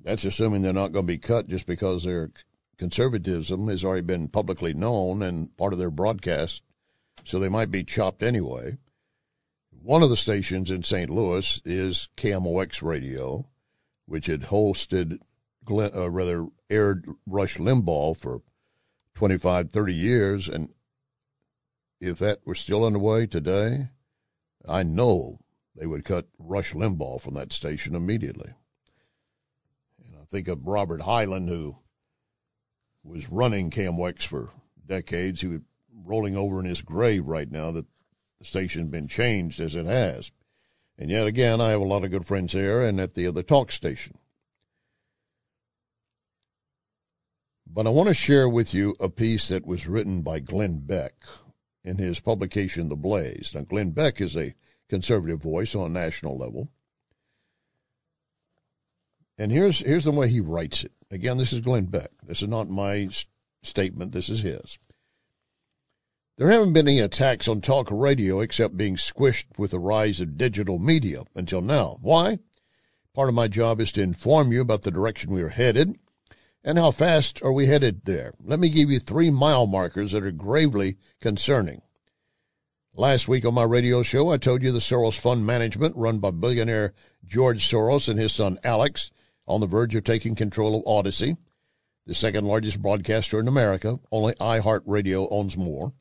That's 0.00 0.24
assuming 0.24 0.62
they're 0.62 0.72
not 0.72 0.92
going 0.92 1.06
to 1.06 1.12
be 1.12 1.18
cut 1.18 1.46
just 1.46 1.66
because 1.66 2.02
their 2.02 2.32
conservatism 2.76 3.68
has 3.68 3.84
already 3.84 4.02
been 4.02 4.26
publicly 4.28 4.74
known 4.74 5.22
and 5.22 5.56
part 5.56 5.72
of 5.72 5.78
their 5.78 5.90
broadcast, 5.90 6.62
so 7.24 7.38
they 7.38 7.48
might 7.48 7.70
be 7.70 7.84
chopped 7.84 8.24
anyway. 8.24 8.76
One 9.82 10.02
of 10.02 10.10
the 10.10 10.16
stations 10.16 10.72
in 10.72 10.82
St. 10.82 11.08
Louis 11.08 11.60
is 11.64 12.08
KMOX 12.16 12.82
Radio, 12.82 13.46
which 14.06 14.26
had 14.26 14.40
hosted 14.40 15.20
Glenn, 15.64 15.92
uh, 15.94 16.10
rather 16.10 16.48
aired 16.70 17.06
Rush 17.26 17.58
Limbaugh 17.58 18.16
for 18.16 18.42
25, 19.16 19.70
30 19.70 19.94
years, 19.94 20.48
and 20.48 20.72
if 22.00 22.20
that 22.20 22.40
were 22.46 22.54
still 22.54 22.84
underway 22.84 23.26
today, 23.26 23.88
I 24.66 24.82
know 24.84 25.38
they 25.74 25.86
would 25.86 26.04
cut 26.04 26.28
Rush 26.38 26.72
Limbaugh 26.72 27.20
from 27.20 27.34
that 27.34 27.52
station 27.52 27.94
immediately. 27.94 28.52
And 30.04 30.14
I 30.20 30.24
think 30.24 30.48
of 30.48 30.66
Robert 30.66 31.00
Hyland, 31.00 31.48
who 31.48 31.76
was 33.04 33.30
running 33.30 33.70
KMOX 33.70 34.22
for 34.22 34.50
decades. 34.86 35.40
He 35.40 35.48
was 35.48 35.60
rolling 36.04 36.36
over 36.36 36.60
in 36.60 36.66
his 36.66 36.80
grave 36.80 37.26
right 37.26 37.50
now 37.50 37.72
that 37.72 37.86
the 38.38 38.44
station's 38.44 38.90
been 38.90 39.08
changed 39.08 39.60
as 39.60 39.74
it 39.74 39.86
has. 39.86 40.30
And 40.98 41.10
yet 41.10 41.26
again, 41.26 41.60
I 41.60 41.70
have 41.70 41.80
a 41.80 41.84
lot 41.84 42.04
of 42.04 42.10
good 42.10 42.26
friends 42.26 42.52
there 42.52 42.82
and 42.82 43.00
at 43.00 43.14
the 43.14 43.26
other 43.26 43.42
talk 43.42 43.72
station. 43.72 44.18
But 47.72 47.86
I 47.86 47.90
want 47.90 48.08
to 48.08 48.14
share 48.14 48.48
with 48.48 48.74
you 48.74 48.96
a 48.98 49.08
piece 49.08 49.48
that 49.48 49.64
was 49.64 49.86
written 49.86 50.22
by 50.22 50.40
Glenn 50.40 50.80
Beck 50.80 51.14
in 51.84 51.98
his 51.98 52.18
publication, 52.18 52.88
The 52.88 52.96
Blaze. 52.96 53.52
Now, 53.54 53.60
Glenn 53.60 53.92
Beck 53.92 54.20
is 54.20 54.36
a 54.36 54.56
conservative 54.88 55.40
voice 55.40 55.76
on 55.76 55.86
a 55.86 55.94
national 55.94 56.36
level. 56.36 56.68
And 59.38 59.52
here's, 59.52 59.78
here's 59.78 60.02
the 60.02 60.10
way 60.10 60.28
he 60.28 60.40
writes 60.40 60.82
it. 60.82 60.90
Again, 61.12 61.38
this 61.38 61.52
is 61.52 61.60
Glenn 61.60 61.86
Beck. 61.86 62.10
This 62.26 62.42
is 62.42 62.48
not 62.48 62.68
my 62.68 63.08
statement. 63.62 64.10
This 64.10 64.30
is 64.30 64.42
his. 64.42 64.76
There 66.38 66.50
haven't 66.50 66.72
been 66.72 66.88
any 66.88 66.98
attacks 66.98 67.46
on 67.46 67.60
talk 67.60 67.88
radio 67.92 68.40
except 68.40 68.76
being 68.76 68.96
squished 68.96 69.46
with 69.58 69.70
the 69.70 69.78
rise 69.78 70.20
of 70.20 70.36
digital 70.36 70.80
media 70.80 71.22
until 71.36 71.60
now. 71.60 71.98
Why? 72.00 72.40
Part 73.14 73.28
of 73.28 73.36
my 73.36 73.46
job 73.46 73.80
is 73.80 73.92
to 73.92 74.02
inform 74.02 74.50
you 74.50 74.60
about 74.60 74.82
the 74.82 74.90
direction 74.90 75.32
we 75.32 75.42
are 75.42 75.48
headed 75.48 75.96
and 76.62 76.78
how 76.78 76.90
fast 76.90 77.42
are 77.42 77.52
we 77.52 77.66
headed 77.66 78.04
there? 78.04 78.34
Let 78.44 78.58
me 78.58 78.68
give 78.68 78.90
you 78.90 78.98
three 78.98 79.30
mile 79.30 79.66
markers 79.66 80.12
that 80.12 80.24
are 80.24 80.30
gravely 80.30 80.98
concerning. 81.20 81.82
Last 82.94 83.28
week 83.28 83.46
on 83.46 83.54
my 83.54 83.62
radio 83.62 84.02
show, 84.02 84.30
I 84.30 84.36
told 84.36 84.62
you 84.62 84.72
the 84.72 84.78
Soros 84.78 85.18
Fund 85.18 85.46
Management, 85.46 85.96
run 85.96 86.18
by 86.18 86.32
billionaire 86.32 86.92
George 87.24 87.68
Soros 87.70 88.08
and 88.08 88.18
his 88.18 88.32
son 88.32 88.58
Alex, 88.64 89.10
on 89.46 89.60
the 89.60 89.66
verge 89.66 89.94
of 89.94 90.04
taking 90.04 90.34
control 90.34 90.76
of 90.76 90.84
Audacy, 90.84 91.36
the 92.06 92.14
second 92.14 92.46
largest 92.46 92.80
broadcaster 92.80 93.40
in 93.40 93.48
America. 93.48 93.98
Only 94.12 94.34
iHeartRadio 94.34 95.28
owns 95.30 95.56
more. 95.56 95.92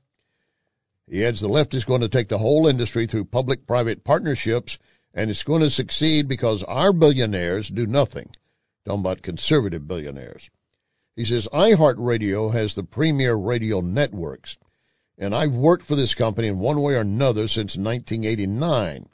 He 1.07 1.25
adds 1.25 1.39
the 1.39 1.47
left 1.47 1.73
is 1.73 1.85
going 1.85 2.01
to 2.01 2.09
take 2.09 2.27
the 2.27 2.37
whole 2.37 2.67
industry 2.67 3.07
through 3.07 3.25
public 3.25 3.65
private 3.65 4.03
partnerships 4.03 4.77
and 5.13 5.29
it's 5.29 5.43
going 5.43 5.61
to 5.61 5.69
succeed 5.69 6.27
because 6.27 6.63
our 6.63 6.93
billionaires 6.93 7.67
do 7.67 7.87
nothing. 7.87 8.29
Talking 8.89 9.01
about 9.01 9.21
conservative 9.21 9.87
billionaires. 9.87 10.49
He 11.15 11.23
says 11.23 11.47
iHeartRadio 11.53 12.51
has 12.53 12.73
the 12.73 12.81
premier 12.83 13.35
radio 13.35 13.81
networks, 13.81 14.57
and 15.15 15.35
I've 15.35 15.55
worked 15.55 15.85
for 15.85 15.95
this 15.95 16.15
company 16.15 16.47
in 16.47 16.57
one 16.57 16.81
way 16.81 16.95
or 16.95 17.01
another 17.01 17.47
since 17.47 17.77
1989. 17.77 19.07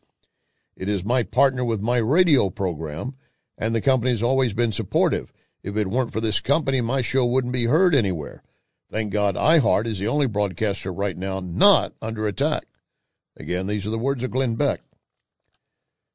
It 0.77 0.87
is 0.87 1.03
my 1.03 1.23
partner 1.23 1.65
with 1.65 1.81
my 1.81 1.97
radio 1.97 2.49
program, 2.49 3.15
and 3.57 3.75
the 3.75 3.81
company's 3.81 4.23
always 4.23 4.53
been 4.53 4.71
supportive. 4.71 5.29
If 5.61 5.75
it 5.75 5.87
weren't 5.87 6.13
for 6.13 6.21
this 6.21 6.39
company, 6.39 6.79
my 6.79 7.01
show 7.01 7.25
wouldn't 7.25 7.51
be 7.51 7.65
heard 7.65 7.95
anywhere. 7.95 8.43
Thank 8.89 9.11
God 9.11 9.35
iHeart 9.35 9.87
is 9.87 9.99
the 9.99 10.07
only 10.07 10.27
broadcaster 10.27 10.93
right 10.93 11.17
now 11.17 11.41
not 11.41 11.91
under 12.01 12.27
attack. 12.27 12.63
Again, 13.35 13.67
these 13.67 13.85
are 13.85 13.91
the 13.91 13.99
words 13.99 14.23
of 14.23 14.31
Glenn 14.31 14.55
Beck. 14.55 14.79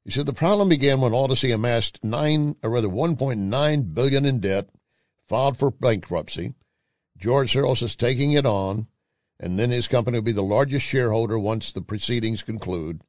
He 0.04 0.10
said 0.10 0.24
the 0.26 0.32
problem 0.32 0.70
began 0.70 1.00
when 1.00 1.12
Audacy 1.12 1.54
amassed 1.54 2.02
nine, 2.02 2.56
or 2.62 2.70
rather 2.70 2.88
1.9 2.88 3.94
billion 3.94 4.24
in 4.24 4.40
debt, 4.40 4.70
filed 5.28 5.58
for 5.58 5.70
bankruptcy. 5.70 6.54
George 7.18 7.52
Soros 7.52 7.82
is 7.82 7.96
taking 7.96 8.32
it 8.32 8.46
on, 8.46 8.86
and 9.38 9.58
then 9.58 9.70
his 9.70 9.88
company 9.88 10.16
will 10.16 10.22
be 10.22 10.32
the 10.32 10.42
largest 10.42 10.86
shareholder 10.86 11.38
once 11.38 11.72
the 11.72 11.82
proceedings 11.82 12.42
conclude. 12.42 13.02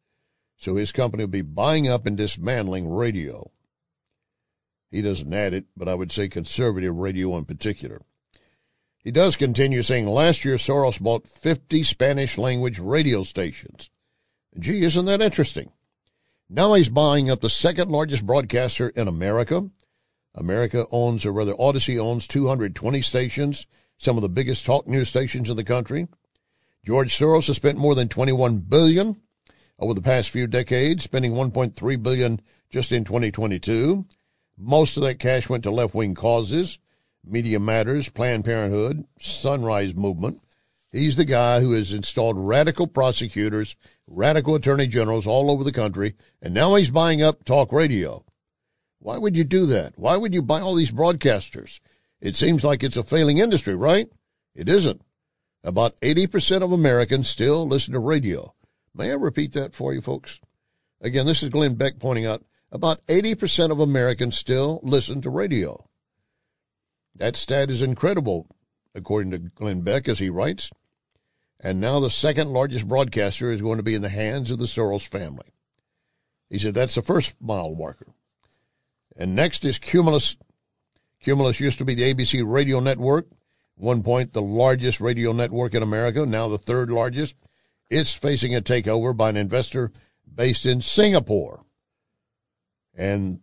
So 0.57 0.75
his 0.75 0.91
company 0.91 1.23
will 1.23 1.31
be 1.31 1.41
buying 1.41 1.87
up 1.87 2.05
and 2.05 2.17
dismantling 2.17 2.89
radio. 2.89 3.49
He 4.91 5.01
doesn't 5.01 5.33
add 5.33 5.53
it, 5.53 5.65
but 5.77 5.87
I 5.87 5.95
would 5.95 6.11
say 6.11 6.27
conservative 6.27 6.97
radio 6.97 7.37
in 7.37 7.45
particular. 7.45 8.01
He 8.99 9.11
does 9.11 9.37
continue 9.37 9.81
saying 9.81 10.07
last 10.07 10.43
year 10.43 10.57
Soros 10.57 10.99
bought 10.99 11.27
50 11.27 11.83
Spanish 11.83 12.37
language 12.37 12.79
radio 12.79 13.23
stations. 13.23 13.89
Gee, 14.59 14.83
isn't 14.83 15.05
that 15.05 15.21
interesting? 15.21 15.71
Now 16.53 16.73
he's 16.73 16.89
buying 16.89 17.29
up 17.29 17.39
the 17.39 17.49
second 17.49 17.91
largest 17.91 18.25
broadcaster 18.25 18.89
in 18.89 19.07
America. 19.07 19.69
America 20.35 20.85
owns, 20.91 21.25
or 21.25 21.31
rather 21.31 21.53
Audacy 21.53 21.97
owns 21.97 22.27
220 22.27 22.99
stations, 22.99 23.65
some 23.97 24.17
of 24.17 24.21
the 24.21 24.27
biggest 24.27 24.65
talk 24.65 24.85
news 24.85 25.07
stations 25.07 25.49
in 25.49 25.55
the 25.55 25.63
country. 25.63 26.09
George 26.85 27.17
Soros 27.17 27.47
has 27.47 27.55
spent 27.55 27.77
more 27.77 27.95
than 27.95 28.09
21 28.09 28.57
billion 28.57 29.15
over 29.79 29.93
the 29.93 30.01
past 30.01 30.29
few 30.29 30.45
decades, 30.45 31.05
spending 31.05 31.31
1.3 31.31 32.03
billion 32.03 32.41
just 32.69 32.91
in 32.91 33.05
2022. 33.05 34.05
Most 34.57 34.97
of 34.97 35.03
that 35.03 35.19
cash 35.19 35.47
went 35.47 35.63
to 35.63 35.71
left-wing 35.71 36.15
causes, 36.15 36.79
Media 37.23 37.61
Matters, 37.61 38.09
Planned 38.09 38.43
Parenthood, 38.43 39.05
Sunrise 39.21 39.95
Movement. 39.95 40.41
He's 40.91 41.15
the 41.15 41.25
guy 41.25 41.61
who 41.61 41.71
has 41.71 41.93
installed 41.93 42.37
radical 42.37 42.85
prosecutors, 42.85 43.77
radical 44.07 44.55
attorney 44.55 44.87
generals 44.87 45.25
all 45.25 45.49
over 45.49 45.63
the 45.63 45.71
country, 45.71 46.15
and 46.41 46.53
now 46.53 46.75
he's 46.75 46.91
buying 46.91 47.21
up 47.21 47.45
talk 47.45 47.71
radio. 47.71 48.25
Why 48.99 49.17
would 49.17 49.37
you 49.37 49.45
do 49.45 49.67
that? 49.67 49.97
Why 49.97 50.17
would 50.17 50.33
you 50.33 50.41
buy 50.41 50.59
all 50.59 50.75
these 50.75 50.91
broadcasters? 50.91 51.79
It 52.19 52.35
seems 52.35 52.63
like 52.63 52.83
it's 52.83 52.97
a 52.97 53.03
failing 53.03 53.37
industry, 53.37 53.73
right? 53.73 54.09
It 54.53 54.67
isn't. 54.67 55.01
About 55.63 55.95
80% 56.01 56.61
of 56.61 56.73
Americans 56.73 57.29
still 57.29 57.65
listen 57.65 57.93
to 57.93 57.99
radio. 57.99 58.53
May 58.93 59.11
I 59.11 59.15
repeat 59.15 59.53
that 59.53 59.73
for 59.73 59.93
you 59.93 60.01
folks? 60.01 60.41
Again, 60.99 61.25
this 61.25 61.41
is 61.41 61.49
Glenn 61.49 61.75
Beck 61.75 61.99
pointing 61.99 62.25
out 62.25 62.43
about 62.69 63.05
80% 63.07 63.71
of 63.71 63.79
Americans 63.79 64.37
still 64.37 64.81
listen 64.83 65.21
to 65.21 65.29
radio. 65.29 65.85
That 67.15 67.37
stat 67.37 67.69
is 67.69 67.81
incredible, 67.81 68.47
according 68.93 69.31
to 69.31 69.39
Glenn 69.39 69.81
Beck, 69.81 70.09
as 70.09 70.19
he 70.19 70.29
writes. 70.29 70.69
And 71.63 71.79
now 71.79 71.99
the 71.99 72.09
second 72.09 72.49
largest 72.49 72.87
broadcaster 72.87 73.51
is 73.51 73.61
going 73.61 73.77
to 73.77 73.83
be 73.83 73.93
in 73.93 74.01
the 74.01 74.09
hands 74.09 74.49
of 74.49 74.57
the 74.57 74.65
Soros 74.65 75.07
family. 75.07 75.47
He 76.49 76.57
said 76.57 76.73
that's 76.73 76.95
the 76.95 77.03
first 77.03 77.33
mile 77.39 77.75
marker. 77.75 78.07
And 79.15 79.35
next 79.35 79.63
is 79.63 79.77
Cumulus. 79.77 80.35
Cumulus 81.21 81.59
used 81.59 81.77
to 81.77 81.85
be 81.85 81.93
the 81.93 82.13
ABC 82.13 82.43
radio 82.45 82.79
network. 82.79 83.27
One 83.75 84.01
point, 84.01 84.33
the 84.33 84.41
largest 84.41 84.99
radio 85.01 85.33
network 85.33 85.75
in 85.75 85.83
America, 85.83 86.25
now 86.25 86.49
the 86.49 86.57
third 86.57 86.89
largest. 86.89 87.35
It's 87.89 88.13
facing 88.13 88.55
a 88.55 88.61
takeover 88.61 89.15
by 89.15 89.29
an 89.29 89.37
investor 89.37 89.91
based 90.33 90.65
in 90.65 90.81
Singapore. 90.81 91.63
And 92.95 93.41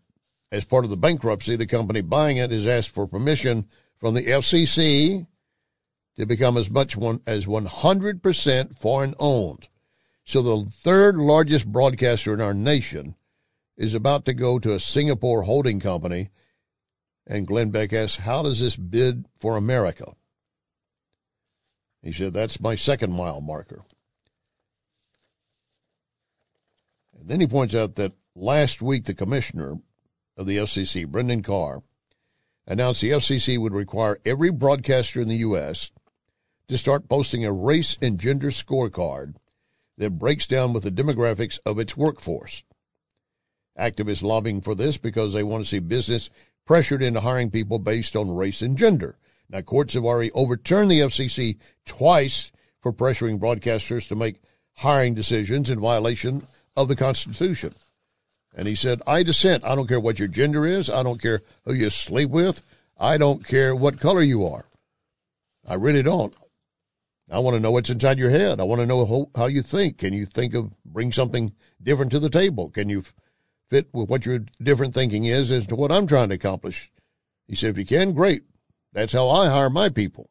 as 0.50 0.64
part 0.64 0.84
of 0.84 0.90
the 0.90 0.96
bankruptcy, 0.96 1.56
the 1.56 1.66
company 1.66 2.00
buying 2.00 2.38
it 2.38 2.50
has 2.50 2.66
asked 2.66 2.90
for 2.90 3.06
permission 3.06 3.68
from 3.98 4.14
the 4.14 4.22
FCC 4.22 5.26
to 6.18 6.26
become 6.26 6.56
as 6.56 6.68
much 6.68 6.96
one, 6.96 7.20
as 7.28 7.46
100% 7.46 8.76
foreign 8.76 9.14
owned. 9.20 9.68
So 10.24 10.42
the 10.42 10.70
third 10.82 11.16
largest 11.16 11.64
broadcaster 11.64 12.34
in 12.34 12.40
our 12.40 12.52
nation 12.54 13.14
is 13.76 13.94
about 13.94 14.24
to 14.24 14.34
go 14.34 14.58
to 14.58 14.74
a 14.74 14.80
Singapore 14.80 15.42
holding 15.42 15.78
company. 15.78 16.30
And 17.28 17.46
Glenn 17.46 17.70
Beck 17.70 17.92
asks, 17.92 18.16
how 18.16 18.42
does 18.42 18.58
this 18.58 18.74
bid 18.74 19.26
for 19.38 19.56
America? 19.56 20.12
He 22.02 22.10
said, 22.10 22.32
that's 22.32 22.60
my 22.60 22.74
second 22.74 23.12
mile 23.12 23.40
marker. 23.40 23.84
And 27.16 27.28
then 27.28 27.40
he 27.40 27.46
points 27.46 27.76
out 27.76 27.94
that 27.96 28.12
last 28.34 28.82
week 28.82 29.04
the 29.04 29.14
commissioner 29.14 29.76
of 30.36 30.46
the 30.46 30.56
FCC, 30.56 31.06
Brendan 31.06 31.44
Carr, 31.44 31.80
announced 32.66 33.02
the 33.02 33.10
FCC 33.10 33.56
would 33.56 33.72
require 33.72 34.18
every 34.24 34.50
broadcaster 34.50 35.20
in 35.20 35.28
the 35.28 35.36
U.S. 35.36 35.92
to 36.68 36.78
start 36.78 37.08
posting 37.08 37.44
a 37.44 37.52
race 37.52 37.96
and 38.02 38.18
gender 38.18 38.50
scorecard 38.50 39.34
that 39.96 40.10
breaks 40.10 40.46
down 40.46 40.72
with 40.72 40.84
the 40.84 40.90
demographics 40.90 41.58
of 41.64 41.78
its 41.78 41.96
workforce. 41.96 42.62
Activists 43.78 44.22
lobbying 44.22 44.60
for 44.60 44.74
this 44.74 44.98
because 44.98 45.32
they 45.32 45.42
want 45.42 45.64
to 45.64 45.68
see 45.68 45.78
business 45.78 46.30
pressured 46.66 47.02
into 47.02 47.20
hiring 47.20 47.50
people 47.50 47.78
based 47.78 48.16
on 48.16 48.30
race 48.30 48.62
and 48.62 48.76
gender. 48.76 49.16
Now, 49.48 49.62
courts 49.62 49.94
have 49.94 50.04
already 50.04 50.30
overturned 50.32 50.90
the 50.90 51.00
FCC 51.00 51.56
twice 51.86 52.52
for 52.82 52.92
pressuring 52.92 53.38
broadcasters 53.38 54.08
to 54.08 54.16
make 54.16 54.40
hiring 54.74 55.14
decisions 55.14 55.70
in 55.70 55.80
violation 55.80 56.42
of 56.76 56.88
the 56.88 56.96
Constitution. 56.96 57.74
And 58.54 58.68
he 58.68 58.74
said, 58.74 59.02
I 59.06 59.22
dissent. 59.22 59.64
I 59.64 59.74
don't 59.74 59.88
care 59.88 60.00
what 60.00 60.18
your 60.18 60.28
gender 60.28 60.66
is. 60.66 60.90
I 60.90 61.02
don't 61.02 61.20
care 61.20 61.40
who 61.64 61.72
you 61.72 61.88
sleep 61.90 62.28
with. 62.28 62.62
I 62.98 63.16
don't 63.16 63.44
care 63.44 63.74
what 63.74 64.00
color 64.00 64.22
you 64.22 64.46
are. 64.46 64.64
I 65.66 65.74
really 65.74 66.02
don't. 66.02 66.34
I 67.30 67.40
want 67.40 67.56
to 67.56 67.60
know 67.60 67.70
what's 67.70 67.90
inside 67.90 68.18
your 68.18 68.30
head. 68.30 68.58
I 68.58 68.64
want 68.64 68.80
to 68.80 68.86
know 68.86 69.30
how, 69.36 69.46
you 69.46 69.62
think. 69.62 69.98
Can 69.98 70.14
you 70.14 70.24
think 70.24 70.54
of 70.54 70.72
bring 70.84 71.12
something 71.12 71.52
different 71.82 72.12
to 72.12 72.20
the 72.20 72.30
table? 72.30 72.70
Can 72.70 72.88
you 72.88 73.04
fit 73.68 73.88
with 73.92 74.08
what 74.08 74.24
your 74.24 74.40
different 74.62 74.94
thinking 74.94 75.26
is 75.26 75.52
as 75.52 75.66
to 75.66 75.76
what 75.76 75.92
I'm 75.92 76.06
trying 76.06 76.30
to 76.30 76.36
accomplish? 76.36 76.90
He 77.46 77.54
said, 77.54 77.70
if 77.70 77.78
you 77.78 77.84
can, 77.84 78.12
great. 78.12 78.42
That's 78.92 79.12
how 79.12 79.28
I 79.28 79.48
hire 79.48 79.68
my 79.68 79.90
people. 79.90 80.30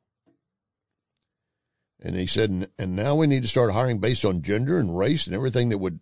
And 1.99 2.15
he 2.15 2.27
said, 2.27 2.69
and 2.77 2.95
now 2.95 3.15
we 3.15 3.27
need 3.27 3.43
to 3.43 3.47
start 3.47 3.71
hiring 3.71 3.99
based 3.99 4.25
on 4.25 4.41
gender 4.41 4.77
and 4.77 4.97
race 4.97 5.27
and 5.27 5.35
everything 5.35 5.69
that 5.69 5.77
would 5.77 5.99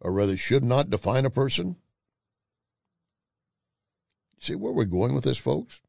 or 0.00 0.12
rather 0.12 0.36
should 0.36 0.64
not 0.64 0.90
define 0.90 1.24
a 1.24 1.30
person? 1.30 1.76
See 4.40 4.54
where 4.54 4.72
we're 4.72 4.84
going 4.84 5.14
with 5.14 5.24
this, 5.24 5.38
folks? 5.38 5.80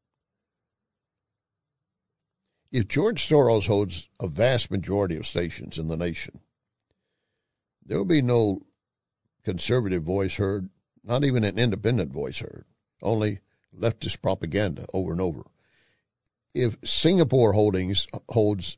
If 2.72 2.86
George 2.86 3.26
Soros 3.26 3.66
holds 3.66 4.08
a 4.20 4.28
vast 4.28 4.70
majority 4.70 5.16
of 5.16 5.26
stations 5.26 5.78
in 5.78 5.88
the 5.88 5.96
nation, 5.96 6.40
there 7.84 7.98
will 7.98 8.04
be 8.04 8.22
no 8.22 8.60
conservative 9.44 10.04
voice 10.04 10.36
heard, 10.36 10.70
not 11.02 11.24
even 11.24 11.42
an 11.42 11.58
independent 11.58 12.12
voice 12.12 12.38
heard, 12.38 12.64
only 13.02 13.40
leftist 13.76 14.22
propaganda 14.22 14.86
over 14.94 15.10
and 15.10 15.20
over. 15.20 15.42
If 16.54 16.76
Singapore 16.84 17.52
Holdings 17.52 18.06
holds 18.28 18.76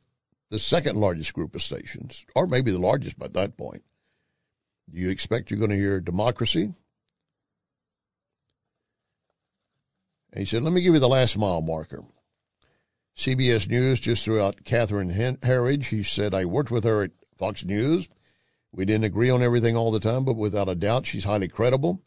the 0.49 0.59
second 0.59 0.97
largest 0.97 1.33
group 1.33 1.53
of 1.53 1.61
stations, 1.61 2.25
or 2.35 2.47
maybe 2.47 2.71
the 2.71 2.79
largest 2.79 3.17
by 3.19 3.27
that 3.29 3.57
point, 3.57 3.83
do 4.91 4.99
you 4.99 5.09
expect 5.09 5.51
you're 5.51 5.59
going 5.59 5.71
to 5.71 5.77
hear 5.77 5.99
democracy? 5.99 6.73
And 10.31 10.39
he 10.39 10.45
said, 10.45 10.63
let 10.63 10.73
me 10.73 10.81
give 10.81 10.95
you 10.95 10.99
the 10.99 11.07
last 11.07 11.37
mile 11.37 11.61
marker. 11.61 12.03
CBS 13.15 13.69
News 13.69 13.99
just 13.99 14.25
threw 14.25 14.41
out 14.41 14.63
Catherine 14.63 15.11
Herridge. 15.11 15.87
He 15.87 16.01
said, 16.01 16.33
I 16.33 16.45
worked 16.45 16.71
with 16.71 16.83
her 16.85 17.03
at 17.03 17.11
Fox 17.37 17.63
News. 17.63 18.09
We 18.71 18.85
didn't 18.85 19.03
agree 19.03 19.29
on 19.29 19.43
everything 19.43 19.77
all 19.77 19.91
the 19.91 19.99
time, 19.99 20.25
but 20.25 20.35
without 20.35 20.67
a 20.67 20.73
doubt, 20.73 21.05
she's 21.05 21.23
highly 21.23 21.47
credible. 21.47 22.01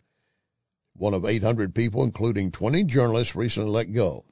One 0.94 1.14
of 1.14 1.24
800 1.24 1.74
people, 1.74 2.02
including 2.02 2.50
20 2.50 2.84
journalists, 2.84 3.36
recently 3.36 3.70
let 3.70 3.92
go. 3.92 4.24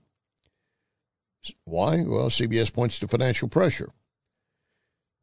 Why? 1.64 2.02
Well, 2.02 2.28
CBS 2.28 2.72
points 2.72 2.98
to 2.98 3.08
financial 3.08 3.48
pressure. 3.48 3.92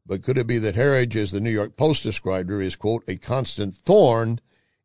But 0.06 0.22
could 0.22 0.38
it 0.38 0.46
be 0.46 0.58
that 0.58 0.74
Herridge, 0.74 1.16
as 1.16 1.32
the 1.32 1.40
New 1.40 1.50
York 1.50 1.76
Post 1.76 2.02
described 2.02 2.48
her, 2.48 2.62
is, 2.62 2.76
quote, 2.76 3.04
a 3.08 3.16
constant 3.16 3.74
thorn 3.74 4.40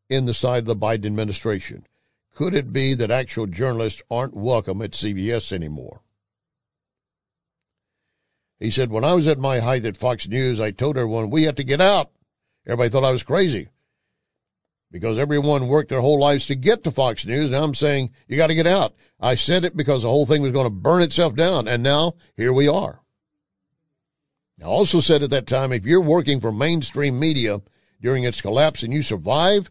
in 0.10 0.26
the 0.26 0.34
side 0.34 0.60
of 0.60 0.66
the 0.66 0.76
Biden 0.76 1.06
administration? 1.06 1.88
Could 2.36 2.56
it 2.56 2.74
be 2.74 2.96
that 2.96 3.10
actual 3.10 3.48
journalists 3.48 4.02
aren't 4.12 4.36
welcome 4.36 4.82
at 4.82 4.92
CBS 4.92 5.54
anymore? 5.54 6.02
He 8.60 8.72
said, 8.72 8.90
when 8.90 9.04
I 9.04 9.14
was 9.14 9.28
at 9.28 9.38
my 9.38 9.60
height 9.60 9.86
at 9.86 9.98
Fox 9.98 10.28
News, 10.28 10.60
I 10.60 10.72
told 10.72 10.98
everyone 10.98 11.30
we 11.30 11.44
had 11.44 11.58
to 11.58 11.64
get 11.64 11.82
out. 11.82 12.12
Everybody 12.66 12.90
thought 12.90 13.06
I 13.06 13.12
was 13.12 13.24
crazy 13.24 13.70
because 14.92 15.18
everyone 15.18 15.68
worked 15.68 15.90
their 15.90 16.02
whole 16.02 16.20
lives 16.20 16.48
to 16.48 16.56
get 16.56 16.84
to 16.84 16.92
Fox 16.92 17.26
News. 17.26 17.50
Now 17.50 17.64
I'm 17.64 17.76
saying 17.76 18.12
you 18.28 18.38
got 18.38 18.48
to 18.48 18.56
get 18.56 18.68
out. 18.68 18.96
I 19.20 19.36
said 19.36 19.66
it 19.66 19.76
because 19.76 20.04
the 20.04 20.10
whole 20.10 20.26
thing 20.26 20.42
was 20.42 20.52
going 20.54 20.66
to 20.66 20.72
burn 20.72 21.02
itself 21.02 21.36
down. 21.36 21.68
And 21.68 21.84
now 21.84 22.14
here 22.36 22.54
we 22.54 22.68
are. 22.68 23.00
I 24.62 24.66
also 24.66 25.02
said 25.02 25.22
at 25.22 25.30
that 25.32 25.46
time, 25.46 25.72
if 25.72 25.86
you're 25.86 26.02
working 26.02 26.40
for 26.40 26.52
mainstream 26.52 27.20
media 27.20 27.62
during 28.02 28.24
its 28.24 28.42
collapse 28.42 28.82
and 28.84 28.92
you 28.92 29.04
survive, 29.04 29.70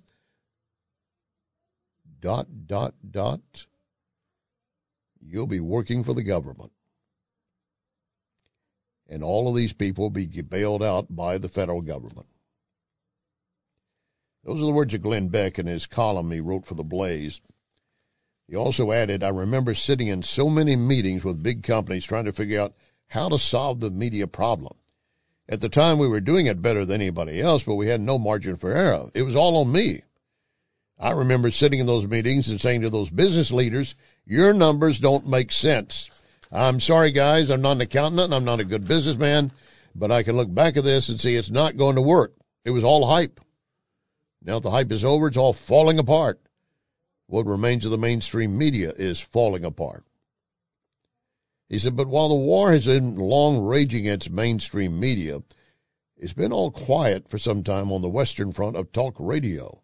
dot, 2.20 2.46
dot, 2.66 2.94
dot, 3.08 3.40
you'll 5.20 5.48
be 5.48 5.60
working 5.60 6.04
for 6.04 6.14
the 6.14 6.22
government. 6.22 6.70
And 9.08 9.22
all 9.22 9.48
of 9.48 9.54
these 9.54 9.72
people 9.72 10.04
will 10.04 10.10
be 10.10 10.26
bailed 10.26 10.82
out 10.82 11.06
by 11.14 11.38
the 11.38 11.48
federal 11.48 11.80
government. 11.80 12.26
Those 14.44 14.62
are 14.62 14.66
the 14.66 14.72
words 14.72 14.94
of 14.94 15.02
Glenn 15.02 15.28
Beck 15.28 15.58
in 15.58 15.66
his 15.66 15.86
column 15.86 16.30
he 16.30 16.40
wrote 16.40 16.66
for 16.66 16.74
The 16.74 16.84
Blaze. 16.84 17.40
He 18.48 18.54
also 18.54 18.92
added, 18.92 19.24
I 19.24 19.30
remember 19.30 19.74
sitting 19.74 20.06
in 20.06 20.22
so 20.22 20.48
many 20.48 20.76
meetings 20.76 21.24
with 21.24 21.42
big 21.42 21.64
companies 21.64 22.04
trying 22.04 22.26
to 22.26 22.32
figure 22.32 22.60
out 22.60 22.74
how 23.08 23.28
to 23.28 23.38
solve 23.38 23.80
the 23.80 23.90
media 23.90 24.26
problem. 24.26 24.76
At 25.48 25.60
the 25.60 25.68
time, 25.68 25.98
we 25.98 26.08
were 26.08 26.20
doing 26.20 26.46
it 26.46 26.62
better 26.62 26.84
than 26.84 27.00
anybody 27.00 27.40
else, 27.40 27.62
but 27.62 27.74
we 27.76 27.86
had 27.86 28.00
no 28.00 28.18
margin 28.18 28.56
for 28.56 28.72
error. 28.72 29.10
It 29.14 29.22
was 29.22 29.36
all 29.36 29.56
on 29.58 29.70
me. 29.70 30.02
I 30.98 31.10
remember 31.10 31.50
sitting 31.50 31.80
in 31.80 31.86
those 31.86 32.06
meetings 32.06 32.48
and 32.48 32.60
saying 32.60 32.82
to 32.82 32.90
those 32.90 33.10
business 33.10 33.52
leaders, 33.52 33.94
your 34.24 34.52
numbers 34.52 34.98
don't 34.98 35.28
make 35.28 35.52
sense. 35.52 36.10
I'm 36.52 36.80
sorry, 36.80 37.10
guys. 37.10 37.50
I'm 37.50 37.62
not 37.62 37.72
an 37.72 37.80
accountant. 37.80 38.32
I'm 38.32 38.44
not 38.44 38.60
a 38.60 38.64
good 38.64 38.86
businessman, 38.86 39.52
but 39.94 40.10
I 40.10 40.22
can 40.22 40.36
look 40.36 40.52
back 40.52 40.76
at 40.76 40.84
this 40.84 41.08
and 41.08 41.20
see 41.20 41.34
it's 41.34 41.50
not 41.50 41.76
going 41.76 41.96
to 41.96 42.02
work. 42.02 42.34
It 42.64 42.70
was 42.70 42.84
all 42.84 43.06
hype. 43.06 43.40
Now 44.42 44.60
the 44.60 44.70
hype 44.70 44.92
is 44.92 45.04
over, 45.04 45.26
it's 45.26 45.36
all 45.36 45.52
falling 45.52 45.98
apart. 45.98 46.40
What 47.26 47.46
remains 47.46 47.84
of 47.84 47.90
the 47.90 47.98
mainstream 47.98 48.56
media 48.56 48.92
is 48.96 49.20
falling 49.20 49.64
apart. 49.64 50.04
He 51.68 51.80
said, 51.80 51.96
but 51.96 52.06
while 52.06 52.28
the 52.28 52.36
war 52.36 52.70
has 52.70 52.86
been 52.86 53.16
long 53.16 53.58
raging 53.58 54.02
against 54.02 54.30
mainstream 54.30 55.00
media, 55.00 55.42
it's 56.16 56.32
been 56.32 56.52
all 56.52 56.70
quiet 56.70 57.28
for 57.28 57.38
some 57.38 57.64
time 57.64 57.90
on 57.90 58.02
the 58.02 58.08
Western 58.08 58.52
front 58.52 58.76
of 58.76 58.92
talk 58.92 59.16
radio. 59.18 59.82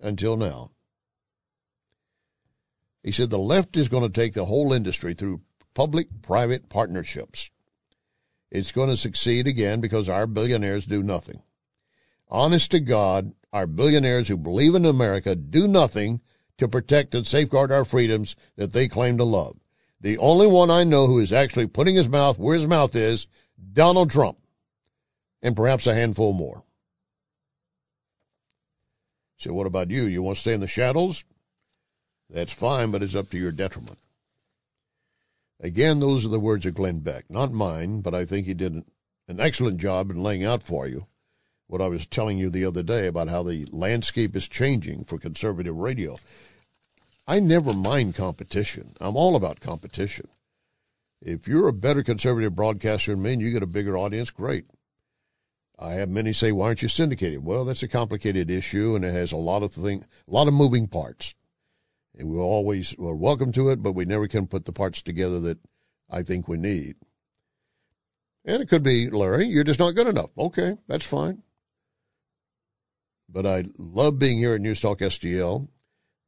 Until 0.00 0.36
now. 0.36 0.70
He 3.02 3.12
said 3.12 3.28
the 3.28 3.38
left 3.38 3.76
is 3.76 3.88
going 3.88 4.04
to 4.04 4.08
take 4.08 4.32
the 4.32 4.46
whole 4.46 4.72
industry 4.72 5.12
through 5.12 5.42
public 5.78 6.08
private 6.22 6.68
partnerships. 6.68 7.52
It's 8.50 8.72
going 8.72 8.88
to 8.88 8.96
succeed 8.96 9.46
again 9.46 9.80
because 9.80 10.08
our 10.08 10.26
billionaires 10.26 10.84
do 10.84 11.04
nothing. 11.04 11.40
Honest 12.28 12.72
to 12.72 12.80
God, 12.80 13.32
our 13.52 13.68
billionaires 13.68 14.26
who 14.26 14.36
believe 14.36 14.74
in 14.74 14.84
America 14.86 15.36
do 15.36 15.68
nothing 15.68 16.20
to 16.56 16.66
protect 16.66 17.14
and 17.14 17.24
safeguard 17.24 17.70
our 17.70 17.84
freedoms 17.84 18.34
that 18.56 18.72
they 18.72 18.88
claim 18.88 19.18
to 19.18 19.24
love. 19.24 19.56
The 20.00 20.18
only 20.18 20.48
one 20.48 20.68
I 20.68 20.82
know 20.82 21.06
who 21.06 21.20
is 21.20 21.32
actually 21.32 21.68
putting 21.68 21.94
his 21.94 22.08
mouth 22.08 22.40
where 22.40 22.56
his 22.56 22.66
mouth 22.66 22.96
is, 22.96 23.28
Donald 23.72 24.10
Trump, 24.10 24.36
and 25.42 25.54
perhaps 25.54 25.86
a 25.86 25.94
handful 25.94 26.32
more. 26.32 26.64
So 29.36 29.52
what 29.52 29.68
about 29.68 29.92
you? 29.92 30.06
You 30.06 30.22
want 30.22 30.38
to 30.38 30.40
stay 30.40 30.54
in 30.54 30.60
the 30.60 30.66
shadows? 30.66 31.22
That's 32.30 32.52
fine, 32.52 32.90
but 32.90 33.04
it's 33.04 33.14
up 33.14 33.30
to 33.30 33.38
your 33.38 33.52
detriment. 33.52 34.00
Again, 35.60 35.98
those 35.98 36.24
are 36.24 36.30
the 36.30 36.38
words 36.38 36.66
of 36.66 36.74
Glenn 36.74 37.00
Beck, 37.00 37.28
not 37.28 37.50
mine, 37.52 38.00
but 38.00 38.14
I 38.14 38.24
think 38.24 38.46
he 38.46 38.54
did 38.54 38.74
an 39.26 39.40
excellent 39.40 39.78
job 39.78 40.10
in 40.10 40.22
laying 40.22 40.44
out 40.44 40.62
for 40.62 40.86
you 40.86 41.06
what 41.68 41.82
I 41.82 41.88
was 41.88 42.06
telling 42.06 42.38
you 42.38 42.48
the 42.48 42.64
other 42.64 42.82
day 42.82 43.06
about 43.06 43.28
how 43.28 43.42
the 43.42 43.66
landscape 43.70 44.34
is 44.34 44.48
changing 44.48 45.04
for 45.04 45.18
conservative 45.18 45.76
radio. 45.76 46.16
I 47.26 47.40
never 47.40 47.74
mind 47.74 48.14
competition. 48.14 48.96
I'm 49.00 49.16
all 49.16 49.36
about 49.36 49.60
competition. 49.60 50.28
If 51.20 51.46
you're 51.46 51.68
a 51.68 51.74
better 51.74 52.02
conservative 52.02 52.54
broadcaster 52.54 53.10
than 53.10 53.22
me 53.22 53.34
and 53.34 53.42
you 53.42 53.50
get 53.50 53.62
a 53.62 53.66
bigger 53.66 53.98
audience, 53.98 54.30
great. 54.30 54.64
I 55.78 55.94
have 55.94 56.08
many 56.08 56.32
say, 56.32 56.52
why 56.52 56.68
aren't 56.68 56.82
you 56.82 56.88
syndicated? 56.88 57.44
Well, 57.44 57.66
that's 57.66 57.82
a 57.82 57.88
complicated 57.88 58.50
issue 58.50 58.96
and 58.96 59.04
it 59.04 59.12
has 59.12 59.32
a 59.32 59.36
lot 59.36 59.62
of 59.62 59.72
thing, 59.72 60.04
a 60.26 60.30
lot 60.30 60.48
of 60.48 60.54
moving 60.54 60.88
parts. 60.88 61.34
And 62.18 62.28
we're 62.28 62.42
always, 62.42 62.94
we're 62.98 63.14
welcome 63.14 63.52
to 63.52 63.70
it, 63.70 63.82
but 63.82 63.92
we 63.92 64.04
never 64.04 64.28
can 64.28 64.46
put 64.46 64.64
the 64.64 64.72
parts 64.72 65.02
together 65.02 65.40
that 65.40 65.58
I 66.10 66.24
think 66.24 66.48
we 66.48 66.58
need. 66.58 66.96
And 68.44 68.62
it 68.62 68.68
could 68.68 68.82
be, 68.82 69.08
Larry, 69.08 69.46
you're 69.46 69.64
just 69.64 69.80
not 69.80 69.94
good 69.94 70.08
enough. 70.08 70.30
Okay, 70.36 70.76
that's 70.88 71.06
fine 71.06 71.42
but 73.28 73.46
I 73.46 73.64
love 73.78 74.18
being 74.18 74.38
here 74.38 74.54
at 74.54 74.60
Newstalk 74.60 75.00
STL 75.00 75.68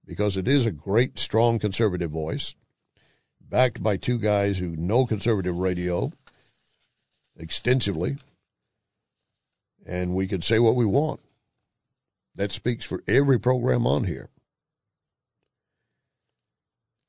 because 0.07 0.37
it 0.37 0.49
is 0.49 0.67
a 0.67 0.71
great, 0.71 1.19
strong 1.19 1.59
conservative 1.59 2.11
voice, 2.11 2.55
backed 3.41 3.83
by 3.83 3.97
two 3.97 4.19
guys 4.19 4.59
who 4.59 4.77
know 4.77 5.07
conservative 5.07 5.57
radio 5.57 6.13
extensively, 7.37 8.19
and 9.87 10.15
we 10.15 10.27
can 10.27 10.43
say 10.43 10.59
what 10.59 10.77
we 10.77 10.85
want. 10.85 11.21
That 12.37 12.53
speaks 12.53 12.85
for 12.85 13.03
every 13.09 13.41
program 13.41 13.87
on 13.87 14.05
here. 14.05 14.29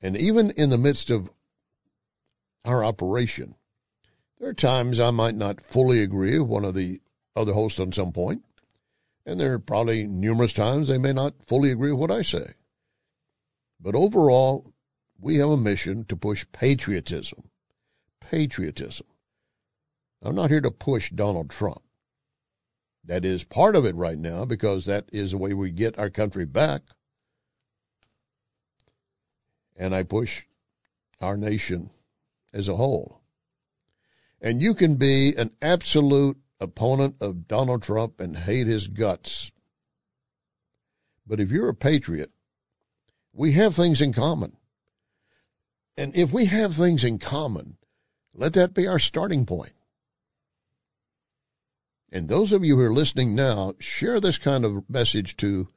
And 0.02 0.16
even 0.16 0.50
in 0.50 0.70
the 0.70 0.78
midst 0.78 1.10
of 1.10 1.30
our 2.64 2.84
operation, 2.84 3.54
there 4.38 4.48
are 4.48 4.54
times 4.54 4.98
I 4.98 5.12
might 5.12 5.36
not 5.36 5.62
fully 5.62 6.02
agree 6.02 6.38
with 6.38 6.48
one 6.48 6.64
of 6.64 6.74
the 6.74 7.00
other 7.36 7.52
hosts 7.52 7.78
on 7.78 7.92
some 7.92 8.12
point. 8.12 8.44
And 9.24 9.38
there 9.38 9.54
are 9.54 9.58
probably 9.60 10.04
numerous 10.04 10.52
times 10.52 10.88
they 10.88 10.98
may 10.98 11.12
not 11.12 11.34
fully 11.46 11.70
agree 11.70 11.92
with 11.92 12.00
what 12.00 12.10
I 12.10 12.22
say. 12.22 12.52
But 13.80 13.94
overall, 13.94 14.66
we 15.20 15.36
have 15.36 15.50
a 15.50 15.56
mission 15.56 16.04
to 16.06 16.16
push 16.16 16.44
patriotism. 16.50 17.48
Patriotism. 18.20 19.06
I'm 20.20 20.34
not 20.34 20.50
here 20.50 20.60
to 20.60 20.72
push 20.72 21.10
Donald 21.10 21.50
Trump. 21.50 21.82
That 23.04 23.24
is 23.24 23.44
part 23.44 23.76
of 23.76 23.84
it 23.84 23.94
right 23.94 24.18
now 24.18 24.44
because 24.44 24.86
that 24.86 25.08
is 25.12 25.30
the 25.30 25.38
way 25.38 25.52
we 25.52 25.70
get 25.70 25.98
our 25.98 26.10
country 26.10 26.46
back. 26.46 26.82
And 29.76 29.94
I 29.94 30.02
push 30.02 30.44
our 31.20 31.36
nation 31.36 31.90
as 32.52 32.68
a 32.68 32.76
whole. 32.76 33.20
And 34.40 34.60
you 34.60 34.74
can 34.74 34.96
be 34.96 35.34
an 35.36 35.50
absolute 35.62 36.36
opponent 36.60 37.16
of 37.20 37.48
Donald 37.48 37.82
Trump 37.82 38.20
and 38.20 38.36
hate 38.36 38.66
his 38.66 38.88
guts. 38.88 39.52
But 41.26 41.40
if 41.40 41.50
you're 41.50 41.68
a 41.68 41.74
patriot, 41.74 42.30
we 43.32 43.52
have 43.52 43.74
things 43.74 44.02
in 44.02 44.12
common. 44.12 44.56
And 45.96 46.16
if 46.16 46.32
we 46.32 46.46
have 46.46 46.74
things 46.74 47.04
in 47.04 47.18
common, 47.18 47.76
let 48.34 48.54
that 48.54 48.74
be 48.74 48.86
our 48.86 48.98
starting 48.98 49.46
point. 49.46 49.74
And 52.10 52.28
those 52.28 52.52
of 52.52 52.64
you 52.64 52.76
who 52.76 52.82
are 52.82 52.92
listening 52.92 53.34
now, 53.34 53.74
share 53.78 54.20
this 54.20 54.38
kind 54.38 54.64
of 54.64 54.88
message 54.88 55.36
to 55.38 55.68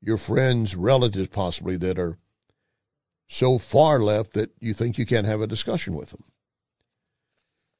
your 0.00 0.16
friends, 0.16 0.74
relatives 0.74 1.28
possibly 1.28 1.76
that 1.78 1.98
are 1.98 2.18
so 3.28 3.58
far 3.58 3.98
left 3.98 4.34
that 4.34 4.50
you 4.60 4.72
think 4.72 4.98
you 4.98 5.06
can't 5.06 5.26
have 5.26 5.40
a 5.40 5.46
discussion 5.46 5.94
with 5.94 6.10
them. 6.10 6.24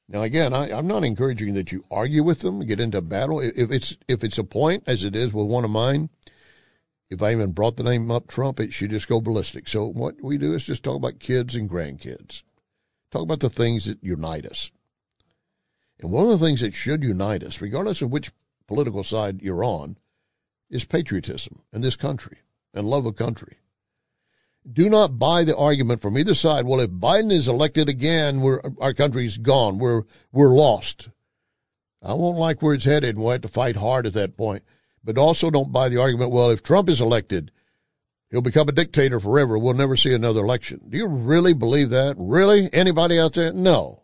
Now, 0.08 0.22
again, 0.22 0.52
I, 0.52 0.70
am 0.70 0.86
not 0.86 1.04
encouraging 1.04 1.54
that 1.54 1.72
you 1.72 1.84
argue 1.90 2.22
with 2.22 2.38
them, 2.38 2.64
get 2.64 2.80
into 2.80 3.00
battle. 3.00 3.40
If 3.40 3.72
it's 3.72 3.96
if 4.06 4.22
it's 4.22 4.38
a 4.38 4.44
point, 4.44 4.84
as 4.86 5.02
it 5.02 5.16
is 5.16 5.32
with 5.32 5.46
one 5.46 5.64
of 5.64 5.70
mine, 5.70 6.10
if 7.10 7.22
I 7.22 7.32
even 7.32 7.52
brought 7.52 7.76
the 7.76 7.82
name 7.82 8.10
up 8.10 8.28
Trump, 8.28 8.60
it 8.60 8.72
should 8.72 8.90
just 8.90 9.08
go 9.08 9.20
ballistic. 9.20 9.68
So 9.68 9.86
what 9.86 10.22
we 10.22 10.38
do 10.38 10.54
is 10.54 10.64
just 10.64 10.84
talk 10.84 10.96
about 10.96 11.18
kids 11.18 11.56
and 11.56 11.68
grandkids, 11.68 12.44
talk 13.10 13.22
about 13.22 13.40
the 13.40 13.50
things 13.50 13.86
that 13.86 14.02
unite 14.02 14.46
us. 14.46 14.70
And 15.98 16.12
one 16.12 16.24
of 16.30 16.38
the 16.38 16.44
things 16.46 16.60
that 16.60 16.74
should 16.74 17.02
unite 17.02 17.42
us, 17.42 17.60
regardless 17.60 18.02
of 18.02 18.10
which 18.10 18.30
political 18.68 19.02
side 19.02 19.42
you're 19.42 19.64
on, 19.64 19.96
is 20.70 20.84
patriotism 20.84 21.62
and 21.72 21.82
this 21.82 21.96
country 21.96 22.38
and 22.74 22.86
love 22.86 23.06
of 23.06 23.16
country 23.16 23.56
do 24.70 24.88
not 24.88 25.18
buy 25.18 25.44
the 25.44 25.56
argument 25.56 26.00
from 26.02 26.18
either 26.18 26.34
side. 26.34 26.66
Well, 26.66 26.80
if 26.80 26.90
Biden 26.90 27.32
is 27.32 27.48
elected 27.48 27.88
again, 27.88 28.40
we're, 28.40 28.60
our 28.80 28.94
country's 28.94 29.36
gone. 29.36 29.78
We're, 29.78 30.02
we're 30.32 30.54
lost. 30.54 31.08
I 32.02 32.14
won't 32.14 32.38
like 32.38 32.62
where 32.62 32.74
it's 32.74 32.84
headed 32.84 33.10
and 33.14 33.18
we'll 33.18 33.32
have 33.32 33.42
to 33.42 33.48
fight 33.48 33.76
hard 33.76 34.06
at 34.06 34.14
that 34.14 34.36
point. 34.36 34.64
But 35.04 35.18
also 35.18 35.50
don't 35.50 35.72
buy 35.72 35.88
the 35.88 36.00
argument, 36.00 36.32
well, 36.32 36.50
if 36.50 36.62
Trump 36.62 36.88
is 36.88 37.00
elected, 37.00 37.52
he'll 38.30 38.42
become 38.42 38.68
a 38.68 38.72
dictator 38.72 39.20
forever. 39.20 39.56
We'll 39.56 39.74
never 39.74 39.96
see 39.96 40.12
another 40.12 40.40
election. 40.40 40.80
Do 40.88 40.98
you 40.98 41.06
really 41.06 41.54
believe 41.54 41.90
that? 41.90 42.16
Really? 42.18 42.68
Anybody 42.72 43.20
out 43.20 43.34
there? 43.34 43.52
No. 43.52 44.02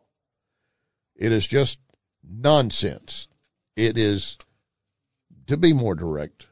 It 1.16 1.32
is 1.32 1.46
just 1.46 1.78
nonsense. 2.22 3.26
It 3.74 3.98
is, 3.98 4.38
to 5.48 5.56
be 5.56 5.72
more 5.72 5.96
direct, 5.96 6.46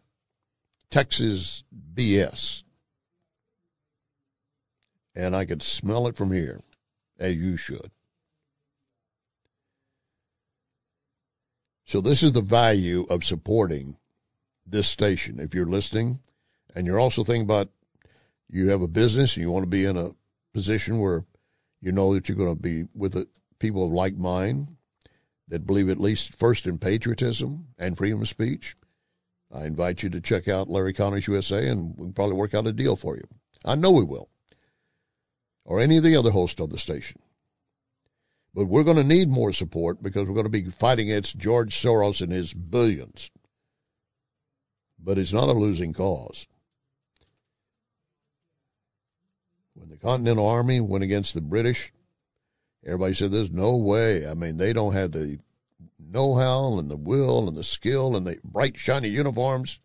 Texas 0.90 1.62
BS 1.94 2.64
and 5.20 5.36
I 5.36 5.44
could 5.44 5.62
smell 5.62 6.06
it 6.06 6.16
from 6.16 6.32
here, 6.32 6.62
as 7.18 7.36
you 7.36 7.58
should. 7.58 7.90
So 11.84 12.00
this 12.00 12.22
is 12.22 12.32
the 12.32 12.40
value 12.40 13.04
of 13.10 13.24
supporting 13.24 13.96
this 14.66 14.88
station. 14.88 15.38
If 15.38 15.54
you're 15.54 15.66
listening 15.66 16.20
and 16.74 16.86
you're 16.86 17.00
also 17.00 17.22
thinking 17.22 17.42
about 17.42 17.68
you 18.48 18.70
have 18.70 18.80
a 18.80 18.88
business 18.88 19.36
and 19.36 19.42
you 19.42 19.50
want 19.50 19.64
to 19.64 19.70
be 19.70 19.84
in 19.84 19.98
a 19.98 20.14
position 20.54 21.00
where 21.00 21.24
you 21.82 21.92
know 21.92 22.14
that 22.14 22.28
you're 22.28 22.38
going 22.38 22.56
to 22.56 22.62
be 22.62 22.84
with 22.94 23.28
people 23.58 23.84
of 23.84 23.92
like 23.92 24.16
mind 24.16 24.74
that 25.48 25.66
believe 25.66 25.90
at 25.90 26.00
least 26.00 26.34
first 26.36 26.66
in 26.66 26.78
patriotism 26.78 27.66
and 27.78 27.98
freedom 27.98 28.22
of 28.22 28.28
speech, 28.28 28.74
I 29.52 29.66
invite 29.66 30.02
you 30.02 30.10
to 30.10 30.20
check 30.22 30.48
out 30.48 30.70
Larry 30.70 30.94
Conners 30.94 31.26
USA 31.26 31.68
and 31.68 31.94
we'll 31.98 32.12
probably 32.12 32.36
work 32.36 32.54
out 32.54 32.66
a 32.66 32.72
deal 32.72 32.96
for 32.96 33.16
you. 33.16 33.26
I 33.66 33.74
know 33.74 33.90
we 33.90 34.04
will. 34.04 34.30
Or 35.64 35.80
any 35.80 35.98
of 35.98 36.02
the 36.02 36.16
other 36.16 36.30
hosts 36.30 36.60
on 36.60 36.70
the 36.70 36.78
station. 36.78 37.20
But 38.54 38.66
we're 38.66 38.84
going 38.84 38.96
to 38.96 39.04
need 39.04 39.28
more 39.28 39.52
support 39.52 40.02
because 40.02 40.26
we're 40.26 40.34
going 40.34 40.44
to 40.44 40.50
be 40.50 40.64
fighting 40.64 41.10
against 41.10 41.38
George 41.38 41.80
Soros 41.80 42.20
and 42.20 42.32
his 42.32 42.52
billions. 42.52 43.30
But 44.98 45.18
it's 45.18 45.32
not 45.32 45.48
a 45.48 45.52
losing 45.52 45.92
cause. 45.92 46.46
When 49.74 49.88
the 49.88 49.96
Continental 49.96 50.46
Army 50.46 50.80
went 50.80 51.04
against 51.04 51.34
the 51.34 51.40
British, 51.40 51.92
everybody 52.84 53.14
said 53.14 53.30
there's 53.30 53.52
no 53.52 53.76
way. 53.76 54.26
I 54.26 54.34
mean, 54.34 54.56
they 54.56 54.72
don't 54.72 54.94
have 54.94 55.12
the 55.12 55.38
know-how 55.98 56.78
and 56.78 56.90
the 56.90 56.96
will 56.96 57.48
and 57.48 57.56
the 57.56 57.62
skill 57.62 58.16
and 58.16 58.26
the 58.26 58.38
bright, 58.42 58.76
shiny 58.76 59.08
uniforms. 59.08 59.78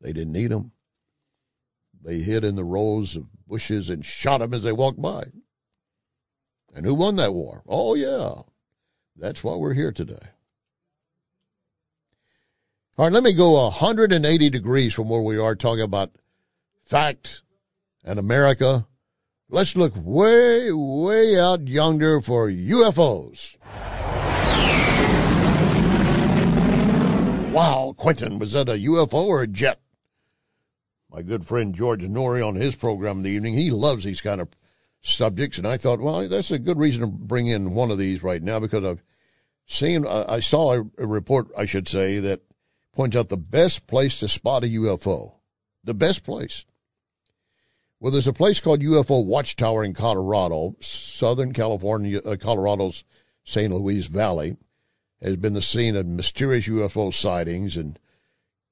They 0.00 0.12
didn't 0.12 0.32
need 0.32 0.48
them. 0.48 0.70
They 2.06 2.20
hid 2.20 2.44
in 2.44 2.54
the 2.54 2.64
rows 2.64 3.16
of 3.16 3.26
bushes 3.48 3.90
and 3.90 4.04
shot 4.04 4.38
them 4.38 4.54
as 4.54 4.62
they 4.62 4.70
walked 4.70 5.02
by. 5.02 5.24
And 6.72 6.86
who 6.86 6.94
won 6.94 7.16
that 7.16 7.34
war? 7.34 7.64
Oh, 7.66 7.96
yeah. 7.96 8.42
That's 9.16 9.42
why 9.42 9.56
we're 9.56 9.74
here 9.74 9.90
today. 9.90 10.14
All 12.96 13.06
right, 13.06 13.12
let 13.12 13.24
me 13.24 13.32
go 13.32 13.60
180 13.64 14.50
degrees 14.50 14.94
from 14.94 15.08
where 15.08 15.20
we 15.20 15.36
are 15.36 15.56
talking 15.56 15.82
about 15.82 16.12
fact 16.84 17.42
and 18.04 18.20
America. 18.20 18.86
Let's 19.48 19.74
look 19.74 19.94
way, 19.96 20.70
way 20.70 21.40
out 21.40 21.66
yonder 21.66 22.20
for 22.20 22.48
UFOs. 22.48 23.56
Wow, 27.52 27.94
Quentin, 27.96 28.38
was 28.38 28.52
that 28.52 28.68
a 28.68 28.74
UFO 28.74 29.26
or 29.26 29.42
a 29.42 29.48
jet? 29.48 29.80
My 31.16 31.22
good 31.22 31.46
friend 31.46 31.74
George 31.74 32.02
Noory 32.02 32.46
on 32.46 32.56
his 32.56 32.74
program 32.74 33.16
in 33.16 33.22
the 33.22 33.30
evening, 33.30 33.54
he 33.54 33.70
loves 33.70 34.04
these 34.04 34.20
kind 34.20 34.38
of 34.38 34.50
subjects, 35.00 35.56
and 35.56 35.66
I 35.66 35.78
thought, 35.78 35.98
well, 35.98 36.28
that's 36.28 36.50
a 36.50 36.58
good 36.58 36.76
reason 36.76 37.00
to 37.00 37.06
bring 37.06 37.46
in 37.46 37.72
one 37.72 37.90
of 37.90 37.96
these 37.96 38.22
right 38.22 38.42
now 38.42 38.60
because 38.60 38.84
I've 38.84 39.02
seen, 39.66 40.06
I 40.06 40.40
saw 40.40 40.74
a, 40.74 40.80
a 40.98 41.06
report, 41.06 41.46
I 41.56 41.64
should 41.64 41.88
say, 41.88 42.18
that 42.18 42.42
points 42.92 43.16
out 43.16 43.30
the 43.30 43.38
best 43.38 43.86
place 43.86 44.20
to 44.20 44.28
spot 44.28 44.64
a 44.64 44.66
UFO. 44.66 45.32
The 45.84 45.94
best 45.94 46.22
place. 46.22 46.66
Well, 47.98 48.12
there's 48.12 48.28
a 48.28 48.34
place 48.34 48.60
called 48.60 48.82
UFO 48.82 49.24
Watchtower 49.24 49.84
in 49.84 49.94
Colorado, 49.94 50.76
Southern 50.82 51.54
California, 51.54 52.20
uh, 52.22 52.36
Colorado's 52.36 53.04
San 53.42 53.72
Luis 53.72 54.04
Valley 54.04 54.58
has 55.22 55.36
been 55.36 55.54
the 55.54 55.62
scene 55.62 55.96
of 55.96 56.04
mysterious 56.04 56.68
UFO 56.68 57.10
sightings 57.10 57.78
and 57.78 57.98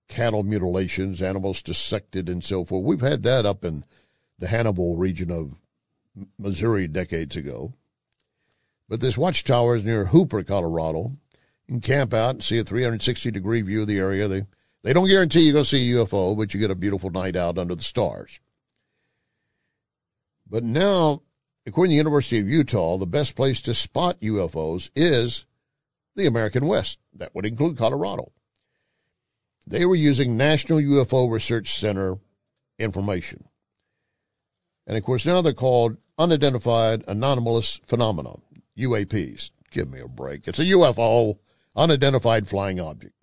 cattle 0.08 0.42
mutilations, 0.42 1.22
animals 1.22 1.62
dissected, 1.62 2.28
and 2.28 2.42
so 2.42 2.64
forth. 2.64 2.84
We've 2.84 3.00
had 3.00 3.24
that 3.24 3.46
up 3.46 3.64
in 3.64 3.84
the 4.38 4.48
Hannibal 4.48 4.96
region 4.96 5.30
of 5.30 5.54
Missouri 6.38 6.86
decades 6.88 7.36
ago. 7.36 7.74
But 8.88 9.00
this 9.00 9.16
watchtower 9.16 9.76
is 9.76 9.84
near 9.84 10.04
Hooper, 10.04 10.42
Colorado. 10.42 11.16
You 11.66 11.74
can 11.74 11.80
camp 11.80 12.12
out 12.12 12.34
and 12.34 12.44
see 12.44 12.58
a 12.58 12.64
360 12.64 13.30
degree 13.30 13.62
view 13.62 13.82
of 13.82 13.86
the 13.86 13.98
area. 13.98 14.28
They 14.28 14.46
they 14.82 14.92
don't 14.92 15.08
guarantee 15.08 15.40
you're 15.40 15.54
going 15.54 15.64
to 15.64 15.68
see 15.68 15.90
a 15.90 15.94
UFO, 15.96 16.36
but 16.36 16.52
you 16.52 16.60
get 16.60 16.70
a 16.70 16.74
beautiful 16.74 17.08
night 17.08 17.36
out 17.36 17.56
under 17.56 17.74
the 17.74 17.82
stars. 17.82 18.38
But 20.46 20.62
now, 20.62 21.22
according 21.66 21.92
to 21.92 21.94
the 21.94 21.96
University 21.96 22.38
of 22.38 22.50
Utah, 22.50 22.98
the 22.98 23.06
best 23.06 23.34
place 23.34 23.62
to 23.62 23.72
spot 23.72 24.20
UFOs 24.20 24.90
is 24.94 25.46
the 26.16 26.26
American 26.26 26.66
West. 26.66 26.98
That 27.14 27.34
would 27.34 27.46
include 27.46 27.78
Colorado. 27.78 28.30
They 29.66 29.86
were 29.86 29.94
using 29.94 30.36
National 30.36 30.78
UFO 30.78 31.30
Research 31.30 31.78
Center 31.78 32.18
information. 32.78 33.44
And 34.86 34.96
of 34.96 35.04
course, 35.04 35.24
now 35.24 35.40
they're 35.40 35.54
called 35.54 35.96
Unidentified 36.18 37.04
Anomalous 37.08 37.80
Phenomena, 37.84 38.36
UAPs. 38.78 39.50
Give 39.70 39.90
me 39.90 40.00
a 40.00 40.08
break. 40.08 40.46
It's 40.46 40.58
a 40.58 40.64
UFO, 40.64 41.38
unidentified 41.74 42.46
flying 42.46 42.80
object. 42.80 43.14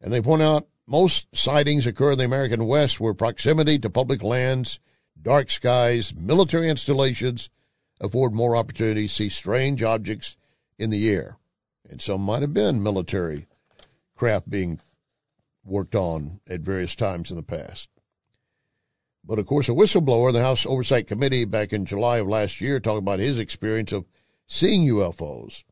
And 0.00 0.12
they 0.12 0.20
point 0.20 0.42
out 0.42 0.68
most 0.86 1.26
sightings 1.34 1.86
occur 1.86 2.12
in 2.12 2.18
the 2.18 2.24
American 2.24 2.66
West 2.66 3.00
where 3.00 3.14
proximity 3.14 3.78
to 3.78 3.90
public 3.90 4.22
lands, 4.22 4.78
dark 5.20 5.50
skies, 5.50 6.14
military 6.14 6.68
installations 6.68 7.48
afford 8.00 8.34
more 8.34 8.56
opportunity 8.56 9.06
to 9.06 9.14
see 9.14 9.28
strange 9.28 9.82
objects 9.82 10.36
in 10.78 10.90
the 10.90 11.08
air 11.10 11.38
and 11.92 12.00
some 12.00 12.22
might 12.22 12.42
have 12.42 12.54
been 12.54 12.82
military 12.82 13.46
craft 14.16 14.48
being 14.48 14.78
worked 15.64 15.94
on 15.94 16.40
at 16.48 16.60
various 16.60 16.94
times 16.94 17.30
in 17.30 17.36
the 17.36 17.42
past. 17.42 17.88
But 19.24 19.38
of 19.38 19.46
course, 19.46 19.68
a 19.68 19.72
whistleblower 19.72 20.28
in 20.28 20.34
the 20.34 20.40
House 20.40 20.66
Oversight 20.66 21.06
Committee 21.06 21.44
back 21.44 21.72
in 21.72 21.86
July 21.86 22.18
of 22.18 22.26
last 22.26 22.60
year 22.60 22.80
talked 22.80 22.98
about 22.98 23.20
his 23.20 23.38
experience 23.38 23.92
of 23.92 24.04
seeing 24.48 24.86
UFOs. 24.88 25.62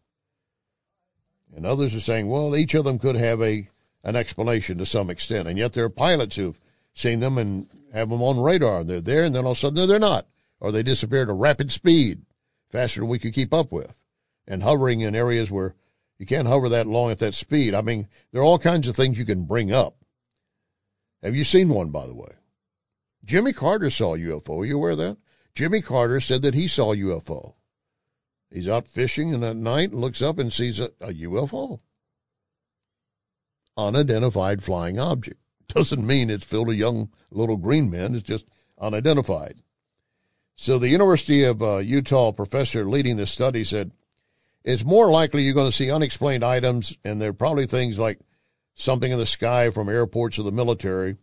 And 1.54 1.66
others 1.66 1.94
are 1.96 2.00
saying, 2.00 2.28
well, 2.28 2.54
each 2.54 2.74
of 2.74 2.84
them 2.84 2.98
could 2.98 3.16
have 3.16 3.42
a 3.42 3.68
an 4.02 4.16
explanation 4.16 4.78
to 4.78 4.86
some 4.86 5.10
extent. 5.10 5.48
And 5.48 5.58
yet 5.58 5.72
there 5.72 5.84
are 5.84 5.90
pilots 5.90 6.36
who've 6.36 6.58
seen 6.94 7.20
them 7.20 7.38
and 7.38 7.68
have 7.92 8.08
them 8.08 8.22
on 8.22 8.40
radar. 8.40 8.84
They're 8.84 9.00
there, 9.00 9.24
and 9.24 9.34
then 9.34 9.44
all 9.44 9.52
of 9.52 9.56
a 9.58 9.60
sudden 9.60 9.86
they're 9.86 9.98
not. 9.98 10.26
Or 10.58 10.72
they 10.72 10.82
disappear 10.82 11.22
at 11.22 11.28
a 11.28 11.34
rapid 11.34 11.70
speed, 11.70 12.22
faster 12.70 13.00
than 13.00 13.08
we 13.08 13.18
could 13.18 13.34
keep 13.34 13.52
up 13.52 13.72
with, 13.72 13.94
and 14.46 14.62
hovering 14.62 15.00
in 15.00 15.14
areas 15.14 15.50
where 15.50 15.74
you 16.20 16.26
can't 16.26 16.46
hover 16.46 16.68
that 16.68 16.86
long 16.86 17.10
at 17.10 17.20
that 17.20 17.32
speed. 17.32 17.74
I 17.74 17.80
mean, 17.80 18.06
there 18.30 18.42
are 18.42 18.44
all 18.44 18.58
kinds 18.58 18.88
of 18.88 18.94
things 18.94 19.18
you 19.18 19.24
can 19.24 19.46
bring 19.46 19.72
up. 19.72 19.96
Have 21.22 21.34
you 21.34 21.44
seen 21.44 21.70
one, 21.70 21.92
by 21.92 22.06
the 22.06 22.14
way? 22.14 22.28
Jimmy 23.24 23.54
Carter 23.54 23.88
saw 23.88 24.14
a 24.14 24.18
UFO. 24.18 24.60
Are 24.60 24.66
you 24.66 24.76
aware 24.76 24.90
of 24.90 24.98
that? 24.98 25.16
Jimmy 25.54 25.80
Carter 25.80 26.20
said 26.20 26.42
that 26.42 26.52
he 26.52 26.68
saw 26.68 26.92
a 26.92 26.96
UFO. 26.96 27.54
He's 28.50 28.68
out 28.68 28.86
fishing 28.86 29.32
and 29.32 29.42
at 29.42 29.56
night 29.56 29.94
looks 29.94 30.20
up 30.20 30.38
and 30.38 30.52
sees 30.52 30.78
a, 30.78 30.90
a 31.00 31.10
UFO. 31.10 31.80
Unidentified 33.78 34.62
flying 34.62 34.98
object. 34.98 35.40
Doesn't 35.68 36.06
mean 36.06 36.28
it's 36.28 36.44
filled 36.44 36.68
with 36.68 36.76
young 36.76 37.08
little 37.30 37.56
green 37.56 37.90
men. 37.90 38.14
It's 38.14 38.24
just 38.24 38.44
unidentified. 38.78 39.62
So 40.56 40.78
the 40.78 40.90
University 40.90 41.44
of 41.44 41.62
uh, 41.62 41.78
Utah 41.78 42.32
professor 42.32 42.84
leading 42.84 43.16
this 43.16 43.30
study 43.30 43.64
said 43.64 43.90
it's 44.64 44.84
more 44.84 45.10
likely 45.10 45.42
you're 45.42 45.54
going 45.54 45.70
to 45.70 45.76
see 45.76 45.90
unexplained 45.90 46.44
items, 46.44 46.96
and 47.04 47.20
they're 47.20 47.32
probably 47.32 47.66
things 47.66 47.98
like 47.98 48.18
something 48.74 49.10
in 49.10 49.18
the 49.18 49.26
sky 49.26 49.70
from 49.70 49.88
airports 49.88 50.38
or 50.38 50.42
the 50.42 50.52
military. 50.52 51.16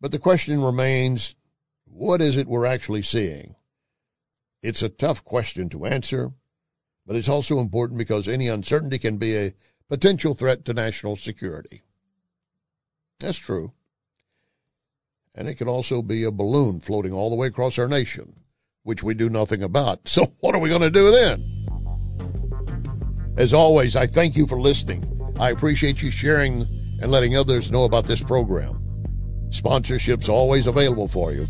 But 0.00 0.12
the 0.12 0.18
question 0.18 0.62
remains, 0.62 1.34
what 1.86 2.22
is 2.22 2.36
it 2.36 2.46
we're 2.46 2.66
actually 2.66 3.02
seeing? 3.02 3.54
It's 4.62 4.82
a 4.82 4.88
tough 4.88 5.24
question 5.24 5.68
to 5.70 5.86
answer, 5.86 6.32
but 7.06 7.16
it's 7.16 7.28
also 7.28 7.58
important 7.58 7.98
because 7.98 8.28
any 8.28 8.48
uncertainty 8.48 8.98
can 8.98 9.16
be 9.16 9.36
a 9.36 9.54
potential 9.88 10.34
threat 10.34 10.66
to 10.66 10.74
national 10.74 11.16
security. 11.16 11.82
That's 13.18 13.38
true. 13.38 13.72
And 15.34 15.48
it 15.48 15.56
could 15.56 15.68
also 15.68 16.02
be 16.02 16.24
a 16.24 16.30
balloon 16.30 16.80
floating 16.80 17.12
all 17.12 17.30
the 17.30 17.36
way 17.36 17.48
across 17.48 17.78
our 17.78 17.88
nation, 17.88 18.40
which 18.82 19.02
we 19.02 19.14
do 19.14 19.28
nothing 19.28 19.62
about. 19.62 20.00
So 20.08 20.26
what 20.40 20.54
are 20.54 20.60
we 20.60 20.68
going 20.68 20.82
to 20.82 20.90
do 20.90 21.10
then? 21.10 21.59
As 23.40 23.54
always, 23.54 23.96
I 23.96 24.06
thank 24.06 24.36
you 24.36 24.46
for 24.46 24.60
listening. 24.60 25.32
I 25.40 25.48
appreciate 25.48 26.02
you 26.02 26.10
sharing 26.10 26.66
and 27.00 27.10
letting 27.10 27.38
others 27.38 27.70
know 27.70 27.84
about 27.84 28.04
this 28.04 28.22
program. 28.22 29.48
Sponsorship's 29.48 30.28
always 30.28 30.66
available 30.66 31.08
for 31.08 31.32
you, 31.32 31.46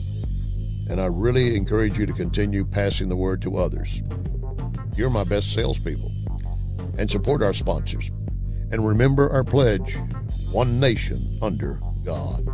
and 0.89 1.01
I 1.01 1.07
really 1.07 1.57
encourage 1.57 1.99
you 1.99 2.07
to 2.07 2.13
continue 2.13 2.65
passing 2.65 3.09
the 3.09 3.17
word 3.17 3.43
to 3.43 3.57
others. 3.57 4.01
You're 4.95 5.11
my 5.11 5.25
best 5.25 5.53
salespeople. 5.53 6.13
And 6.97 7.11
support 7.11 7.43
our 7.43 7.53
sponsors. 7.53 8.09
And 8.71 8.87
remember 8.87 9.29
our 9.29 9.43
pledge 9.43 9.97
one 10.53 10.79
nation 10.79 11.41
under 11.43 11.81
God. 12.05 12.47